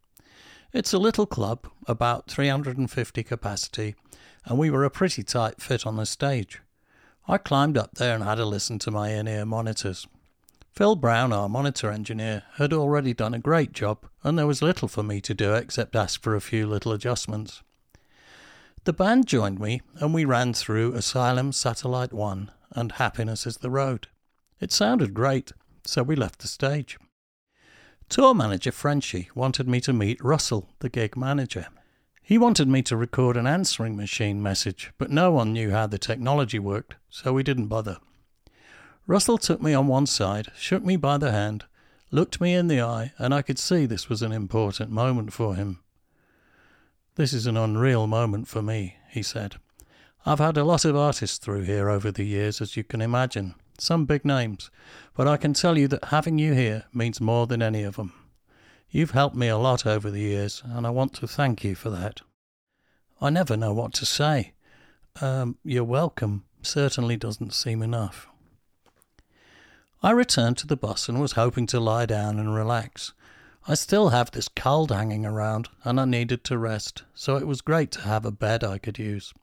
It's 0.72 0.93
a 0.93 0.99
little 0.99 1.26
club, 1.26 1.68
about 1.88 2.30
350 2.30 3.24
capacity, 3.24 3.95
and 4.45 4.59
we 4.59 4.70
were 4.70 4.84
a 4.84 4.91
pretty 4.91 5.24
tight 5.24 5.59
fit 5.59 5.88
on 5.88 5.95
the 5.95 6.05
stage. 6.05 6.61
I 7.28 7.38
climbed 7.38 7.78
up 7.78 7.95
there 7.95 8.15
and 8.15 8.23
had 8.23 8.39
a 8.39 8.45
listen 8.45 8.80
to 8.80 8.91
my 8.91 9.09
in 9.09 9.28
ear 9.28 9.45
monitors. 9.45 10.07
Phil 10.71 10.95
Brown, 10.95 11.34
our 11.34 11.49
monitor 11.49 11.91
engineer, 11.91 12.43
had 12.55 12.71
already 12.71 13.13
done 13.13 13.34
a 13.34 13.39
great 13.39 13.73
job, 13.73 14.05
and 14.23 14.38
there 14.38 14.47
was 14.47 14.61
little 14.61 14.88
for 14.88 15.03
me 15.03 15.19
to 15.21 15.34
do 15.34 15.53
except 15.53 15.95
ask 15.95 16.21
for 16.21 16.36
a 16.36 16.41
few 16.41 16.67
little 16.67 16.93
adjustments. 16.93 17.63
The 18.86 18.93
band 18.93 19.28
joined 19.28 19.59
me, 19.59 19.82
and 19.95 20.13
we 20.13 20.23
ran 20.23 20.53
through 20.53 20.93
Asylum 20.93 21.51
Satellite 21.51 22.13
1 22.13 22.51
and 22.71 22.93
Happiness 22.93 23.45
is 23.47 23.57
the 23.57 23.69
Road. 23.69 24.07
It 24.59 24.71
sounded 24.71 25.13
great, 25.13 25.51
so 25.84 26.03
we 26.03 26.15
left 26.15 26.39
the 26.39 26.47
stage. 26.47 26.97
Tour 28.07 28.34
manager 28.34 28.71
Frenchy 28.71 29.30
wanted 29.36 29.67
me 29.67 29.82
to 29.82 29.93
meet 29.93 30.23
Russell, 30.23 30.69
the 30.80 30.89
gig 30.89 31.17
manager. 31.17 31.67
He 32.28 32.38
wanted 32.38 32.67
me 32.67 32.82
to 32.82 32.97
record 32.97 33.38
an 33.38 33.47
answering 33.47 33.95
machine 33.95 34.43
message, 34.43 34.91
but 34.97 35.09
no 35.09 35.32
one 35.32 35.53
knew 35.53 35.71
how 35.71 35.88
the 35.88 35.97
technology 35.97 36.59
worked, 36.59 36.95
so 37.09 37.32
we 37.32 37.41
didn't 37.41 37.67
bother. 37.67 37.99
Russell 39.05 39.38
took 39.38 39.61
me 39.61 39.73
on 39.73 39.88
one 39.88 40.07
side, 40.07 40.51
shook 40.57 40.84
me 40.84 40.97
by 40.97 41.17
the 41.17 41.32
hand, 41.32 41.63
looked 42.11 42.41
me 42.41 42.53
in 42.53 42.67
the 42.67 42.82
eye, 42.82 43.13
and 43.17 43.34
I 43.34 43.41
could 43.41 43.57
see 43.57 43.86
this 43.86 44.09
was 44.09 44.21
an 44.21 44.34
important 44.34 44.91
moment 44.91 45.32
for 45.32 45.55
him. 45.55 45.80
This 47.15 47.32
is 47.32 47.47
an 47.47 47.55
unreal 47.55 48.07
moment 48.07 48.49
for 48.49 48.61
me, 48.61 48.97
he 49.09 49.23
said. 49.23 49.55
I've 50.25 50.39
had 50.39 50.57
a 50.57 50.65
lot 50.65 50.84
of 50.84 50.97
artists 50.97 51.38
through 51.38 51.61
here 51.61 51.89
over 51.89 52.11
the 52.11 52.25
years, 52.25 52.59
as 52.59 52.75
you 52.75 52.84
can 52.84 52.99
imagine, 52.99 53.55
some 53.78 54.03
big 54.03 54.25
names, 54.25 54.69
but 55.15 55.30
I 55.30 55.38
can 55.38 55.53
tell 55.53 55.78
you 55.78 55.88
that 55.88 56.03
having 56.03 56.39
you 56.39 56.51
here 56.51 56.84
means 56.93 57.21
more 57.21 57.47
than 57.47 57.61
any 57.61 57.84
of 57.84 57.95
them. 57.95 58.26
You've 58.89 59.11
helped 59.11 59.35
me 59.35 59.47
a 59.47 59.57
lot 59.57 59.85
over 59.85 60.09
the 60.09 60.21
years, 60.21 60.63
and 60.65 60.88
I 60.88 60.89
want 60.89 61.13
to 61.15 61.27
thank 61.27 61.63
you 61.63 61.75
for 61.75 61.89
that. 61.89 62.21
I 63.19 63.29
never 63.29 63.57
know 63.57 63.73
what 63.73 63.93
to 63.95 64.05
say. 64.05 64.53
Um, 65.21 65.57
you're 65.63 65.83
welcome 65.83 66.45
certainly 66.67 67.17
doesn't 67.17 67.53
seem 67.53 67.81
enough. 67.81 68.27
I 70.03 70.11
returned 70.11 70.57
to 70.57 70.67
the 70.67 70.77
bus 70.77 71.09
and 71.09 71.19
was 71.19 71.33
hoping 71.33 71.65
to 71.67 71.79
lie 71.79 72.05
down 72.05 72.39
and 72.39 72.53
relax. 72.53 73.13
I 73.67 73.73
still 73.73 74.09
have 74.09 74.31
this 74.31 74.47
cold 74.47 74.91
hanging 74.91 75.25
around, 75.25 75.69
and 75.83 75.99
I 75.99 76.05
needed 76.05 76.43
to 76.45 76.57
rest, 76.57 77.03
so 77.13 77.35
it 77.35 77.47
was 77.47 77.61
great 77.61 77.91
to 77.91 78.01
have 78.01 78.25
a 78.25 78.31
bed 78.31 78.63
I 78.63 78.77
could 78.77 78.99
use. 78.99 79.33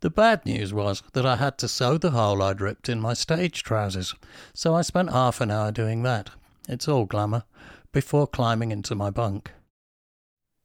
The 0.00 0.10
bad 0.10 0.46
news 0.46 0.72
was 0.72 1.02
that 1.12 1.26
I 1.26 1.36
had 1.36 1.58
to 1.58 1.68
sew 1.68 1.98
the 1.98 2.12
hole 2.12 2.40
I'd 2.40 2.60
ripped 2.60 2.88
in 2.88 3.00
my 3.00 3.14
stage 3.14 3.64
trousers, 3.64 4.14
so 4.54 4.74
I 4.74 4.82
spent 4.82 5.10
half 5.10 5.40
an 5.40 5.50
hour 5.50 5.72
doing 5.72 6.04
that. 6.04 6.30
It's 6.68 6.86
all 6.86 7.04
glamour, 7.04 7.44
before 7.92 8.26
climbing 8.26 8.70
into 8.70 8.94
my 8.94 9.10
bunk. 9.10 9.52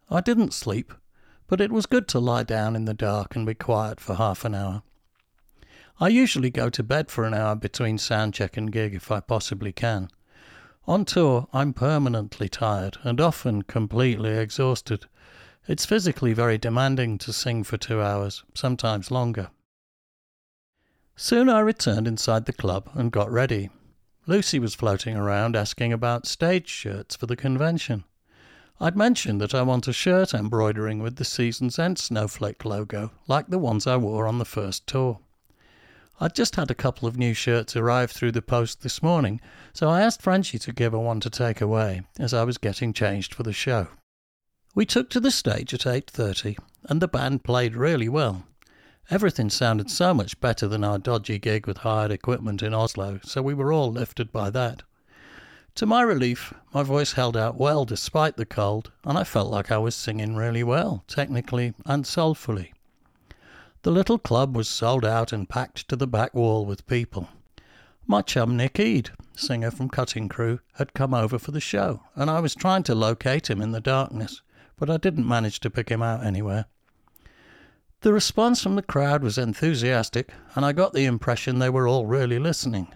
I 0.09 0.21
didn't 0.21 0.53
sleep, 0.53 0.93
but 1.47 1.61
it 1.61 1.71
was 1.71 1.85
good 1.85 2.07
to 2.09 2.19
lie 2.19 2.43
down 2.43 2.75
in 2.75 2.85
the 2.85 2.93
dark 2.93 3.35
and 3.35 3.45
be 3.45 3.53
quiet 3.53 3.99
for 3.99 4.15
half 4.15 4.45
an 4.45 4.55
hour. 4.55 4.83
I 5.99 6.07
usually 6.09 6.49
go 6.49 6.69
to 6.69 6.83
bed 6.83 7.11
for 7.11 7.23
an 7.23 7.33
hour 7.33 7.55
between 7.55 7.97
soundcheck 7.97 8.57
and 8.57 8.71
gig 8.71 8.93
if 8.93 9.11
I 9.11 9.19
possibly 9.19 9.71
can. 9.71 10.09
On 10.85 11.05
tour, 11.05 11.47
I'm 11.53 11.73
permanently 11.73 12.49
tired 12.49 12.97
and 13.03 13.21
often 13.21 13.61
completely 13.61 14.37
exhausted. 14.37 15.05
It's 15.67 15.85
physically 15.85 16.33
very 16.33 16.57
demanding 16.57 17.17
to 17.19 17.31
sing 17.31 17.63
for 17.63 17.77
two 17.77 18.01
hours, 18.01 18.43
sometimes 18.53 19.11
longer. 19.11 19.49
Soon 21.15 21.47
I 21.47 21.59
returned 21.59 22.07
inside 22.07 22.45
the 22.45 22.53
club 22.53 22.89
and 22.95 23.11
got 23.11 23.31
ready. 23.31 23.69
Lucy 24.25 24.57
was 24.57 24.73
floating 24.73 25.17
around 25.17 25.55
asking 25.55 25.91
about 25.91 26.25
stage 26.25 26.69
shirts 26.69 27.15
for 27.15 27.25
the 27.25 27.35
convention. 27.35 28.05
I'd 28.79 28.95
mentioned 28.95 29.41
that 29.41 29.53
I 29.53 29.61
want 29.63 29.87
a 29.87 29.93
shirt 29.93 30.33
embroidering 30.33 30.99
with 30.99 31.17
the 31.17 31.25
Season's 31.25 31.77
End 31.77 31.99
snowflake 31.99 32.63
logo, 32.63 33.11
like 33.27 33.47
the 33.47 33.59
ones 33.59 33.85
I 33.85 33.97
wore 33.97 34.25
on 34.25 34.39
the 34.39 34.45
first 34.45 34.87
tour. 34.87 35.19
I'd 36.21 36.35
just 36.35 36.55
had 36.55 36.71
a 36.71 36.75
couple 36.75 37.07
of 37.07 37.17
new 37.17 37.33
shirts 37.33 37.75
arrive 37.75 38.11
through 38.11 38.31
the 38.31 38.41
post 38.41 38.81
this 38.81 39.03
morning, 39.03 39.41
so 39.73 39.89
I 39.89 40.01
asked 40.01 40.21
Frenchie 40.21 40.59
to 40.59 40.71
give 40.71 40.93
her 40.93 40.99
one 40.99 41.19
to 41.19 41.29
take 41.29 41.59
away 41.59 42.03
as 42.17 42.33
I 42.33 42.43
was 42.43 42.57
getting 42.57 42.93
changed 42.93 43.33
for 43.33 43.43
the 43.43 43.51
show. 43.51 43.87
We 44.73 44.85
took 44.85 45.09
to 45.09 45.19
the 45.19 45.31
stage 45.31 45.73
at 45.73 45.85
8:30 45.85 46.57
and 46.85 47.01
the 47.01 47.07
band 47.09 47.43
played 47.43 47.75
really 47.75 48.07
well. 48.07 48.45
Everything 49.09 49.49
sounded 49.49 49.91
so 49.91 50.13
much 50.13 50.39
better 50.39 50.67
than 50.67 50.83
our 50.83 50.97
dodgy 50.97 51.37
gig 51.37 51.67
with 51.67 51.77
hired 51.77 52.11
equipment 52.11 52.63
in 52.63 52.73
Oslo, 52.73 53.19
so 53.23 53.41
we 53.41 53.53
were 53.53 53.73
all 53.73 53.91
lifted 53.91 54.31
by 54.31 54.49
that. 54.49 54.83
To 55.75 55.85
my 55.85 56.01
relief, 56.03 56.53
my 56.73 56.83
voice 56.83 57.13
held 57.13 57.35
out 57.35 57.57
well 57.57 57.83
despite 57.83 58.37
the 58.37 58.45
cold, 58.45 58.91
and 59.03 59.17
I 59.17 59.23
felt 59.23 59.51
like 59.51 59.71
I 59.71 59.77
was 59.77 59.95
singing 59.95 60.35
really 60.35 60.63
well, 60.63 61.03
technically 61.07 61.73
and 61.85 62.07
soulfully. 62.07 62.73
The 63.81 63.91
little 63.91 64.17
club 64.17 64.55
was 64.55 64.69
sold 64.69 65.03
out 65.03 65.33
and 65.33 65.49
packed 65.49 65.89
to 65.89 65.95
the 65.95 66.07
back 66.07 66.33
wall 66.33 66.65
with 66.65 66.87
people. 66.87 67.27
My 68.07 68.21
chum 68.21 68.55
Nick 68.55 68.79
Eade, 68.79 69.11
singer 69.35 69.71
from 69.71 69.89
Cutting 69.89 70.29
Crew, 70.29 70.59
had 70.75 70.93
come 70.93 71.13
over 71.13 71.37
for 71.37 71.51
the 71.51 71.59
show, 71.59 72.01
and 72.15 72.29
I 72.29 72.39
was 72.39 72.55
trying 72.55 72.83
to 72.83 72.95
locate 72.95 73.49
him 73.49 73.61
in 73.61 73.71
the 73.71 73.81
darkness, 73.81 74.41
but 74.77 74.89
I 74.89 74.97
didn't 74.97 75.27
manage 75.27 75.59
to 75.61 75.69
pick 75.69 75.89
him 75.89 76.01
out 76.01 76.23
anywhere. 76.23 76.67
The 78.03 78.11
response 78.11 78.61
from 78.61 78.75
the 78.75 78.81
crowd 78.81 79.23
was 79.23 79.37
enthusiastic, 79.37 80.33
and 80.55 80.65
I 80.65 80.73
got 80.73 80.91
the 80.91 81.05
impression 81.05 81.59
they 81.59 81.69
were 81.69 81.87
all 81.87 82.05
really 82.05 82.37
listening. 82.37 82.89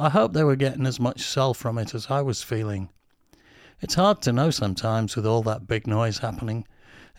I 0.00 0.08
hope 0.08 0.32
they 0.32 0.42
were 0.42 0.56
getting 0.56 0.84
as 0.84 0.98
much 0.98 1.22
soul 1.22 1.54
from 1.54 1.78
it 1.78 1.94
as 1.94 2.08
I 2.10 2.22
was 2.22 2.42
feeling. 2.42 2.88
It's 3.80 3.94
hard 3.94 4.20
to 4.22 4.32
know 4.32 4.50
sometimes 4.50 5.14
with 5.14 5.26
all 5.26 5.44
that 5.44 5.68
big 5.68 5.86
noise 5.86 6.18
happening. 6.18 6.66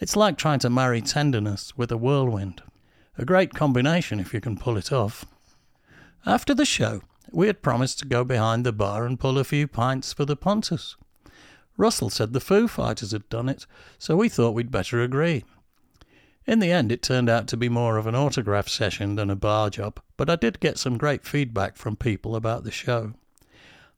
It's 0.01 0.17
like 0.17 0.37
trying 0.37 0.59
to 0.59 0.69
marry 0.69 0.99
tenderness 0.99 1.77
with 1.77 1.93
a 1.93 1.97
whirlwind. 1.97 2.61
A 3.17 3.23
great 3.23 3.53
combination 3.53 4.19
if 4.19 4.33
you 4.33 4.41
can 4.41 4.57
pull 4.57 4.75
it 4.75 4.91
off. 4.91 5.23
After 6.25 6.53
the 6.53 6.65
show, 6.65 7.03
we 7.31 7.47
had 7.47 7.61
promised 7.61 7.99
to 7.99 8.05
go 8.05 8.25
behind 8.25 8.65
the 8.65 8.73
bar 8.73 9.05
and 9.05 9.17
pull 9.17 9.39
a 9.39 9.45
few 9.45 9.65
pints 9.65 10.11
for 10.11 10.25
the 10.25 10.35
Pontus. 10.35 10.97
Russell 11.77 12.09
said 12.09 12.33
the 12.33 12.41
Foo 12.41 12.67
Fighters 12.67 13.13
had 13.13 13.29
done 13.29 13.47
it, 13.47 13.65
so 13.97 14.17
we 14.17 14.27
thought 14.27 14.55
we'd 14.55 14.71
better 14.71 15.01
agree. 15.01 15.45
In 16.45 16.59
the 16.59 16.71
end, 16.71 16.91
it 16.91 17.01
turned 17.01 17.29
out 17.29 17.47
to 17.47 17.57
be 17.57 17.69
more 17.69 17.97
of 17.97 18.05
an 18.05 18.15
autograph 18.15 18.67
session 18.67 19.15
than 19.15 19.29
a 19.29 19.35
bar 19.35 19.69
job, 19.69 20.01
but 20.17 20.29
I 20.29 20.35
did 20.35 20.59
get 20.59 20.77
some 20.77 20.97
great 20.97 21.23
feedback 21.23 21.77
from 21.77 21.95
people 21.95 22.35
about 22.35 22.63
the 22.63 22.71
show. 22.71 23.13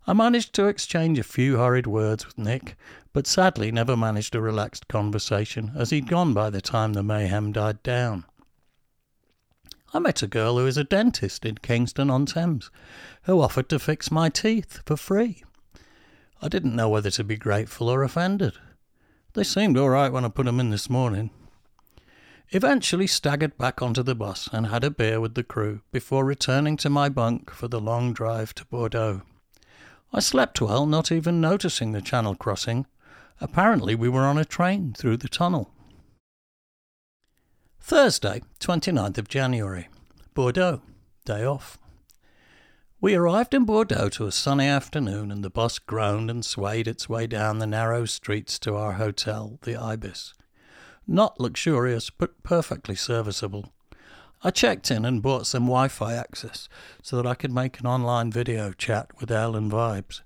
I 0.07 0.13
managed 0.13 0.53
to 0.53 0.67
exchange 0.67 1.17
a 1.17 1.23
few 1.23 1.57
hurried 1.57 1.87
words 1.87 2.27
with 2.27 2.37
Nick, 2.37 2.75
but 3.11 3.25
sadly 3.25 3.71
never 3.71 3.97
managed 3.97 4.35
a 4.35 4.41
relaxed 4.41 4.87
conversation, 4.87 5.71
as 5.75 5.89
he'd 5.89 6.07
gone 6.07 6.35
by 6.35 6.51
the 6.51 6.61
time 6.61 6.93
the 6.93 7.01
mayhem 7.01 7.51
died 7.51 7.81
down. 7.81 8.25
I 9.93 9.99
met 9.99 10.21
a 10.21 10.27
girl 10.27 10.59
who 10.59 10.67
is 10.67 10.77
a 10.77 10.83
dentist 10.83 11.45
in 11.45 11.57
Kingston 11.57 12.11
on 12.11 12.27
Thames, 12.27 12.69
who 13.23 13.41
offered 13.41 13.69
to 13.69 13.79
fix 13.79 14.11
my 14.11 14.29
teeth 14.29 14.81
for 14.85 14.97
free. 14.97 15.41
I 16.41 16.49
didn't 16.49 16.75
know 16.75 16.89
whether 16.89 17.09
to 17.11 17.23
be 17.23 17.37
grateful 17.37 17.89
or 17.89 18.03
offended. 18.03 18.53
They 19.33 19.43
seemed 19.43 19.77
all 19.77 19.89
right 19.89 20.11
when 20.11 20.25
I 20.25 20.29
put 20.29 20.47
'em 20.47 20.59
in 20.59 20.69
this 20.69 20.89
morning, 20.89 21.31
Eventually 22.51 23.07
staggered 23.07 23.57
back 23.57 23.81
onto 23.81 24.03
the 24.03 24.15
bus 24.15 24.47
and 24.51 24.67
had 24.67 24.83
a 24.83 24.91
beer 24.91 25.19
with 25.19 25.35
the 25.35 25.43
crew 25.43 25.81
before 25.91 26.23
returning 26.23 26.77
to 26.77 26.89
my 26.89 27.09
bunk 27.09 27.49
for 27.49 27.67
the 27.67 27.81
long 27.81 28.13
drive 28.13 28.53
to 28.55 28.65
Bordeaux. 28.65 29.23
I 30.13 30.19
slept 30.19 30.61
well, 30.61 30.85
not 30.85 31.11
even 31.11 31.41
noticing 31.41 31.91
the 31.91 32.01
channel 32.01 32.35
crossing. 32.35 32.85
Apparently, 33.41 33.95
we 33.95 34.07
were 34.07 34.25
on 34.25 34.37
a 34.37 34.45
train 34.45 34.93
through 34.93 35.17
the 35.17 35.27
tunnel. 35.27 35.71
Thursday, 37.81 38.41
29th 38.59 39.17
of 39.17 39.27
January. 39.27 39.89
Bordeaux. 40.33 40.81
Day 41.25 41.43
off. 41.43 41.77
We 43.01 43.15
arrived 43.15 43.53
in 43.53 43.65
Bordeaux 43.65 44.09
to 44.09 44.27
a 44.27 44.31
sunny 44.31 44.67
afternoon, 44.67 45.31
and 45.31 45.43
the 45.43 45.49
bus 45.49 45.79
groaned 45.79 46.31
and 46.31 46.45
swayed 46.45 46.87
its 46.87 47.09
way 47.09 47.27
down 47.27 47.59
the 47.59 47.67
narrow 47.67 48.05
streets 48.05 48.57
to 48.59 48.75
our 48.75 48.93
hotel, 48.93 49.59
the 49.63 49.75
Ibis. 49.75 50.33
Not 51.07 51.39
luxurious, 51.39 52.09
but 52.09 52.41
perfectly 52.43 52.95
serviceable. 52.95 53.71
I 54.43 54.51
checked 54.51 54.91
in 54.91 55.05
and 55.05 55.21
bought 55.21 55.47
some 55.47 55.63
Wi 55.63 55.87
Fi 55.87 56.13
access 56.13 56.67
so 57.01 57.15
that 57.17 57.27
I 57.27 57.35
could 57.35 57.51
make 57.51 57.79
an 57.79 57.87
online 57.87 58.31
video 58.31 58.71
chat 58.71 59.09
with 59.19 59.31
Elle 59.31 59.55
and 59.55 59.71
Vibes. 59.71 60.21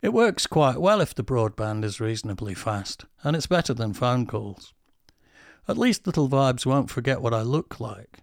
It 0.00 0.12
works 0.12 0.46
quite 0.46 0.80
well 0.80 1.00
if 1.00 1.14
the 1.14 1.24
broadband 1.24 1.84
is 1.84 2.00
reasonably 2.00 2.54
fast, 2.54 3.04
and 3.22 3.34
it's 3.34 3.46
better 3.46 3.74
than 3.74 3.94
phone 3.94 4.26
calls. 4.26 4.72
At 5.66 5.76
least 5.76 6.06
little 6.06 6.28
Vibes 6.28 6.64
won't 6.64 6.90
forget 6.90 7.20
what 7.20 7.34
I 7.34 7.42
look 7.42 7.80
like. 7.80 8.20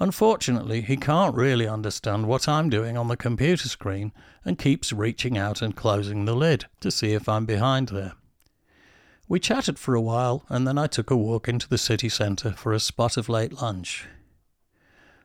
Unfortunately, 0.00 0.80
he 0.80 0.96
can't 0.96 1.34
really 1.34 1.66
understand 1.66 2.26
what 2.26 2.48
I'm 2.48 2.70
doing 2.70 2.96
on 2.96 3.08
the 3.08 3.16
computer 3.16 3.68
screen 3.68 4.12
and 4.44 4.58
keeps 4.58 4.92
reaching 4.92 5.36
out 5.36 5.60
and 5.60 5.76
closing 5.76 6.24
the 6.24 6.36
lid 6.36 6.66
to 6.80 6.90
see 6.90 7.12
if 7.12 7.28
I'm 7.28 7.46
behind 7.46 7.88
there. 7.88 8.12
We 9.30 9.38
chatted 9.38 9.78
for 9.78 9.94
a 9.94 10.00
while, 10.00 10.46
and 10.48 10.66
then 10.66 10.78
I 10.78 10.86
took 10.86 11.10
a 11.10 11.16
walk 11.16 11.48
into 11.48 11.68
the 11.68 11.76
city 11.76 12.08
centre 12.08 12.52
for 12.52 12.72
a 12.72 12.80
spot 12.80 13.18
of 13.18 13.28
late 13.28 13.60
lunch. 13.60 14.06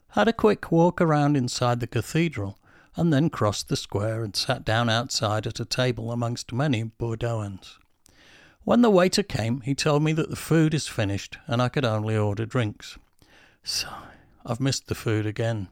Had 0.10 0.28
a 0.28 0.34
quick 0.34 0.74
walk 0.74 1.00
around 1.00 1.38
inside 1.38 1.80
the 1.80 1.88
cathedral, 1.88 2.60
and 2.98 3.14
then 3.14 3.30
crossed 3.30 3.70
the 3.70 3.78
square 3.78 4.22
and 4.22 4.36
sat 4.36 4.66
down 4.66 4.90
outside 4.90 5.48
at 5.48 5.62
a 5.62 5.66
table 5.66 6.12
amongst 6.12 6.52
many 6.52 6.84
Bordeauxans. 6.84 7.78
When 8.66 8.82
the 8.82 8.90
waiter 8.90 9.24
came, 9.24 9.62
he 9.62 9.74
told 9.74 10.04
me 10.04 10.12
that 10.14 10.30
the 10.30 10.36
food 10.36 10.74
is 10.74 10.88
finished 10.88 11.38
and 11.48 11.62
I 11.62 11.70
could 11.70 11.86
only 11.86 12.16
order 12.16 12.46
drinks. 12.46 12.98
So, 13.64 13.88
I've 14.46 14.60
missed 14.60 14.88
the 14.88 14.96
food 14.96 15.26
again. 15.26 15.70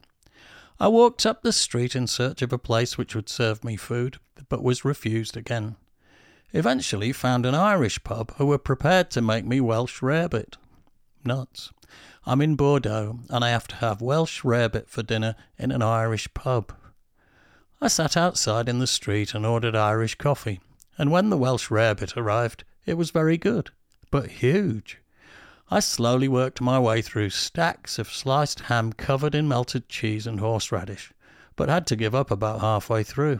I 0.79 0.88
walked 0.88 1.25
up 1.25 1.41
the 1.41 1.53
street 1.53 1.95
in 1.95 2.07
search 2.07 2.41
of 2.41 2.51
a 2.53 2.57
place 2.57 2.97
which 2.97 3.13
would 3.13 3.29
serve 3.29 3.63
me 3.63 3.75
food, 3.75 4.19
but 4.49 4.63
was 4.63 4.86
refused 4.86 5.36
again 5.36 5.75
eventually 6.53 7.11
found 7.11 7.45
an 7.45 7.55
Irish 7.55 8.03
pub 8.03 8.33
who 8.35 8.45
were 8.45 8.57
prepared 8.57 9.09
to 9.11 9.21
make 9.21 9.45
me 9.45 9.61
Welsh 9.61 10.01
rarebit. 10.01 10.55
Nuts. 11.23 11.71
I'm 12.25 12.41
in 12.41 12.55
Bordeaux 12.55 13.19
and 13.29 13.43
I 13.43 13.49
have 13.49 13.67
to 13.69 13.75
have 13.77 14.01
Welsh 14.01 14.43
rarebit 14.43 14.87
for 14.87 15.03
dinner 15.03 15.35
in 15.57 15.71
an 15.71 15.81
Irish 15.81 16.31
pub. 16.33 16.73
I 17.79 17.87
sat 17.87 18.15
outside 18.15 18.69
in 18.69 18.79
the 18.79 18.87
street 18.87 19.33
and 19.33 19.45
ordered 19.45 19.75
Irish 19.75 20.15
coffee, 20.15 20.61
and 20.97 21.11
when 21.11 21.29
the 21.29 21.37
Welsh 21.37 21.69
rarebit 21.69 22.15
arrived, 22.15 22.63
it 22.85 22.95
was 22.95 23.09
very 23.09 23.37
good, 23.37 23.71
but 24.11 24.27
huge. 24.27 24.99
I 25.71 25.79
slowly 25.79 26.27
worked 26.27 26.61
my 26.61 26.77
way 26.77 27.01
through 27.01 27.31
stacks 27.31 27.97
of 27.97 28.11
sliced 28.11 28.61
ham 28.61 28.93
covered 28.93 29.33
in 29.33 29.47
melted 29.47 29.89
cheese 29.89 30.27
and 30.27 30.39
horseradish, 30.39 31.11
but 31.55 31.69
had 31.69 31.87
to 31.87 31.95
give 31.95 32.13
up 32.13 32.29
about 32.29 32.61
halfway 32.61 33.03
through. 33.03 33.39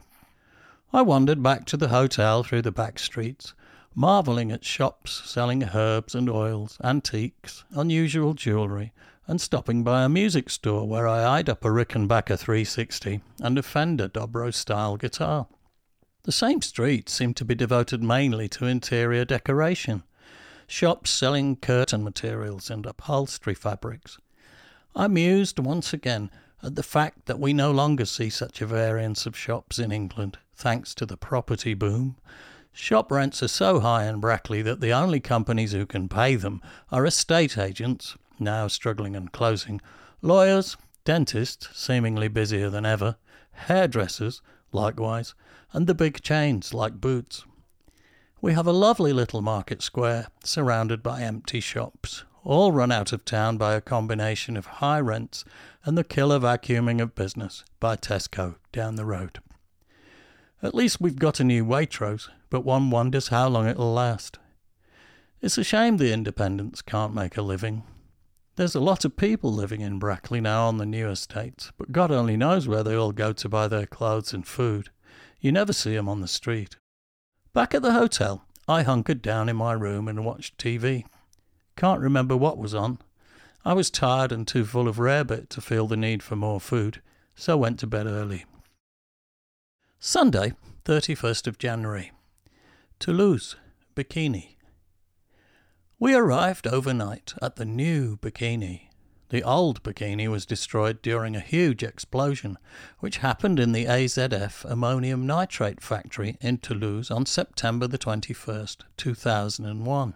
I 0.94 1.04
wandered 1.04 1.42
back 1.42 1.66
to 1.68 1.78
the 1.78 1.88
hotel 1.88 2.44
through 2.44 2.64
the 2.64 2.72
back 2.72 3.00
streets, 3.00 3.54
marvelling 3.96 4.52
at 4.52 4.66
shops 4.66 5.22
selling 5.24 5.64
herbs 5.74 6.14
and 6.14 6.30
oils, 6.30 6.78
antiques, 6.84 7.64
unusual 7.72 8.34
jewellery, 8.34 8.92
and 9.26 9.40
stopping 9.40 9.86
by 9.86 10.04
a 10.04 10.10
music 10.10 10.50
store 10.50 10.86
where 10.86 11.08
I 11.08 11.24
eyed 11.24 11.48
up 11.48 11.64
a 11.64 11.70
Rickenbacker 11.70 12.38
360 12.38 13.22
and 13.40 13.58
a 13.58 13.64
Fender 13.64 14.10
Dobro 14.10 14.54
style 14.54 14.98
guitar. 14.98 15.48
The 16.24 16.34
same 16.34 16.62
street 16.62 17.08
seemed 17.08 17.38
to 17.38 17.46
be 17.46 17.56
devoted 17.56 18.04
mainly 18.04 18.50
to 18.50 18.66
interior 18.66 19.24
decoration, 19.24 20.04
shops 20.68 21.10
selling 21.10 21.56
curtain 21.56 22.04
materials 22.04 22.70
and 22.70 22.86
upholstery 22.86 23.56
fabrics. 23.56 24.18
I 24.94 25.08
mused 25.08 25.58
once 25.58 25.94
again 25.94 26.30
at 26.62 26.76
the 26.76 26.84
fact 26.84 27.28
that 27.28 27.40
we 27.40 27.54
no 27.54 27.72
longer 27.72 28.04
see 28.04 28.30
such 28.30 28.62
a 28.62 28.68
variance 28.68 29.26
of 29.26 29.38
shops 29.38 29.80
in 29.80 29.94
England 29.94 30.38
thanks 30.62 30.94
to 30.94 31.08
the 31.08 31.18
property 31.18 31.74
boom. 31.74 32.16
Shop 32.72 33.12
rents 33.12 33.42
are 33.42 33.48
so 33.48 33.80
high 33.80 34.06
in 34.06 34.20
Brackley 34.20 34.62
that 34.62 34.80
the 34.80 34.94
only 34.94 35.20
companies 35.20 35.72
who 35.72 35.88
can 35.88 36.08
pay 36.08 36.36
them 36.36 36.62
are 36.92 37.06
estate 37.06 37.58
agents, 37.58 38.16
now 38.40 38.68
struggling 38.68 39.16
and 39.16 39.32
closing, 39.32 39.82
lawyers, 40.22 40.78
dentists, 41.04 41.68
seemingly 41.74 42.28
busier 42.28 42.70
than 42.70 42.86
ever, 42.86 43.16
hairdressers, 43.52 44.44
likewise, 44.72 45.34
and 45.74 45.88
the 45.88 45.96
big 45.96 46.22
chains 46.22 46.76
like 46.76 47.02
Boots. 47.02 47.44
We 48.40 48.54
have 48.54 48.68
a 48.68 48.72
lovely 48.72 49.14
little 49.14 49.42
market 49.42 49.82
square 49.82 50.28
surrounded 50.44 51.02
by 51.02 51.22
empty 51.22 51.60
shops, 51.60 52.24
all 52.44 52.72
run 52.72 52.92
out 52.92 53.12
of 53.12 53.26
town 53.26 53.58
by 53.58 53.74
a 53.74 53.82
combination 53.82 54.56
of 54.56 54.66
high 54.66 55.00
rents 55.00 55.44
and 55.84 55.98
the 55.98 56.04
killer 56.04 56.40
vacuuming 56.40 57.02
of 57.02 57.16
business 57.16 57.64
by 57.80 57.96
Tesco 57.96 58.58
down 58.72 58.96
the 58.96 59.06
road. 59.06 59.40
At 60.64 60.76
least 60.76 61.02
we've 61.02 61.18
got 61.18 61.40
a 61.40 61.44
new 61.44 61.66
Waitrose, 61.66 62.30
but 62.52 62.64
one 62.64 62.92
wonders 62.92 63.30
how 63.30 63.48
long 63.48 63.68
it'll 63.68 63.94
last. 63.94 64.38
It's 65.42 65.58
a 65.58 65.64
shame 65.64 65.98
the 65.98 66.14
independents 66.14 66.84
can't 66.84 67.16
make 67.16 67.36
a 67.36 67.42
living. 67.42 67.82
There's 68.58 68.76
a 68.76 68.80
lot 68.80 69.04
of 69.04 69.18
people 69.18 69.52
living 69.52 69.82
in 69.82 69.98
Brackley 69.98 70.40
now 70.40 70.68
on 70.68 70.78
the 70.78 70.86
new 70.86 71.10
estates, 71.10 71.72
but 71.80 71.92
God 71.92 72.12
only 72.12 72.38
knows 72.38 72.68
where 72.68 72.84
they 72.84 72.94
all 72.94 73.12
go 73.12 73.34
to 73.34 73.50
buy 73.50 73.68
their 73.68 73.88
clothes 73.88 74.34
and 74.34 74.46
food. 74.46 74.90
You 75.40 75.52
never 75.52 75.74
see 75.74 75.98
'em 75.98 76.08
on 76.08 76.22
the 76.22 76.28
street. 76.28 76.76
Back 77.54 77.74
at 77.74 77.82
the 77.82 77.94
hotel, 77.94 78.46
I 78.68 78.84
hunkered 78.84 79.24
down 79.24 79.50
in 79.50 79.56
my 79.56 79.74
room 79.74 80.08
and 80.08 80.24
watched 80.24 80.60
TV. 80.60 81.06
Can't 81.76 82.02
remember 82.02 82.38
what 82.38 82.60
was 82.60 82.76
on. 82.76 83.00
I 83.66 83.74
was 83.74 83.90
tired 83.90 84.32
and 84.32 84.48
too 84.48 84.66
full 84.66 84.88
of 84.88 85.00
rarebit 85.00 85.50
to 85.50 85.62
feel 85.62 85.88
the 85.88 85.98
need 85.98 86.22
for 86.22 86.36
more 86.36 86.62
food, 86.62 87.02
so 87.34 87.58
went 87.58 87.80
to 87.80 87.88
bed 87.88 88.06
early. 88.06 88.46
Sunday, 90.04 90.54
31st 90.86 91.46
of 91.46 91.60
January. 91.60 92.12
Toulouse, 92.98 93.56
Bikini. 93.96 94.56
We 96.00 96.16
arrived 96.16 96.66
overnight 96.66 97.36
at 97.40 97.58
the 97.58 97.66
new 97.66 98.18
Bikini. 98.18 98.88
The 99.30 99.44
old 99.44 99.84
Bikini 99.84 100.28
was 100.28 100.48
destroyed 100.48 101.04
during 101.04 101.36
a 101.36 101.40
huge 101.40 101.84
explosion, 101.84 102.58
which 102.98 103.18
happened 103.18 103.60
in 103.60 103.74
the 103.74 103.86
AZF 103.86 104.66
ammonium 104.66 105.28
nitrate 105.28 105.84
factory 105.84 106.36
in 106.42 106.58
Toulouse 106.58 107.12
on 107.12 107.28
September 107.28 107.86
the 107.86 108.00
21st, 108.00 108.78
2001. 108.98 110.16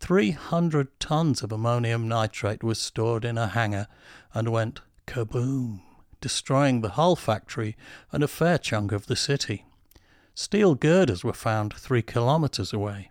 300 0.00 0.98
tons 0.98 1.44
of 1.44 1.52
ammonium 1.52 2.08
nitrate 2.08 2.64
was 2.64 2.80
stored 2.80 3.24
in 3.24 3.38
a 3.38 3.46
hangar 3.46 3.86
and 4.34 4.48
went 4.48 4.80
kaboom, 5.06 5.83
destroying 6.24 6.80
the 6.80 6.96
Hull 6.96 7.16
factory 7.16 7.76
and 8.10 8.22
a 8.22 8.26
fair 8.26 8.56
chunk 8.56 8.92
of 8.92 9.08
the 9.08 9.14
city. 9.14 9.66
Steel 10.34 10.74
girders 10.74 11.22
were 11.22 11.34
found 11.34 11.74
three 11.74 12.00
kilometres 12.00 12.72
away. 12.72 13.10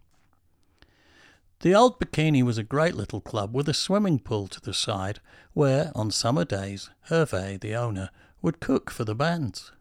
The 1.60 1.76
old 1.76 2.00
Bikini 2.00 2.42
was 2.42 2.58
a 2.58 2.64
great 2.64 2.96
little 2.96 3.22
club 3.22 3.54
with 3.54 3.70
a 3.70 3.74
swimming 3.76 4.18
pool 4.18 4.48
to 4.48 4.60
the 4.60 4.74
side 4.74 5.20
where, 5.54 5.92
on 5.94 6.10
summer 6.10 6.44
days, 6.44 6.90
Hervé, 7.12 7.62
the 7.62 7.76
owner, 7.76 8.10
would 8.42 8.60
cook 8.60 8.90
for 8.90 9.06
the 9.06 9.14
bands. 9.14 9.72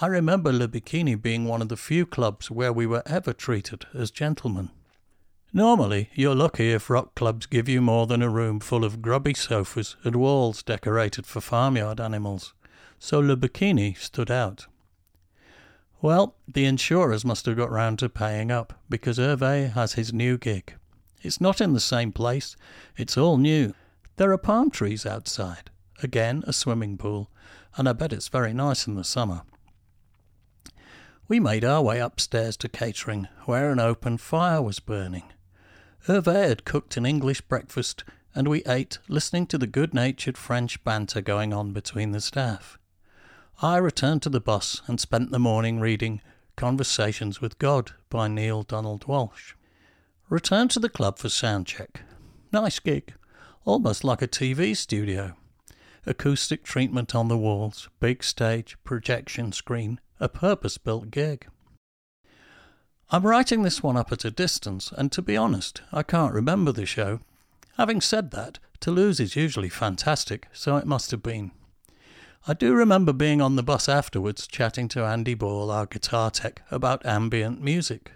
I 0.00 0.08
remember 0.08 0.52
Le 0.52 0.66
Bikini 0.66 1.14
being 1.14 1.44
one 1.44 1.62
of 1.62 1.68
the 1.68 1.76
few 1.76 2.04
clubs 2.04 2.50
where 2.50 2.72
we 2.72 2.84
were 2.84 3.04
ever 3.06 3.32
treated 3.32 3.86
as 3.94 4.10
gentlemen. 4.10 4.70
Normally, 5.52 6.10
you're 6.14 6.34
lucky 6.34 6.72
if 6.72 6.90
rock 6.90 7.14
clubs 7.14 7.46
give 7.46 7.68
you 7.68 7.80
more 7.80 8.08
than 8.08 8.22
a 8.22 8.28
room 8.28 8.58
full 8.58 8.84
of 8.84 9.00
grubby 9.00 9.34
sofas 9.34 9.94
and 10.02 10.16
walls 10.16 10.64
decorated 10.64 11.26
for 11.26 11.40
farmyard 11.42 12.00
animals, 12.00 12.54
so 13.04 13.18
Le 13.18 13.36
Bikini 13.36 13.98
stood 13.98 14.30
out. 14.30 14.68
Well, 16.00 16.36
the 16.46 16.66
insurers 16.66 17.24
must 17.24 17.46
have 17.46 17.56
got 17.56 17.68
round 17.68 17.98
to 17.98 18.08
paying 18.08 18.52
up 18.52 18.74
because 18.88 19.18
Hervé 19.18 19.72
has 19.72 19.94
his 19.94 20.12
new 20.12 20.38
gig. 20.38 20.74
It's 21.20 21.40
not 21.40 21.60
in 21.60 21.72
the 21.72 21.80
same 21.80 22.12
place, 22.12 22.54
it's 22.96 23.18
all 23.18 23.38
new. 23.38 23.74
There 24.18 24.30
are 24.30 24.38
palm 24.38 24.70
trees 24.70 25.04
outside, 25.04 25.68
again 26.00 26.44
a 26.46 26.52
swimming 26.52 26.96
pool, 26.96 27.28
and 27.76 27.88
I 27.88 27.92
bet 27.92 28.12
it's 28.12 28.28
very 28.28 28.54
nice 28.54 28.86
in 28.86 28.94
the 28.94 29.02
summer. 29.02 29.42
We 31.26 31.40
made 31.40 31.64
our 31.64 31.82
way 31.82 31.98
upstairs 31.98 32.56
to 32.58 32.68
catering, 32.68 33.26
where 33.46 33.72
an 33.72 33.80
open 33.80 34.16
fire 34.16 34.62
was 34.62 34.78
burning. 34.78 35.24
Hervé 36.06 36.48
had 36.48 36.64
cooked 36.64 36.96
an 36.96 37.04
English 37.04 37.40
breakfast, 37.40 38.04
and 38.32 38.46
we 38.46 38.62
ate, 38.62 39.00
listening 39.08 39.48
to 39.48 39.58
the 39.58 39.66
good 39.66 39.92
natured 39.92 40.38
French 40.38 40.84
banter 40.84 41.20
going 41.20 41.52
on 41.52 41.72
between 41.72 42.12
the 42.12 42.20
staff. 42.20 42.78
I 43.60 43.76
returned 43.76 44.22
to 44.22 44.28
the 44.28 44.40
bus 44.40 44.82
and 44.86 45.00
spent 45.00 45.30
the 45.30 45.38
morning 45.38 45.80
reading 45.80 46.20
Conversations 46.56 47.40
with 47.40 47.58
God 47.58 47.92
by 48.08 48.28
Neale 48.28 48.62
Donald 48.62 49.06
Walsch. 49.06 49.54
Returned 50.28 50.70
to 50.72 50.80
the 50.80 50.88
club 50.88 51.18
for 51.18 51.28
sound 51.28 51.66
check. 51.66 52.02
Nice 52.52 52.78
gig, 52.78 53.14
almost 53.64 54.04
like 54.04 54.22
a 54.22 54.28
TV 54.28 54.76
studio. 54.76 55.36
Acoustic 56.06 56.64
treatment 56.64 57.14
on 57.14 57.28
the 57.28 57.38
walls, 57.38 57.88
big 58.00 58.24
stage, 58.24 58.76
projection 58.84 59.52
screen, 59.52 60.00
a 60.18 60.28
purpose 60.28 60.78
built 60.78 61.10
gig. 61.10 61.46
I'm 63.10 63.26
writing 63.26 63.62
this 63.62 63.82
one 63.82 63.96
up 63.96 64.10
at 64.10 64.24
a 64.24 64.30
distance, 64.30 64.90
and 64.96 65.12
to 65.12 65.22
be 65.22 65.36
honest, 65.36 65.82
I 65.92 66.02
can't 66.02 66.34
remember 66.34 66.72
the 66.72 66.86
show. 66.86 67.20
Having 67.76 68.00
said 68.00 68.30
that, 68.32 68.58
Toulouse 68.80 69.20
is 69.20 69.36
usually 69.36 69.68
fantastic, 69.68 70.48
so 70.52 70.76
it 70.76 70.86
must 70.86 71.10
have 71.10 71.22
been. 71.22 71.52
I 72.44 72.54
do 72.54 72.74
remember 72.74 73.12
being 73.12 73.40
on 73.40 73.54
the 73.54 73.62
bus 73.62 73.88
afterwards 73.88 74.48
chatting 74.48 74.88
to 74.88 75.04
Andy 75.04 75.34
Ball, 75.34 75.70
our 75.70 75.86
guitar 75.86 76.28
tech, 76.28 76.62
about 76.72 77.06
ambient 77.06 77.62
music. 77.62 78.10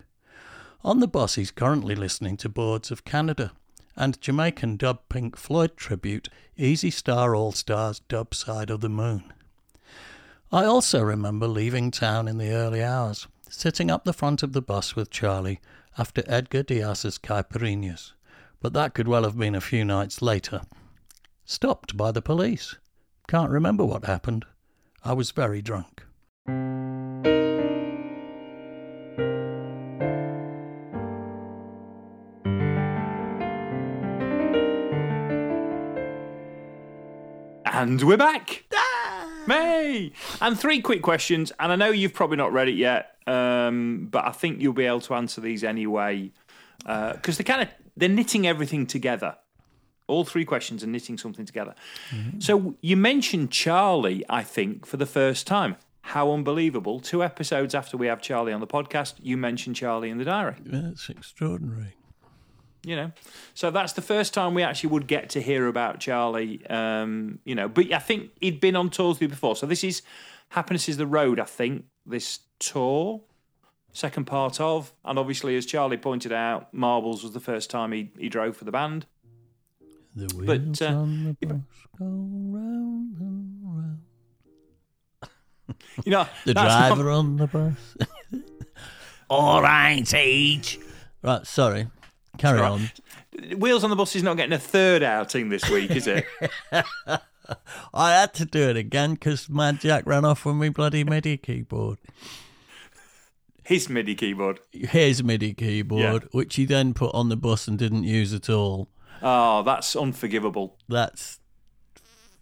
On 0.83 0.99
the 0.99 1.07
bus, 1.07 1.37
he's 1.37 1.53
currently 1.53 1.95
listening 1.95 2.37
to 2.39 2.49
Boards 2.49 2.91
of 2.91 3.05
Canada 3.05 3.53
and 3.95 4.21
Jamaican 4.21 4.79
dub 4.79 4.99
Pink 5.09 5.37
Floyd 5.37 5.77
tribute 5.77 6.29
Easy 6.57 6.91
Star 6.91 7.37
All 7.37 7.53
Stars 7.53 8.01
dub 8.09 8.35
side 8.35 8.69
of 8.69 8.81
the 8.81 8.89
moon. 8.89 9.33
I 10.51 10.65
also 10.65 11.03
remember 11.03 11.47
leaving 11.47 11.93
town 11.93 12.27
in 12.27 12.39
the 12.39 12.51
early 12.51 12.83
hours, 12.83 13.29
sitting 13.49 13.93
up 13.93 14.03
the 14.03 14.13
front 14.13 14.43
of 14.43 14.55
the 14.55 14.63
bus 14.63 14.97
with 14.97 15.09
Charlie 15.09 15.61
after 15.97 16.25
Edgar 16.27 16.65
Diaz's 16.65 17.17
Caipirinhas, 17.17 18.13
but 18.61 18.73
that 18.73 18.93
could 18.93 19.07
well 19.07 19.23
have 19.23 19.39
been 19.39 19.55
a 19.55 19.61
few 19.61 19.85
nights 19.85 20.21
later. 20.21 20.63
Stopped 21.45 21.97
by 21.97 22.11
the 22.11 22.23
police. 22.23 22.75
Can't 23.29 23.51
remember 23.51 23.85
what 23.85 24.05
happened. 24.05 24.45
I 25.05 25.13
was 25.13 25.33
very 25.33 25.61
drunk. 25.61 26.05
And 37.67 38.03
we're 38.05 38.17
back. 38.17 38.65
May. 39.49 40.13
And 40.41 40.59
three 40.59 40.81
quick 40.81 41.03
questions. 41.03 41.53
And 41.59 41.73
I 41.73 41.77
know 41.77 41.91
you've 41.91 42.15
probably 42.15 42.37
not 42.37 42.53
read 42.53 42.69
it 42.69 42.77
yet, 42.77 43.17
um, 43.27 44.07
but 44.09 44.25
I 44.25 44.31
think 44.31 44.63
you'll 44.63 44.73
be 44.73 44.87
able 44.87 45.01
to 45.01 45.15
answer 45.15 45.41
these 45.41 45.65
anyway. 45.65 46.31
Because 46.79 47.39
they're 47.39 47.45
kind 47.45 47.63
of 47.63 47.69
they're 47.97 48.09
knitting 48.09 48.47
everything 48.47 48.87
together. 48.87 49.37
All 50.09 50.25
three 50.25 50.45
questions 50.45 50.85
are 50.85 50.87
knitting 50.87 51.19
something 51.19 51.45
together. 51.47 51.75
So 52.39 52.77
you 52.81 52.97
mentioned 52.97 53.51
Charlie, 53.51 54.25
I 54.29 54.43
think, 54.43 54.87
for 54.87 54.97
the 54.97 55.07
first 55.07 55.47
time. 55.47 55.77
How 56.03 56.31
unbelievable. 56.33 57.01
Two 57.01 57.25
episodes 57.25 57.75
after 57.75 57.97
we 57.97 58.07
have 58.07 58.23
Charlie 58.23 58.53
on 58.53 58.61
the 58.61 58.67
podcast, 58.69 59.15
you 59.21 59.37
mentioned 59.37 59.75
Charlie 59.75 60.09
in 60.11 60.19
the 60.19 60.25
diary. 60.25 60.55
That's 60.65 61.09
extraordinary. 61.09 61.95
you 62.85 62.95
know 62.95 63.11
so 63.55 63.73
that's 63.73 63.95
the 63.95 64.03
first 64.03 64.33
time 64.33 64.55
we 64.55 64.63
actually 64.63 64.91
would 64.91 65.09
get 65.09 65.31
to 65.31 65.41
hear 65.43 65.67
about 65.67 65.99
charlie 65.99 66.65
um 66.69 67.41
you 67.45 67.55
know 67.57 67.67
but 67.69 67.93
i 67.93 67.99
think 67.99 68.31
he'd 68.41 68.61
been 68.61 68.77
on 68.77 68.89
tours 68.91 69.17
with 69.17 69.23
you 69.23 69.29
before 69.29 69.57
so 69.57 69.67
this 69.67 69.83
is 69.83 70.03
happiness 70.51 70.89
is 70.89 70.97
the 70.97 71.07
road 71.07 71.41
i 71.41 71.45
think 71.45 71.85
this 72.15 72.41
tour 72.61 73.21
second 73.93 74.25
part 74.27 74.61
of 74.61 74.93
and 75.05 75.19
obviously 75.19 75.57
as 75.57 75.67
charlie 75.67 75.97
pointed 75.97 76.33
out 76.33 76.73
marbles 76.73 77.25
was 77.25 77.33
the 77.33 77.41
first 77.41 77.71
time 77.71 77.91
he, 77.91 78.13
he 78.17 78.29
drove 78.29 78.57
for 78.57 78.65
the 78.65 78.71
band 78.71 79.05
The 80.17 80.35
wheels 80.35 80.79
But, 80.79 80.83
uh, 80.83 80.95
on 80.97 81.25
the 81.25 81.47
bus 81.47 81.61
go 81.99 82.05
round 82.07 83.17
and 83.21 83.59
round. 83.63 83.99
you 86.05 86.11
know 86.13 86.27
The 86.47 86.55
that's 86.55 86.67
not- 86.69 86.95
driver 86.95 87.11
on 87.11 87.37
the 87.37 87.47
bus. 87.47 87.97
All 89.31 89.61
right, 89.61 90.15
age. 90.15 90.79
Right, 91.23 91.47
sorry. 91.47 91.89
Carry 92.39 92.61
Right. 92.61 92.71
on. 92.71 92.91
wheels 93.59 93.85
on 93.85 93.91
the 93.91 93.97
bus 93.97 94.17
is 94.17 94.23
not 94.23 94.37
getting 94.39 94.53
a 94.55 94.59
third 94.59 95.03
outing 95.03 95.49
this 95.51 95.69
week 95.69 95.91
is 95.91 96.07
it 96.07 96.25
I 97.93 98.13
had 98.13 98.33
to 98.35 98.45
do 98.47 98.71
it 98.71 98.77
again 98.79 99.13
because 99.15 99.49
Mad 99.51 99.81
Jack 99.81 100.07
ran 100.07 100.25
off 100.25 100.45
with 100.47 100.57
my 100.57 100.69
bloody 100.71 101.05
MIDI 101.05 101.37
keyboard. 101.37 101.99
his 103.65 103.89
midi 103.91 104.15
keyboard 104.15 104.61
His 104.73 105.23
MIDI 105.23 105.53
keyboard, 105.55 106.23
Yeah. 106.23 106.29
which 106.33 106.57
he 106.57 106.65
then 106.65 106.95
put 106.95 107.15
on 107.15 107.29
the 107.29 107.37
bus 107.37 107.69
and 107.69 107.79
didn't 107.79 108.05
use 108.05 108.33
at 108.33 108.49
all. 108.49 108.89
Oh 109.23 109.63
that's 109.63 109.95
unforgivable 109.97 110.79
That's, 110.89 111.41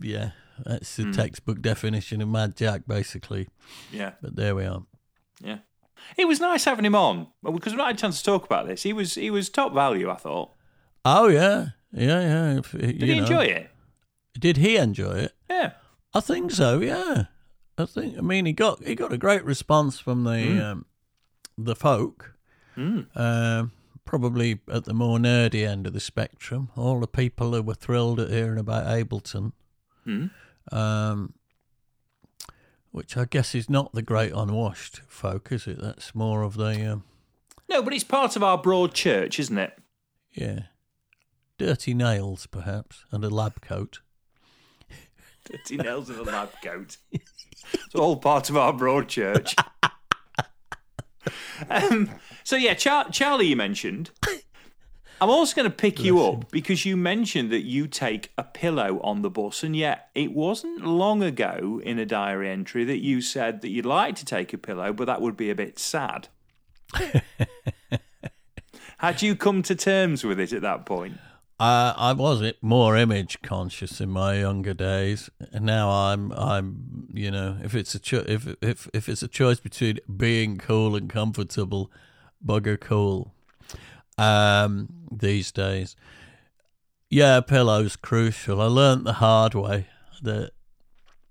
yeah, 0.00 0.30
that's 0.64 0.96
the 0.96 1.12
textbook 1.12 1.60
definition 1.62 2.20
of 2.22 2.28
Mad 2.28 2.56
Jack, 2.56 2.82
basically. 2.86 3.48
yeah 3.92 4.12
But 4.22 4.36
there 4.36 4.54
we 4.54 4.64
are. 4.64 4.82
yeah 5.42 5.58
it 6.18 6.26
was 6.28 6.38
nice 6.40 6.64
having 6.64 6.84
him 6.84 6.94
on 6.94 7.28
because 7.42 7.72
we've 7.72 7.78
not 7.78 7.86
had 7.88 7.96
a 7.96 7.98
chance 7.98 8.18
to 8.18 8.24
talk 8.24 8.44
about 8.44 8.66
this 8.66 8.82
he 8.82 8.92
was 8.92 9.14
he 9.14 9.30
was 9.30 9.48
top 9.48 9.72
value 9.72 10.10
i 10.10 10.16
thought 10.16 10.50
Oh, 11.06 11.28
yeah. 11.28 11.68
Yeah, 11.92 12.20
yeah. 12.20 12.58
If, 12.60 12.72
did 12.72 13.02
he 13.02 13.18
enjoy 13.18 13.44
it 13.44 13.70
Did 14.38 14.56
he 14.56 14.76
enjoy 14.76 15.12
it? 15.26 15.32
yeah 15.50 15.72
I 16.14 16.20
think 16.20 16.50
so. 16.52 16.80
Yeah, 16.80 17.24
I 17.76 17.84
think. 17.86 18.16
I 18.16 18.20
mean, 18.20 18.46
he 18.46 18.52
got 18.52 18.82
he 18.84 18.94
got 18.94 19.12
a 19.12 19.18
great 19.18 19.44
response 19.44 19.98
from 19.98 20.22
the 20.24 20.40
Hmm. 20.44 20.60
um, 20.60 20.86
the 21.58 21.74
folk. 21.74 22.34
Mm. 22.76 23.06
Um, 23.16 23.72
probably 24.04 24.60
at 24.70 24.84
the 24.84 24.94
more 24.94 25.18
nerdy 25.18 25.66
end 25.66 25.86
of 25.86 25.92
the 25.92 26.00
spectrum. 26.00 26.70
All 26.76 27.00
the 27.00 27.06
people 27.06 27.52
who 27.52 27.62
were 27.62 27.74
thrilled 27.74 28.20
at 28.20 28.30
hearing 28.30 28.58
about 28.58 28.86
Ableton, 28.86 29.52
Hmm. 30.04 30.26
um, 30.72 31.34
which 32.90 33.16
I 33.16 33.24
guess 33.24 33.54
is 33.54 33.68
not 33.70 33.92
the 33.92 34.02
great 34.02 34.32
unwashed 34.32 35.00
folk, 35.08 35.50
is 35.50 35.66
it? 35.66 35.80
That's 35.80 36.14
more 36.14 36.42
of 36.42 36.54
the 36.56 36.92
um, 36.92 37.04
No, 37.68 37.82
but 37.82 37.92
it's 37.94 38.04
part 38.04 38.36
of 38.36 38.42
our 38.42 38.58
broad 38.58 38.94
church, 38.94 39.38
isn't 39.40 39.58
it? 39.58 39.76
yeah, 40.32 40.64
dirty 41.58 41.94
nails 41.94 42.46
perhaps, 42.46 43.04
and 43.10 43.24
a 43.24 43.30
lab 43.30 43.60
coat. 43.60 44.00
Dirty 45.44 45.76
nails 45.76 46.08
and 46.10 46.18
a 46.18 46.22
lab 46.22 46.50
coat. 46.62 46.96
It's 47.12 47.94
all 47.94 48.16
part 48.16 48.48
of 48.50 48.56
our 48.56 48.72
broad 48.72 49.08
church. 49.08 49.54
um, 51.70 52.10
so 52.42 52.56
yeah, 52.56 52.74
Char- 52.74 53.10
Charlie, 53.10 53.46
you 53.46 53.56
mentioned. 53.56 54.10
I'm 55.20 55.30
also 55.30 55.54
going 55.54 55.70
to 55.70 55.74
pick 55.74 56.02
you 56.02 56.22
up 56.22 56.50
because 56.50 56.84
you 56.84 56.96
mentioned 56.96 57.50
that 57.50 57.62
you 57.62 57.86
take 57.86 58.32
a 58.36 58.42
pillow 58.42 59.00
on 59.02 59.22
the 59.22 59.30
bus, 59.30 59.62
and 59.62 59.74
yet 59.74 60.10
it 60.14 60.32
wasn't 60.32 60.84
long 60.84 61.22
ago 61.22 61.80
in 61.84 61.98
a 61.98 62.04
diary 62.04 62.50
entry 62.50 62.84
that 62.84 62.98
you 62.98 63.20
said 63.20 63.62
that 63.62 63.70
you'd 63.70 63.86
like 63.86 64.16
to 64.16 64.24
take 64.24 64.52
a 64.52 64.58
pillow, 64.58 64.92
but 64.92 65.06
that 65.06 65.22
would 65.22 65.36
be 65.36 65.50
a 65.50 65.54
bit 65.54 65.78
sad. 65.78 66.28
Had 68.98 69.22
you 69.22 69.36
come 69.36 69.62
to 69.62 69.74
terms 69.74 70.24
with 70.24 70.40
it 70.40 70.52
at 70.52 70.62
that 70.62 70.84
point? 70.84 71.18
Uh, 71.60 71.94
I 71.96 72.12
was 72.12 72.52
more 72.62 72.96
image 72.96 73.40
conscious 73.42 74.00
in 74.00 74.10
my 74.10 74.40
younger 74.40 74.74
days, 74.74 75.30
and 75.52 75.64
now 75.64 75.88
I'm 75.88 76.32
I'm 76.32 77.08
you 77.14 77.30
know 77.30 77.58
if 77.62 77.76
it's 77.76 77.94
a 77.94 78.00
cho- 78.00 78.24
if 78.26 78.48
if 78.60 78.88
if 78.92 79.08
it's 79.08 79.22
a 79.22 79.28
choice 79.28 79.60
between 79.60 80.00
being 80.16 80.58
cool 80.58 80.96
and 80.96 81.08
comfortable, 81.08 81.92
bugger 82.44 82.78
cool. 82.78 83.34
Um, 84.18 84.88
these 85.12 85.52
days, 85.52 85.94
yeah, 87.08 87.40
pillows 87.40 87.94
crucial. 87.94 88.60
I 88.60 88.66
learnt 88.66 89.04
the 89.04 89.14
hard 89.14 89.54
way 89.54 89.86
that, 90.22 90.50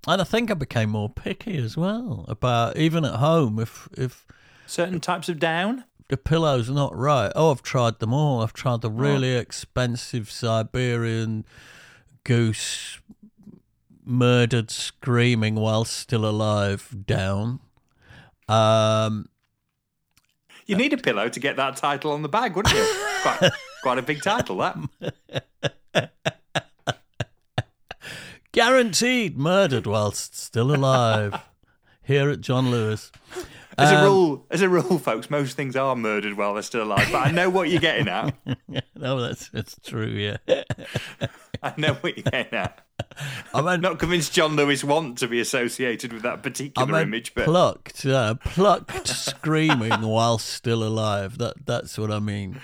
and 0.08 0.22
I 0.22 0.24
think 0.24 0.50
I 0.50 0.54
became 0.54 0.92
more 0.92 1.10
picky 1.10 1.58
as 1.58 1.76
well 1.76 2.24
about 2.30 2.78
even 2.78 3.04
at 3.04 3.16
home 3.16 3.60
if 3.60 3.90
if 3.98 4.26
Certain 4.66 5.02
types 5.02 5.28
of 5.28 5.40
down? 5.40 5.84
The 6.14 6.18
pillow's 6.18 6.70
not 6.70 6.96
right. 6.96 7.32
Oh, 7.36 7.50
I've 7.50 7.64
tried 7.64 7.98
them 7.98 8.14
all. 8.14 8.44
I've 8.44 8.54
tried 8.54 8.82
the 8.82 8.92
really 8.92 9.36
expensive 9.36 10.30
Siberian 10.30 11.44
goose 12.24 13.00
murdered 14.06 14.70
screaming 14.70 15.56
while 15.56 15.86
still 15.86 16.24
alive 16.24 16.96
down. 17.08 17.62
Um, 18.48 19.26
You 20.68 20.76
need 20.76 20.94
a 20.94 20.98
pillow 20.98 21.30
to 21.30 21.40
get 21.40 21.56
that 21.56 21.78
title 21.78 22.12
on 22.12 22.22
the 22.22 22.30
bag, 22.30 22.56
wouldn't 22.56 22.76
you? 22.76 22.86
quite, 23.24 23.52
quite 23.82 23.98
a 23.98 24.04
big 24.04 24.22
title, 24.22 24.58
that. 24.58 24.78
guaranteed 28.52 29.36
murdered 29.36 29.88
whilst 29.88 30.38
still 30.38 30.76
alive. 30.76 31.42
Here 32.04 32.30
at 32.30 32.42
John 32.42 32.70
Lewis. 32.70 33.12
As 33.78 33.92
a 33.92 33.98
Um, 33.98 34.04
rule, 34.06 34.46
as 34.52 34.62
a 34.62 34.70
rule, 34.70 35.00
folks, 35.00 35.30
most 35.30 35.56
things 35.58 35.76
are 35.76 35.96
murdered 35.96 36.38
while 36.38 36.54
they're 36.54 36.64
still 36.64 36.84
alive. 36.84 37.08
But 37.12 37.28
I 37.28 37.32
know 37.32 37.50
what 37.50 37.70
you're 37.70 37.80
getting 37.82 38.08
at. 38.08 38.36
No, 38.96 39.20
that's 39.20 39.50
that's 39.50 39.76
true. 39.84 40.06
Yeah, 40.08 40.38
I 41.62 41.74
know 41.78 41.96
what 41.96 42.16
you're 42.18 42.24
getting 42.24 42.54
at. 42.58 42.86
I'm 43.54 43.82
not 43.82 44.00
convinced 44.00 44.32
John 44.34 44.56
Lewis 44.56 44.82
wants 44.84 45.20
to 45.22 45.28
be 45.28 45.42
associated 45.42 46.14
with 46.14 46.22
that 46.24 46.42
particular 46.42 46.88
meant 46.90 47.08
image, 47.10 47.34
but 47.34 47.44
plucked, 47.46 48.06
uh, 48.06 48.36
plucked, 48.36 49.08
screaming 49.08 50.02
whilst 50.04 50.48
still 50.48 50.84
alive. 50.84 51.38
That 51.40 51.66
that's 51.66 51.98
what 51.98 52.12
I 52.12 52.20
mean. 52.20 52.62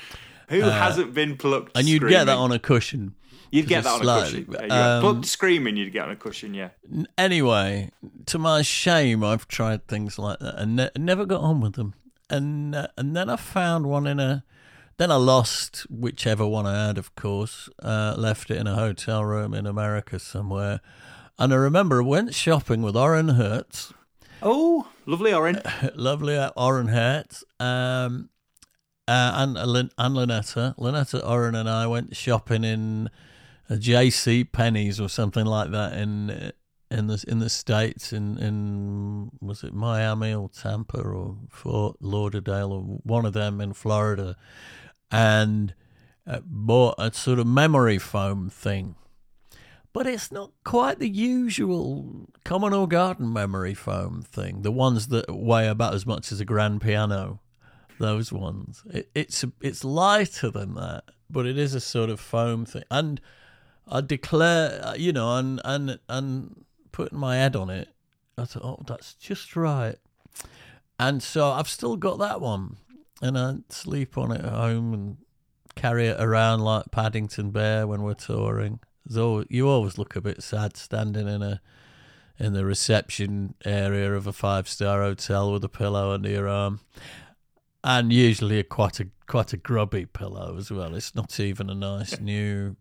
who 0.47 0.61
hasn't 0.61 1.13
been 1.13 1.35
plucked? 1.35 1.75
uh, 1.75 1.79
And 1.79 1.89
you'd 1.89 2.07
get 2.07 2.25
that 2.25 2.37
on 2.37 2.51
a 2.53 2.59
cushion. 2.59 3.15
You'd 3.51 3.67
get 3.67 3.83
that 3.83 4.01
on 4.01 4.07
a 4.07 4.21
cushion. 4.23 4.47
Yeah, 4.67 4.97
um, 4.99 5.23
screaming, 5.23 5.75
you'd 5.77 5.91
get 5.93 6.03
on 6.05 6.11
a 6.11 6.15
cushion. 6.15 6.53
Yeah. 6.53 6.69
Anyway, 7.17 7.91
to 8.27 8.37
my 8.39 8.61
shame, 8.61 9.23
I've 9.23 9.47
tried 9.47 9.87
things 9.87 10.19
like 10.19 10.39
that 10.39 10.55
and 10.59 10.75
ne- 10.75 10.89
never 10.97 11.25
got 11.25 11.41
on 11.41 11.61
with 11.61 11.73
them. 11.73 11.93
And 12.29 12.75
uh, 12.75 12.87
and 12.97 13.15
then 13.15 13.29
I 13.29 13.35
found 13.35 13.87
one 13.87 14.05
in 14.07 14.19
a. 14.19 14.43
Then 14.97 15.11
I 15.11 15.15
lost 15.15 15.87
whichever 15.89 16.45
one 16.45 16.65
I 16.67 16.87
had, 16.87 16.97
of 16.97 17.15
course. 17.15 17.69
Uh, 17.81 18.15
left 18.17 18.51
it 18.51 18.57
in 18.57 18.67
a 18.67 18.75
hotel 18.75 19.23
room 19.23 19.53
in 19.53 19.65
America 19.65 20.19
somewhere. 20.19 20.81
And 21.39 21.53
I 21.53 21.55
remember 21.55 22.01
I 22.01 22.05
went 22.05 22.35
shopping 22.35 22.81
with 22.81 22.97
Orrin 22.97 23.29
Hertz, 23.29 23.93
Oh, 24.43 24.87
lovely 25.05 25.33
orange. 25.33 25.59
lovely 25.95 26.37
Orrin 26.57 26.89
Hertz, 26.89 27.43
um, 27.61 28.29
uh, 29.07 29.31
and 29.35 29.53
Lin- 29.53 29.91
and 29.97 30.15
Lynetta. 30.15 30.75
Lynetta, 30.77 31.25
Orrin, 31.25 31.55
and 31.55 31.69
I 31.69 31.87
went 31.87 32.15
shopping 32.15 32.63
in 32.63 33.09
a 33.69 33.77
J.C. 33.77 34.43
Penney's 34.43 34.99
or 34.99 35.09
something 35.09 35.45
like 35.45 35.71
that 35.71 35.93
in 35.93 36.51
in 36.91 37.07
the 37.07 37.23
in 37.27 37.39
the 37.39 37.49
states 37.49 38.11
in 38.11 38.37
in 38.39 39.29
was 39.41 39.63
it 39.63 39.73
Miami 39.73 40.33
or 40.33 40.49
Tampa 40.49 40.99
or 40.99 41.37
Fort 41.49 41.97
Lauderdale 42.01 42.73
or 42.73 42.81
one 43.03 43.25
of 43.25 43.33
them 43.33 43.61
in 43.61 43.73
Florida, 43.73 44.35
and 45.11 45.73
uh, 46.25 46.39
bought 46.43 46.95
a 46.97 47.13
sort 47.13 47.39
of 47.39 47.47
memory 47.47 47.99
foam 47.99 48.49
thing. 48.49 48.95
But 49.93 50.07
it's 50.07 50.31
not 50.31 50.51
quite 50.63 50.99
the 50.99 51.09
usual 51.09 52.29
common 52.43 52.73
or 52.73 52.87
garden 52.87 53.33
memory 53.33 53.73
foam 53.73 54.21
thing. 54.21 54.61
The 54.61 54.71
ones 54.71 55.07
that 55.07 55.25
weigh 55.29 55.67
about 55.67 55.95
as 55.95 56.05
much 56.05 56.31
as 56.31 56.39
a 56.39 56.45
grand 56.45 56.81
piano, 56.81 57.41
those 57.99 58.31
ones. 58.31 58.83
It, 58.91 59.09
it's 59.13 59.45
it's 59.61 59.83
lighter 59.83 60.49
than 60.49 60.73
that, 60.75 61.03
but 61.29 61.45
it 61.45 61.57
is 61.57 61.75
a 61.75 61.79
sort 61.79 62.09
of 62.09 62.19
foam 62.19 62.65
thing. 62.65 62.83
And 62.89 63.21
I 63.89 64.01
declare, 64.01 64.81
uh, 64.83 64.93
you 64.95 65.11
know, 65.11 65.35
and 65.37 65.59
and 65.65 65.99
and 66.07 66.65
putting 66.91 67.17
my 67.17 67.37
head 67.37 67.55
on 67.55 67.69
it, 67.69 67.89
I 68.37 68.45
thought, 68.45 68.63
oh, 68.63 68.83
that's 68.87 69.15
just 69.15 69.55
right. 69.55 69.95
And 70.99 71.23
so 71.23 71.51
I've 71.51 71.67
still 71.67 71.95
got 71.95 72.19
that 72.19 72.41
one, 72.41 72.77
and 73.21 73.37
I 73.37 73.55
sleep 73.69 74.17
on 74.17 74.31
it 74.31 74.45
at 74.45 74.51
home 74.51 74.93
and 74.93 75.17
carry 75.75 76.07
it 76.07 76.19
around 76.19 76.59
like 76.59 76.91
Paddington 76.91 77.51
Bear 77.51 77.87
when 77.87 78.03
we're 78.03 78.13
touring. 78.13 78.79
So 79.09 79.45
you 79.49 79.67
always 79.67 79.97
look 79.97 80.15
a 80.15 80.21
bit 80.21 80.43
sad 80.43 80.77
standing 80.77 81.27
in 81.27 81.41
a 81.41 81.61
in 82.37 82.53
the 82.53 82.65
reception 82.65 83.55
area 83.65 84.13
of 84.13 84.25
a 84.27 84.33
five 84.33 84.69
star 84.69 85.01
hotel 85.01 85.51
with 85.51 85.63
a 85.63 85.69
pillow 85.69 86.11
under 86.11 86.29
your 86.29 86.47
arm, 86.47 86.81
and 87.83 88.13
usually 88.13 88.59
a 88.59 88.63
quite 88.63 88.99
a 88.99 89.07
quite 89.25 89.51
a 89.53 89.57
grubby 89.57 90.05
pillow 90.05 90.55
as 90.57 90.69
well. 90.69 90.95
It's 90.95 91.15
not 91.15 91.39
even 91.39 91.69
a 91.69 91.75
nice 91.75 92.19
new 92.21 92.75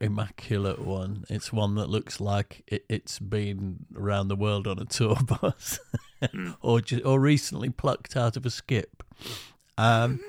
immaculate 0.00 0.78
one. 0.80 1.24
It's 1.28 1.52
one 1.52 1.74
that 1.76 1.88
looks 1.88 2.20
like 2.20 2.62
it, 2.66 2.84
it's 2.88 3.18
been 3.18 3.86
around 3.96 4.28
the 4.28 4.36
world 4.36 4.66
on 4.66 4.78
a 4.78 4.84
tour 4.84 5.16
bus, 5.42 5.78
or 6.60 6.80
ju- 6.80 7.02
or 7.04 7.20
recently 7.20 7.70
plucked 7.70 8.16
out 8.16 8.36
of 8.36 8.46
a 8.46 8.50
skip. 8.50 9.02
Um, 9.76 10.20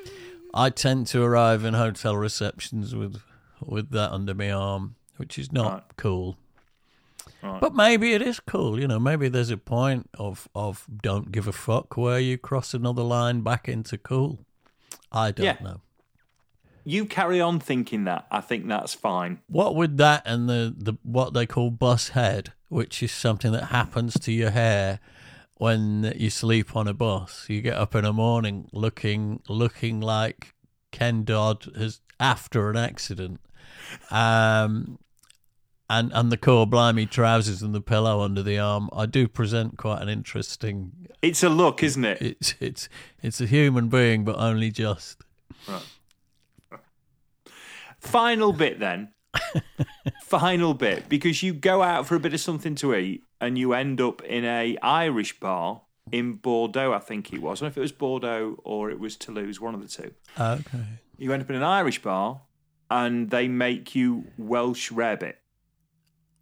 I 0.54 0.70
tend 0.70 1.08
to 1.08 1.24
arrive 1.24 1.64
in 1.64 1.74
hotel 1.74 2.16
receptions 2.18 2.96
with 2.96 3.22
with 3.66 3.92
that 3.92 4.12
under 4.12 4.34
my 4.34 4.52
arm, 4.52 4.96
which 5.18 5.38
is 5.38 5.52
not 5.52 5.72
Right. 5.74 5.84
cool. 5.98 6.38
Right. 7.44 7.62
But 7.62 7.74
maybe 7.76 8.14
it 8.14 8.22
is 8.22 8.40
cool, 8.40 8.80
you 8.80 8.88
know. 8.88 9.00
Maybe 9.00 9.30
there's 9.30 9.50
a 9.50 9.58
point 9.58 10.10
of 10.18 10.48
of 10.56 10.86
don't 11.02 11.32
give 11.32 11.48
a 11.48 11.52
fuck 11.54 11.96
where 11.98 12.20
you 12.20 12.38
cross 12.38 12.74
another 12.74 13.04
line 13.04 13.42
back 13.42 13.68
into 13.70 13.98
cool. 13.98 14.40
I 15.12 15.32
don't 15.32 15.46
Yeah. 15.46 15.58
know. 15.62 15.82
You 16.90 17.06
carry 17.06 17.40
on 17.40 17.60
thinking 17.60 18.06
that. 18.06 18.26
I 18.32 18.42
think 18.42 18.68
that's 18.68 18.96
fine. 18.96 19.42
What 19.46 19.76
with 19.76 19.98
that 19.98 20.24
and 20.26 20.50
the, 20.50 20.74
the 20.76 20.94
what 21.04 21.36
they 21.36 21.46
call 21.46 21.70
bus 21.70 22.10
head, 22.10 22.54
which 22.68 23.04
is 23.04 23.12
something 23.12 23.52
that 23.52 23.66
happens 23.66 24.16
to 24.22 24.32
your 24.32 24.50
hair 24.50 25.00
when 25.58 26.12
you 26.18 26.32
sleep 26.32 26.76
on 26.76 26.88
a 26.88 26.96
bus. 26.96 27.46
You 27.48 27.62
get 27.62 27.76
up 27.76 27.94
in 27.94 28.06
the 28.06 28.12
morning 28.12 28.70
looking 28.72 29.44
looking 29.48 30.02
like 30.02 30.56
Ken 30.92 31.24
Dodd 31.24 31.68
has 31.78 32.02
after 32.20 32.72
an 32.72 32.78
accident. 32.78 33.40
Um 34.10 34.98
and 35.92 36.12
and 36.12 36.32
the 36.32 36.38
core 36.38 36.66
blimey 36.66 37.06
trousers 37.06 37.62
and 37.62 37.76
the 37.76 37.82
pillow 37.82 38.22
under 38.22 38.42
the 38.42 38.58
arm. 38.58 38.90
I 38.94 39.06
do 39.06 39.28
present 39.28 39.78
quite 39.78 40.02
an 40.02 40.10
interesting 40.10 40.92
It's 41.22 41.44
a 41.44 41.50
look, 41.50 41.84
isn't 41.84 42.06
it? 42.06 42.20
it's 42.20 42.56
it's 42.60 42.90
it's 43.22 43.40
a 43.40 43.46
human 43.46 43.90
being 43.90 44.26
but 44.26 44.38
only 44.38 44.72
just. 44.72 45.24
Final 48.00 48.54
bit 48.54 48.80
then. 48.80 49.10
Final 50.24 50.74
bit 50.74 51.08
because 51.10 51.44
you 51.44 51.54
go 51.54 51.82
out 51.84 52.08
for 52.08 52.16
a 52.16 52.20
bit 52.20 52.34
of 52.34 52.40
something 52.40 52.76
to 52.76 52.96
eat 52.96 53.24
and 53.40 53.58
you 53.58 53.74
end 53.74 54.02
up 54.02 54.22
in 54.24 54.44
a 54.46 54.78
Irish 54.82 55.40
bar 55.40 55.82
in 56.12 56.34
Bordeaux, 56.34 56.92
I 56.94 57.00
think 57.00 57.32
it 57.34 57.42
was. 57.42 57.62
I 57.62 57.66
don't 57.66 57.68
know 57.68 57.72
if 57.74 57.78
it 57.78 57.82
was 57.82 57.92
Bordeaux 57.92 58.60
or 58.64 58.90
it 58.90 59.00
was 59.00 59.16
Toulouse, 59.16 59.62
one 59.62 59.76
of 59.76 59.82
the 59.82 59.88
two. 59.88 60.12
Okay. 60.40 60.84
You 61.18 61.32
end 61.34 61.44
up 61.44 61.50
in 61.50 61.56
an 61.56 61.64
Irish 61.64 62.02
bar 62.02 62.42
and 62.90 63.30
they 63.30 63.48
make 63.48 63.94
you 63.96 64.26
Welsh 64.38 64.92
rarebit. 64.92 65.36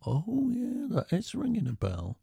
Oh 0.06 0.50
yeah, 0.54 0.88
that 0.90 1.12
is 1.12 1.36
ringing 1.36 1.68
a 1.68 1.74
bell. 1.74 2.18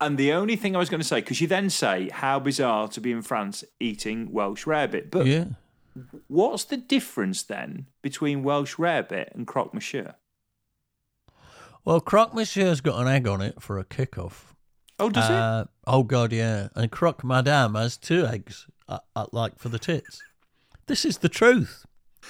And 0.00 0.16
the 0.16 0.32
only 0.32 0.56
thing 0.56 0.74
I 0.74 0.78
was 0.78 0.88
going 0.88 1.02
to 1.02 1.06
say, 1.06 1.20
because 1.20 1.42
you 1.42 1.46
then 1.46 1.68
say 1.68 2.08
how 2.10 2.38
bizarre 2.40 2.88
to 2.88 3.00
be 3.02 3.12
in 3.12 3.20
France 3.20 3.64
eating 3.80 4.32
Welsh 4.32 4.64
rarebit, 4.64 5.10
but 5.10 5.26
Yeah. 5.26 5.44
What's 6.28 6.64
the 6.64 6.76
difference 6.76 7.42
then 7.42 7.86
between 8.02 8.42
Welsh 8.42 8.76
rarebit 8.76 9.34
and 9.34 9.46
croque 9.46 9.74
monsieur? 9.74 10.14
Well, 11.84 12.00
croque 12.00 12.34
monsieur's 12.34 12.80
got 12.80 13.00
an 13.00 13.08
egg 13.08 13.26
on 13.26 13.40
it 13.40 13.60
for 13.60 13.78
a 13.78 13.84
kickoff. 13.84 14.54
Oh, 14.98 15.08
does 15.08 15.30
it? 15.30 15.34
Uh, 15.34 15.64
oh 15.86 16.02
God, 16.02 16.32
yeah. 16.32 16.68
And 16.74 16.90
croque 16.90 17.24
madame 17.24 17.74
has 17.74 17.96
two 17.96 18.26
eggs, 18.26 18.66
uh, 18.88 18.98
uh, 19.16 19.26
like 19.32 19.58
for 19.58 19.70
the 19.70 19.78
tits. 19.78 20.22
This 20.86 21.04
is 21.04 21.18
the 21.18 21.28
truth. 21.28 21.86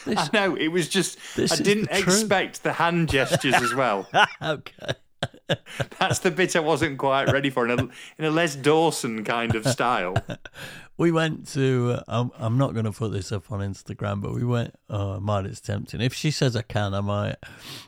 This, 0.07 0.19
I 0.19 0.29
know 0.33 0.55
it 0.55 0.69
was 0.69 0.89
just 0.89 1.19
I 1.37 1.57
didn't 1.57 1.91
the 1.91 1.99
expect 1.99 2.63
the 2.63 2.75
hand 2.75 3.09
gestures 3.09 3.55
as 3.55 3.75
well. 3.75 4.09
okay. 4.43 4.93
That's 5.99 6.21
the 6.21 6.31
bit 6.31 6.57
I 6.57 6.61
wasn't 6.61 6.99
quite 6.99 7.31
ready 7.31 7.51
for 7.51 7.68
in 7.68 7.79
a 7.79 7.83
in 8.18 8.25
a 8.25 8.31
Les 8.31 8.57
Dawson 8.57 9.25
kind 9.25 9.55
of 9.55 9.66
style. 9.66 10.14
We 11.01 11.12
went 11.12 11.49
to. 11.55 11.93
Uh, 11.93 12.03
I'm, 12.09 12.31
I'm 12.37 12.59
not 12.59 12.75
going 12.75 12.85
to 12.85 12.93
put 12.93 13.11
this 13.11 13.33
up 13.33 13.51
on 13.51 13.61
Instagram, 13.61 14.21
but 14.21 14.35
we 14.35 14.45
went. 14.45 14.75
Oh, 14.91 15.18
might. 15.18 15.47
It's 15.47 15.59
tempting. 15.59 16.03
If 16.03 16.12
she 16.12 16.31
says 16.31 16.55
I 16.55 16.61
can, 16.61 16.93
I 16.93 17.01
might. 17.01 17.37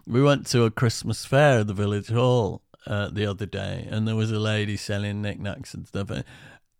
We 0.07 0.22
went 0.22 0.47
to 0.47 0.64
a 0.64 0.70
Christmas 0.70 1.26
fair 1.26 1.59
at 1.59 1.66
the 1.66 1.74
village 1.74 2.09
hall 2.09 2.62
uh, 2.87 3.11
the 3.11 3.26
other 3.26 3.45
day, 3.45 3.87
and 3.91 4.09
there 4.09 4.16
was 4.16 4.33
a 4.33 4.39
lady 4.39 4.78
selling 4.78 5.20
knickknacks 5.20 5.74
and 5.74 5.87
stuff. 5.87 6.11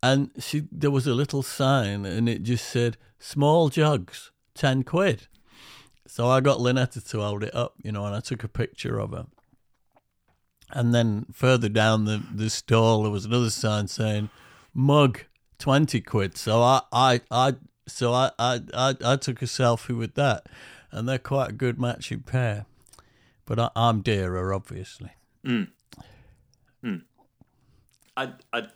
And 0.01 0.31
she, 0.39 0.63
there 0.71 0.89
was 0.89 1.05
a 1.05 1.13
little 1.13 1.43
sign, 1.43 2.03
and 2.03 2.27
it 2.27 2.41
just 2.41 2.67
said 2.67 2.97
"small 3.19 3.69
jugs, 3.69 4.31
ten 4.55 4.81
quid." 4.81 5.27
So 6.07 6.27
I 6.29 6.41
got 6.41 6.57
Lynetta 6.57 7.07
to 7.11 7.21
hold 7.21 7.43
it 7.43 7.53
up, 7.53 7.75
you 7.83 7.91
know, 7.91 8.07
and 8.07 8.15
I 8.15 8.21
took 8.21 8.43
a 8.43 8.47
picture 8.47 8.99
of 8.99 9.11
her. 9.11 9.27
And 10.75 10.93
then 10.93 11.27
further 11.31 11.69
down 11.69 12.05
the, 12.05 12.21
the 12.33 12.49
stall, 12.49 13.03
there 13.03 13.11
was 13.11 13.25
another 13.25 13.51
sign 13.51 13.87
saying 13.87 14.29
"mug, 14.73 15.19
twenty 15.59 16.01
quid." 16.01 16.35
So 16.35 16.61
I, 16.63 16.81
I, 16.91 17.21
I, 17.29 17.53
so 17.87 18.11
I, 18.11 18.31
I, 18.39 18.59
I, 18.73 18.95
I 19.05 19.15
took 19.17 19.41
a 19.43 19.45
selfie 19.45 19.95
with 19.95 20.15
that, 20.15 20.47
and 20.91 21.07
they're 21.07 21.19
quite 21.19 21.49
a 21.51 21.53
good 21.53 21.79
matching 21.79 22.21
pair. 22.21 22.65
But 23.45 23.59
I, 23.59 23.69
I'm 23.75 24.01
dearer, 24.01 24.51
obviously. 24.53 25.11
Hmm. 25.45 25.63
Hmm. 26.81 26.95
I, 28.17 28.33
I, 28.51 28.67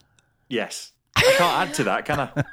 yes, 0.48 0.92
I 1.16 1.22
can't 1.36 1.68
add 1.68 1.74
to 1.74 1.84
that, 1.84 2.04
can 2.04 2.20
I? 2.20 2.44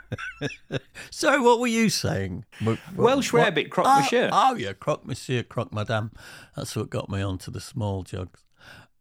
So 1.12 1.42
what 1.42 1.60
were 1.60 1.68
you 1.68 1.90
saying? 1.90 2.46
What- 2.62 2.80
Welsh 2.96 3.32
what- 3.32 3.54
rarebit 3.54 3.70
croque 3.70 3.88
oh, 3.88 4.00
monsieur. 4.00 4.30
Oh 4.32 4.56
yeah, 4.56 4.74
croque 4.74 5.06
monsieur, 5.06 5.44
croque 5.44 5.72
madame. 5.74 6.12
That's 6.56 6.76
what 6.76 6.90
got 6.90 7.10
me 7.10 7.22
onto 7.22 7.52
the 7.52 7.62
small 7.62 8.04
jugs. 8.04 8.45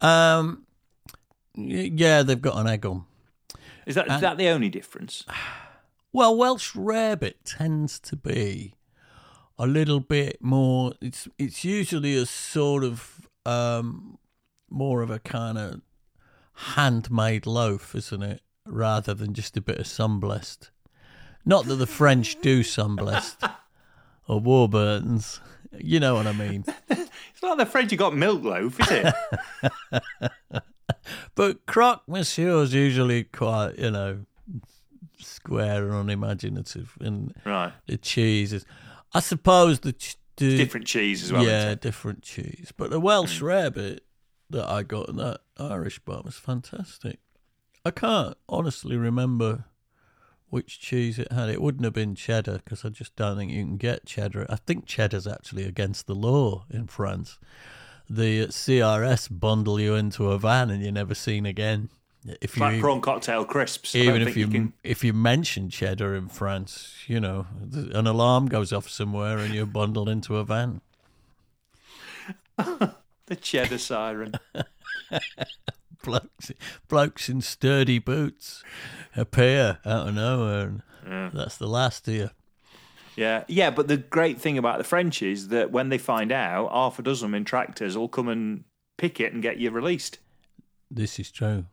Um, 0.05 0.66
yeah, 1.57 2.22
they've 2.22 2.40
got 2.40 2.57
an 2.59 2.66
egg 2.66 2.84
on. 2.84 3.05
Is 3.86 3.94
that 3.96 4.11
is 4.11 4.20
that 4.20 4.36
the 4.38 4.48
only 4.48 4.68
difference? 4.68 5.24
Well, 6.16 6.36
Welsh 6.36 6.76
rarebit 6.76 7.34
tends 7.44 7.98
to 7.98 8.14
be 8.14 8.74
a 9.59 9.66
little 9.66 9.98
bit 9.98 10.38
more. 10.40 10.92
It's 11.00 11.26
it's 11.40 11.64
usually 11.64 12.16
a 12.16 12.24
sort 12.24 12.84
of 12.84 13.28
um, 13.44 14.18
more 14.70 15.02
of 15.02 15.11
a 15.11 15.18
kind 15.18 15.59
of 15.59 15.80
handmade 16.55 17.46
loaf, 17.46 17.96
isn't 17.96 18.22
it? 18.22 18.42
Rather 18.64 19.12
than 19.12 19.34
just 19.34 19.57
a 19.57 19.61
bit 19.61 19.78
of 19.78 19.88
Sunblest. 19.88 20.70
Not 21.44 21.66
that 21.66 21.74
the 21.74 21.86
French 21.88 22.40
do 22.40 22.62
Sunblest 22.62 23.42
or 24.28 24.38
Warburtons. 24.38 25.40
You 25.76 25.98
know 25.98 26.14
what 26.14 26.28
I 26.28 26.32
mean. 26.32 26.64
Not 27.45 27.59
the 27.59 27.66
French 27.66 27.92
you 27.92 27.99
got 27.99 28.16
milk 28.16 28.42
loaf, 28.42 28.80
is 28.80 28.88
it? 28.90 30.62
But 31.34 31.66
croque 31.66 32.03
monsieur 32.07 32.62
is 32.62 32.72
usually 32.72 33.24
quite, 33.24 33.78
you 33.78 33.90
know, 33.90 34.24
square 35.18 35.84
and 35.84 35.95
unimaginative, 35.95 36.97
and 37.01 37.34
right, 37.45 37.72
the 37.86 37.99
cheese 37.99 38.53
is. 38.53 38.64
I 39.12 39.20
suppose 39.20 39.80
the, 39.80 39.92
ch- 39.92 40.16
the 40.36 40.57
different 40.57 40.86
cheese 40.86 41.22
as 41.22 41.32
well. 41.32 41.45
yeah, 41.45 41.59
isn't 41.59 41.70
it? 41.70 41.80
different 41.80 42.22
cheese. 42.22 42.72
But 42.76 42.90
the 42.90 43.01
Welsh 43.01 43.38
hmm. 43.38 43.47
rarebit 43.47 44.01
that 44.51 44.68
I 44.68 44.82
got 44.82 45.09
in 45.09 45.16
that 45.16 45.40
Irish 45.59 45.99
bar 46.01 46.22
was 46.24 46.36
fantastic. 46.36 47.18
I 47.84 47.90
can't 47.90 48.36
honestly 48.49 48.97
remember 48.97 49.66
which 50.55 50.78
cheese 50.78 51.18
it 51.18 51.32
had. 51.32 51.48
It 51.48 51.61
wouldn't 51.61 51.82
have 51.82 51.94
been 51.94 52.14
cheddar 52.14 52.61
because 52.64 52.84
I 52.84 52.88
just 52.88 53.16
don't 53.16 53.36
think 53.36 53.50
you 53.50 53.64
can 53.64 53.76
get 53.76 54.07
cheddar. 54.07 54.46
I 54.48 54.55
think 54.55 54.86
cheddar's 54.86 55.26
actually 55.26 55.64
against 55.64 56.07
the 56.07 56.14
law 56.14 56.64
in 56.70 56.86
France. 56.86 57.40
The 58.09 58.46
CRS 58.46 59.28
bundle 59.28 59.80
you 59.80 59.96
into 59.96 60.30
a 60.30 60.38
van 60.38 60.70
and 60.70 60.80
you're 60.80 60.92
never 60.92 61.16
seen 61.16 61.44
again. 61.44 61.88
If 62.40 62.57
Like 62.57 62.76
you 62.76 62.80
prawn 62.80 63.00
cocktail 63.00 63.44
crisps. 63.44 63.96
Even 63.96 64.22
if 64.22 64.26
think 64.26 64.36
you, 64.36 64.46
can. 64.46 64.72
if 64.84 65.02
you 65.02 65.12
mention 65.12 65.70
cheddar 65.70 66.14
in 66.14 66.28
France, 66.28 67.02
you 67.09 67.18
know 67.18 67.46
an 67.72 68.07
alarm 68.07 68.46
goes 68.46 68.72
off 68.72 68.88
somewhere 68.88 69.38
and 69.38 69.52
you're 69.52 69.66
bundled 69.66 70.09
into 70.09 70.36
a 70.36 70.44
van. 70.44 70.80
The 73.26 73.36
cheddar 73.36 73.78
siren. 73.78 74.34
blokes, 76.03 76.53
blokes 76.89 77.29
in 77.29 77.41
sturdy 77.41 77.99
boots 77.99 78.62
appear 79.17 79.79
out 79.85 80.09
of 80.09 80.15
nowhere, 80.15 80.83
and 81.05 81.33
that's 81.33 81.57
the 81.57 81.67
last 81.67 82.07
of 82.09 82.15
you. 82.15 82.31
Yeah, 83.17 83.45
yeah. 83.49 83.71
But 83.71 83.89
the 83.89 83.97
great 83.97 84.41
thing 84.41 84.59
about 84.59 84.79
the 84.79 84.85
French 84.85 85.23
is 85.23 85.49
that 85.49 85.71
when 85.71 85.89
they 85.89 85.99
find 85.99 86.33
out, 86.33 86.71
half 86.73 86.99
a 86.99 87.03
dozen 87.03 87.35
in 87.35 87.45
tractors 87.45 87.97
will 87.97 88.09
come 88.09 88.29
and 88.29 88.65
pick 88.97 89.21
it 89.21 89.33
and 89.33 89.43
get 89.43 89.59
you 89.59 89.71
released. 89.71 90.19
This 90.91 91.19
is 91.19 91.31
true. 91.31 91.67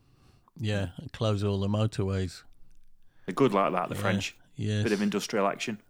Yeah, 0.56 0.88
and 0.98 1.12
close 1.12 1.42
all 1.42 1.58
the 1.60 1.68
motorways. 1.68 2.42
They're 3.26 3.34
good 3.34 3.52
like 3.52 3.72
that. 3.72 3.88
The 3.88 3.94
Yeah, 3.94 4.00
French. 4.00 4.36
Yes. 4.56 4.82
Bit 4.82 4.92
of 4.92 5.02
industrial 5.02 5.46
action. 5.46 5.80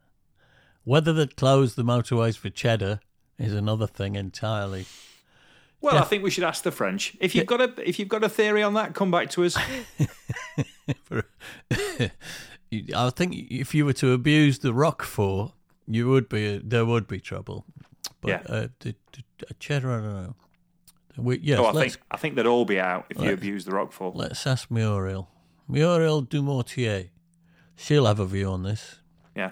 Whether 0.85 1.13
they 1.13 1.27
close 1.27 1.75
the 1.75 1.85
motorways 1.85 2.37
for 2.37 2.51
cheddar 2.51 3.01
is 3.39 3.55
another 3.55 3.87
thing 3.87 4.15
entirely. 4.17 4.87
Well, 5.83 5.99
I 5.99 6.05
think 6.05 6.23
we 6.23 6.31
should 6.31 6.45
ask 6.45 6.63
the 6.63 6.71
French. 6.71 7.17
If 7.21 7.35
you've 7.35 7.47
got 7.47 7.61
a 7.61 7.89
if 7.89 7.99
you've 7.99 8.09
got 8.09 8.25
a 8.25 8.29
theory 8.29 8.63
on 8.63 8.75
that, 8.75 8.95
come 8.95 9.11
back 9.11 9.31
to 9.31 9.45
us. 9.45 9.57
I 12.95 13.11
think 13.11 13.35
if 13.51 13.75
you 13.75 13.85
were 13.85 13.93
to 13.95 14.13
abuse 14.13 14.61
the 14.61 14.73
Roquefort, 14.73 15.53
you 15.87 16.09
would 16.09 16.29
be 16.29 16.59
there 16.59 16.87
would 16.87 17.07
be 17.07 17.21
trouble. 17.21 17.67
But 18.21 18.29
Yeah. 18.29 18.43
uh, 18.49 18.69
the, 18.81 18.95
the 19.13 19.55
cheddar, 19.59 19.91
I 19.91 20.01
don't 20.01 20.15
know. 20.15 20.35
We, 21.19 21.41
yes, 21.43 21.59
oh, 21.59 21.67
I 21.67 21.73
think 21.73 21.97
I 22.11 22.17
think 22.17 22.37
they'd 22.37 22.47
all 22.47 22.65
be 22.65 22.81
out 22.81 23.07
if 23.11 23.21
you 23.21 23.33
abuse 23.33 23.67
the 23.67 23.73
Roquefort. 23.73 24.17
let's 24.17 24.47
ask 24.47 24.71
Muriel. 24.71 25.29
Muriel 25.69 26.23
Dumortier. 26.23 27.11
She'll 27.77 28.07
have 28.07 28.21
a 28.21 28.27
view 28.27 28.51
on 28.51 28.63
this. 28.63 29.01
Yeah. 29.37 29.51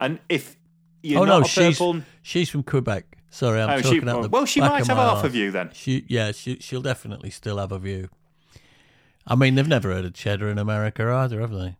And 0.00 0.18
if 0.28 0.56
you're 1.02 1.22
oh 1.22 1.24
not 1.24 1.38
no, 1.38 1.44
a 1.44 1.48
she's 1.48 1.80
she's 2.22 2.50
from 2.50 2.62
Quebec. 2.62 3.16
Sorry, 3.30 3.60
I'm 3.60 3.70
Oh, 3.70 3.76
she- 3.78 3.82
talking 3.94 4.08
out 4.08 4.22
the 4.22 4.28
well, 4.28 4.44
she 4.44 4.60
might 4.60 4.84
have 4.84 4.96
half 4.96 5.24
of 5.24 5.34
you 5.34 5.50
then. 5.50 5.70
She, 5.72 6.04
yeah, 6.08 6.32
she, 6.32 6.56
she'll 6.58 6.82
definitely 6.82 7.30
still 7.30 7.58
have 7.58 7.70
a 7.72 7.78
view. 7.78 8.08
I 9.26 9.36
mean, 9.36 9.54
they've 9.54 9.68
never 9.68 9.90
heard 9.92 10.04
of 10.04 10.14
cheddar 10.14 10.48
in 10.48 10.58
America 10.58 11.08
either, 11.08 11.40
have 11.40 11.52
they? 11.52 11.76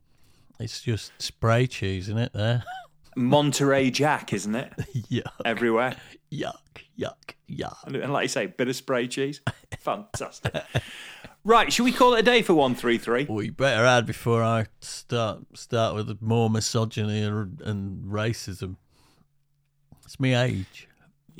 It's 0.61 0.81
just 0.81 1.11
spray 1.21 1.67
cheese, 1.67 2.05
isn't 2.09 2.19
it? 2.19 2.33
There, 2.33 2.63
Monterey 3.17 3.91
Jack, 3.91 4.33
isn't 4.33 4.55
it? 4.55 4.73
yuck, 5.11 5.25
Everywhere. 5.45 5.97
yuck, 6.31 6.55
yuck, 6.99 7.35
yuck. 7.51 7.75
And, 7.85 8.13
like 8.13 8.25
you 8.25 8.29
say, 8.29 8.47
bit 8.47 8.69
of 8.69 8.77
spray 8.77 9.09
cheese. 9.09 9.41
Fantastic. 9.81 10.55
right, 11.43 11.73
should 11.73 11.85
we 11.85 11.93
call 11.93 12.15
it 12.15 12.21
a 12.21 12.23
day 12.23 12.43
for 12.43 12.55
one 12.55 12.75
three 12.77 12.99
three? 12.99 13.25
We 13.29 13.51
better 13.51 13.85
add 13.85 14.07
before 14.07 14.45
I 14.45 14.67
start 14.81 15.41
start 15.55 15.97
with 15.97 16.23
more 16.23 16.49
misogyny 16.49 17.23
and, 17.23 17.61
and 17.63 18.05
racism. 18.05 18.77
It's 20.05 20.21
me 20.21 20.35
age. 20.35 20.87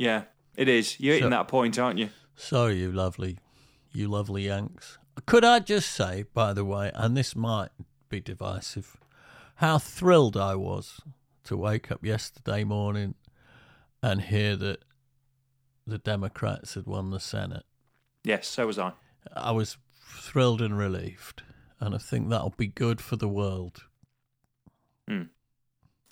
Yeah, 0.01 0.23
it 0.57 0.67
is. 0.67 0.99
You're 0.99 1.17
hitting 1.17 1.27
So- 1.27 1.37
that 1.37 1.49
point, 1.49 1.79
aren't 1.79 1.99
you? 1.99 2.09
Sorry, 2.35 2.79
you 2.81 2.91
lovely, 2.91 3.39
you 3.93 4.09
lovely 4.09 4.47
Yanks. 4.47 4.97
Could 5.27 5.45
I 5.45 5.59
just 5.59 5.93
say, 5.93 6.25
by 6.33 6.55
the 6.55 6.65
way, 6.65 6.91
and 6.95 7.15
this 7.15 7.37
might 7.37 7.69
be 8.09 8.19
divisive, 8.19 8.97
how 9.57 9.77
thrilled 9.77 10.39
I 10.39 10.55
was 10.55 11.03
to 11.45 11.55
wake 11.55 11.93
up 11.93 12.03
yesterday 12.03 12.65
morning 12.65 13.15
and 14.03 14.23
hear 14.23 14.57
that 14.57 14.85
the 15.87 15.99
Democrats 15.99 16.73
had 16.73 16.87
won 16.87 17.11
the 17.11 17.21
Senate. 17.21 17.65
Yes, 18.25 18.49
so 18.49 18.69
was 18.69 18.79
I. 18.79 18.93
I 19.37 19.51
was 19.51 19.77
thrilled 20.03 20.63
and 20.63 20.79
relieved, 20.79 21.43
and 21.79 21.95
I 21.95 21.99
think 21.99 22.31
that'll 22.31 22.55
be 22.57 22.69
good 22.69 23.03
for 23.03 23.17
the 23.17 23.29
world. 23.29 23.85
Hmm. 25.07 25.25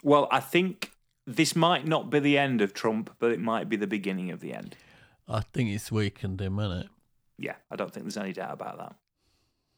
Well, 0.02 0.28
I 0.30 0.40
think 0.40 0.92
this 1.28 1.54
might 1.54 1.86
not 1.86 2.10
be 2.10 2.18
the 2.18 2.38
end 2.38 2.60
of 2.60 2.72
Trump, 2.74 3.14
but 3.18 3.30
it 3.32 3.40
might 3.40 3.68
be 3.68 3.76
the 3.76 3.86
beginning 3.86 4.30
of 4.30 4.40
the 4.40 4.52
end. 4.54 4.76
I 5.28 5.40
think 5.40 5.70
it's 5.70 5.92
weakened 5.92 6.40
him, 6.40 6.58
isn't 6.58 6.72
it? 6.78 6.88
Yeah, 7.38 7.54
I 7.70 7.76
don't 7.76 7.92
think 7.92 8.04
there's 8.04 8.16
any 8.16 8.32
doubt 8.32 8.52
about 8.54 8.78
that. 8.78 8.96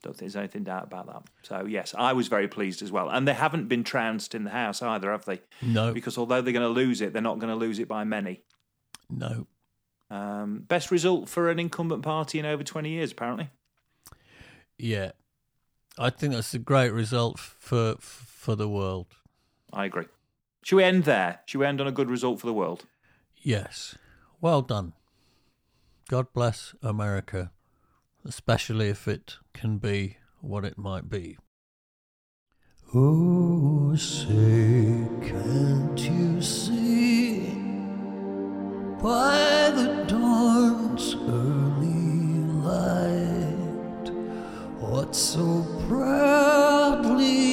Don't 0.03 0.13
think 0.13 0.33
there's 0.33 0.37
anything 0.37 0.63
doubt 0.65 0.85
about 0.85 1.07
that. 1.09 1.23
So 1.43 1.67
yes, 1.67 1.95
I 1.99 2.15
was 2.15 2.29
very 2.29 2.49
pleased 2.49 2.81
as 2.81 2.91
well. 2.91 3.11
And 3.11 3.29
they 3.29 3.35
haven't 3.35 3.69
been 3.69 3.85
trounced 3.85 4.35
in 4.35 4.45
the 4.45 4.51
house 4.51 4.81
either, 4.81 5.11
have 5.11 5.27
they? 5.27 5.41
No, 5.61 5.93
Because 5.93 6.17
although 6.17 6.41
they're 6.41 6.55
going 6.55 6.63
to 6.67 6.69
lose 6.73 7.01
it, 7.03 7.13
they're 7.13 7.21
not 7.21 7.39
going 7.39 7.53
to 7.53 7.59
lose 7.59 7.79
it 7.79 7.89
by 7.89 8.05
many. 8.05 8.43
no. 9.11 9.47
Um, 10.13 10.65
best 10.67 10.91
result 10.91 11.29
for 11.29 11.51
an 11.51 11.61
incumbent 11.61 12.03
party 12.03 12.41
in 12.41 12.45
over 12.45 12.65
20 12.65 12.89
years, 12.91 13.13
apparently. 13.13 13.49
Yeah, 14.77 15.13
I 15.99 16.11
think 16.11 16.33
that's 16.33 16.53
a 16.55 16.59
great 16.59 16.93
result 16.93 17.39
for 17.39 17.95
for 18.01 18.57
the 18.57 18.69
world. 18.69 19.07
I 19.73 19.85
agree. 19.85 20.07
Should 20.63 20.77
we 20.77 20.85
end 20.85 21.05
there? 21.05 21.41
Should 21.47 21.59
we 21.59 21.67
end 21.67 21.81
on 21.81 21.87
a 21.87 21.93
good 21.93 22.11
result 22.11 22.41
for 22.41 22.47
the 22.47 22.53
world? 22.53 22.87
Yes. 23.37 23.97
Well 24.41 24.63
done. 24.63 24.93
God 26.09 26.33
bless 26.33 26.75
America, 26.83 27.53
especially 28.25 28.89
if 28.89 29.07
it 29.07 29.37
can 29.55 29.79
be 29.79 30.17
what 30.41 30.65
it 30.65 30.77
might 30.77 31.09
be. 31.09 31.39
Oh, 32.93 33.95
say, 33.95 35.07
can't 35.23 36.01
you 36.01 36.43
see 36.43 37.51
by 39.01 39.71
the 39.71 40.05
dawn's 40.09 41.15
early 41.15 42.45
light 42.65 44.11
what 44.81 45.15
so 45.15 45.65
proudly 45.89 47.50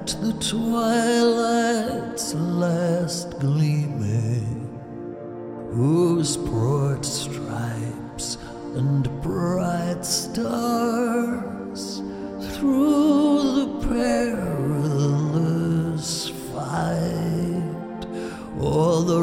at 0.00 0.16
the 0.22 0.32
twilight's 0.32 2.32
last 2.34 3.38
gleaming, 3.38 4.80
whose 5.72 6.38
broad 6.38 7.04
stripes 7.04 8.38
and 8.76 9.10
bright 9.20 10.02
stars 10.04 12.02
through 12.52 13.42
the 13.58 13.66
perilous 13.88 15.28
fight 16.52 18.06
all 18.58 19.02
the 19.02 19.22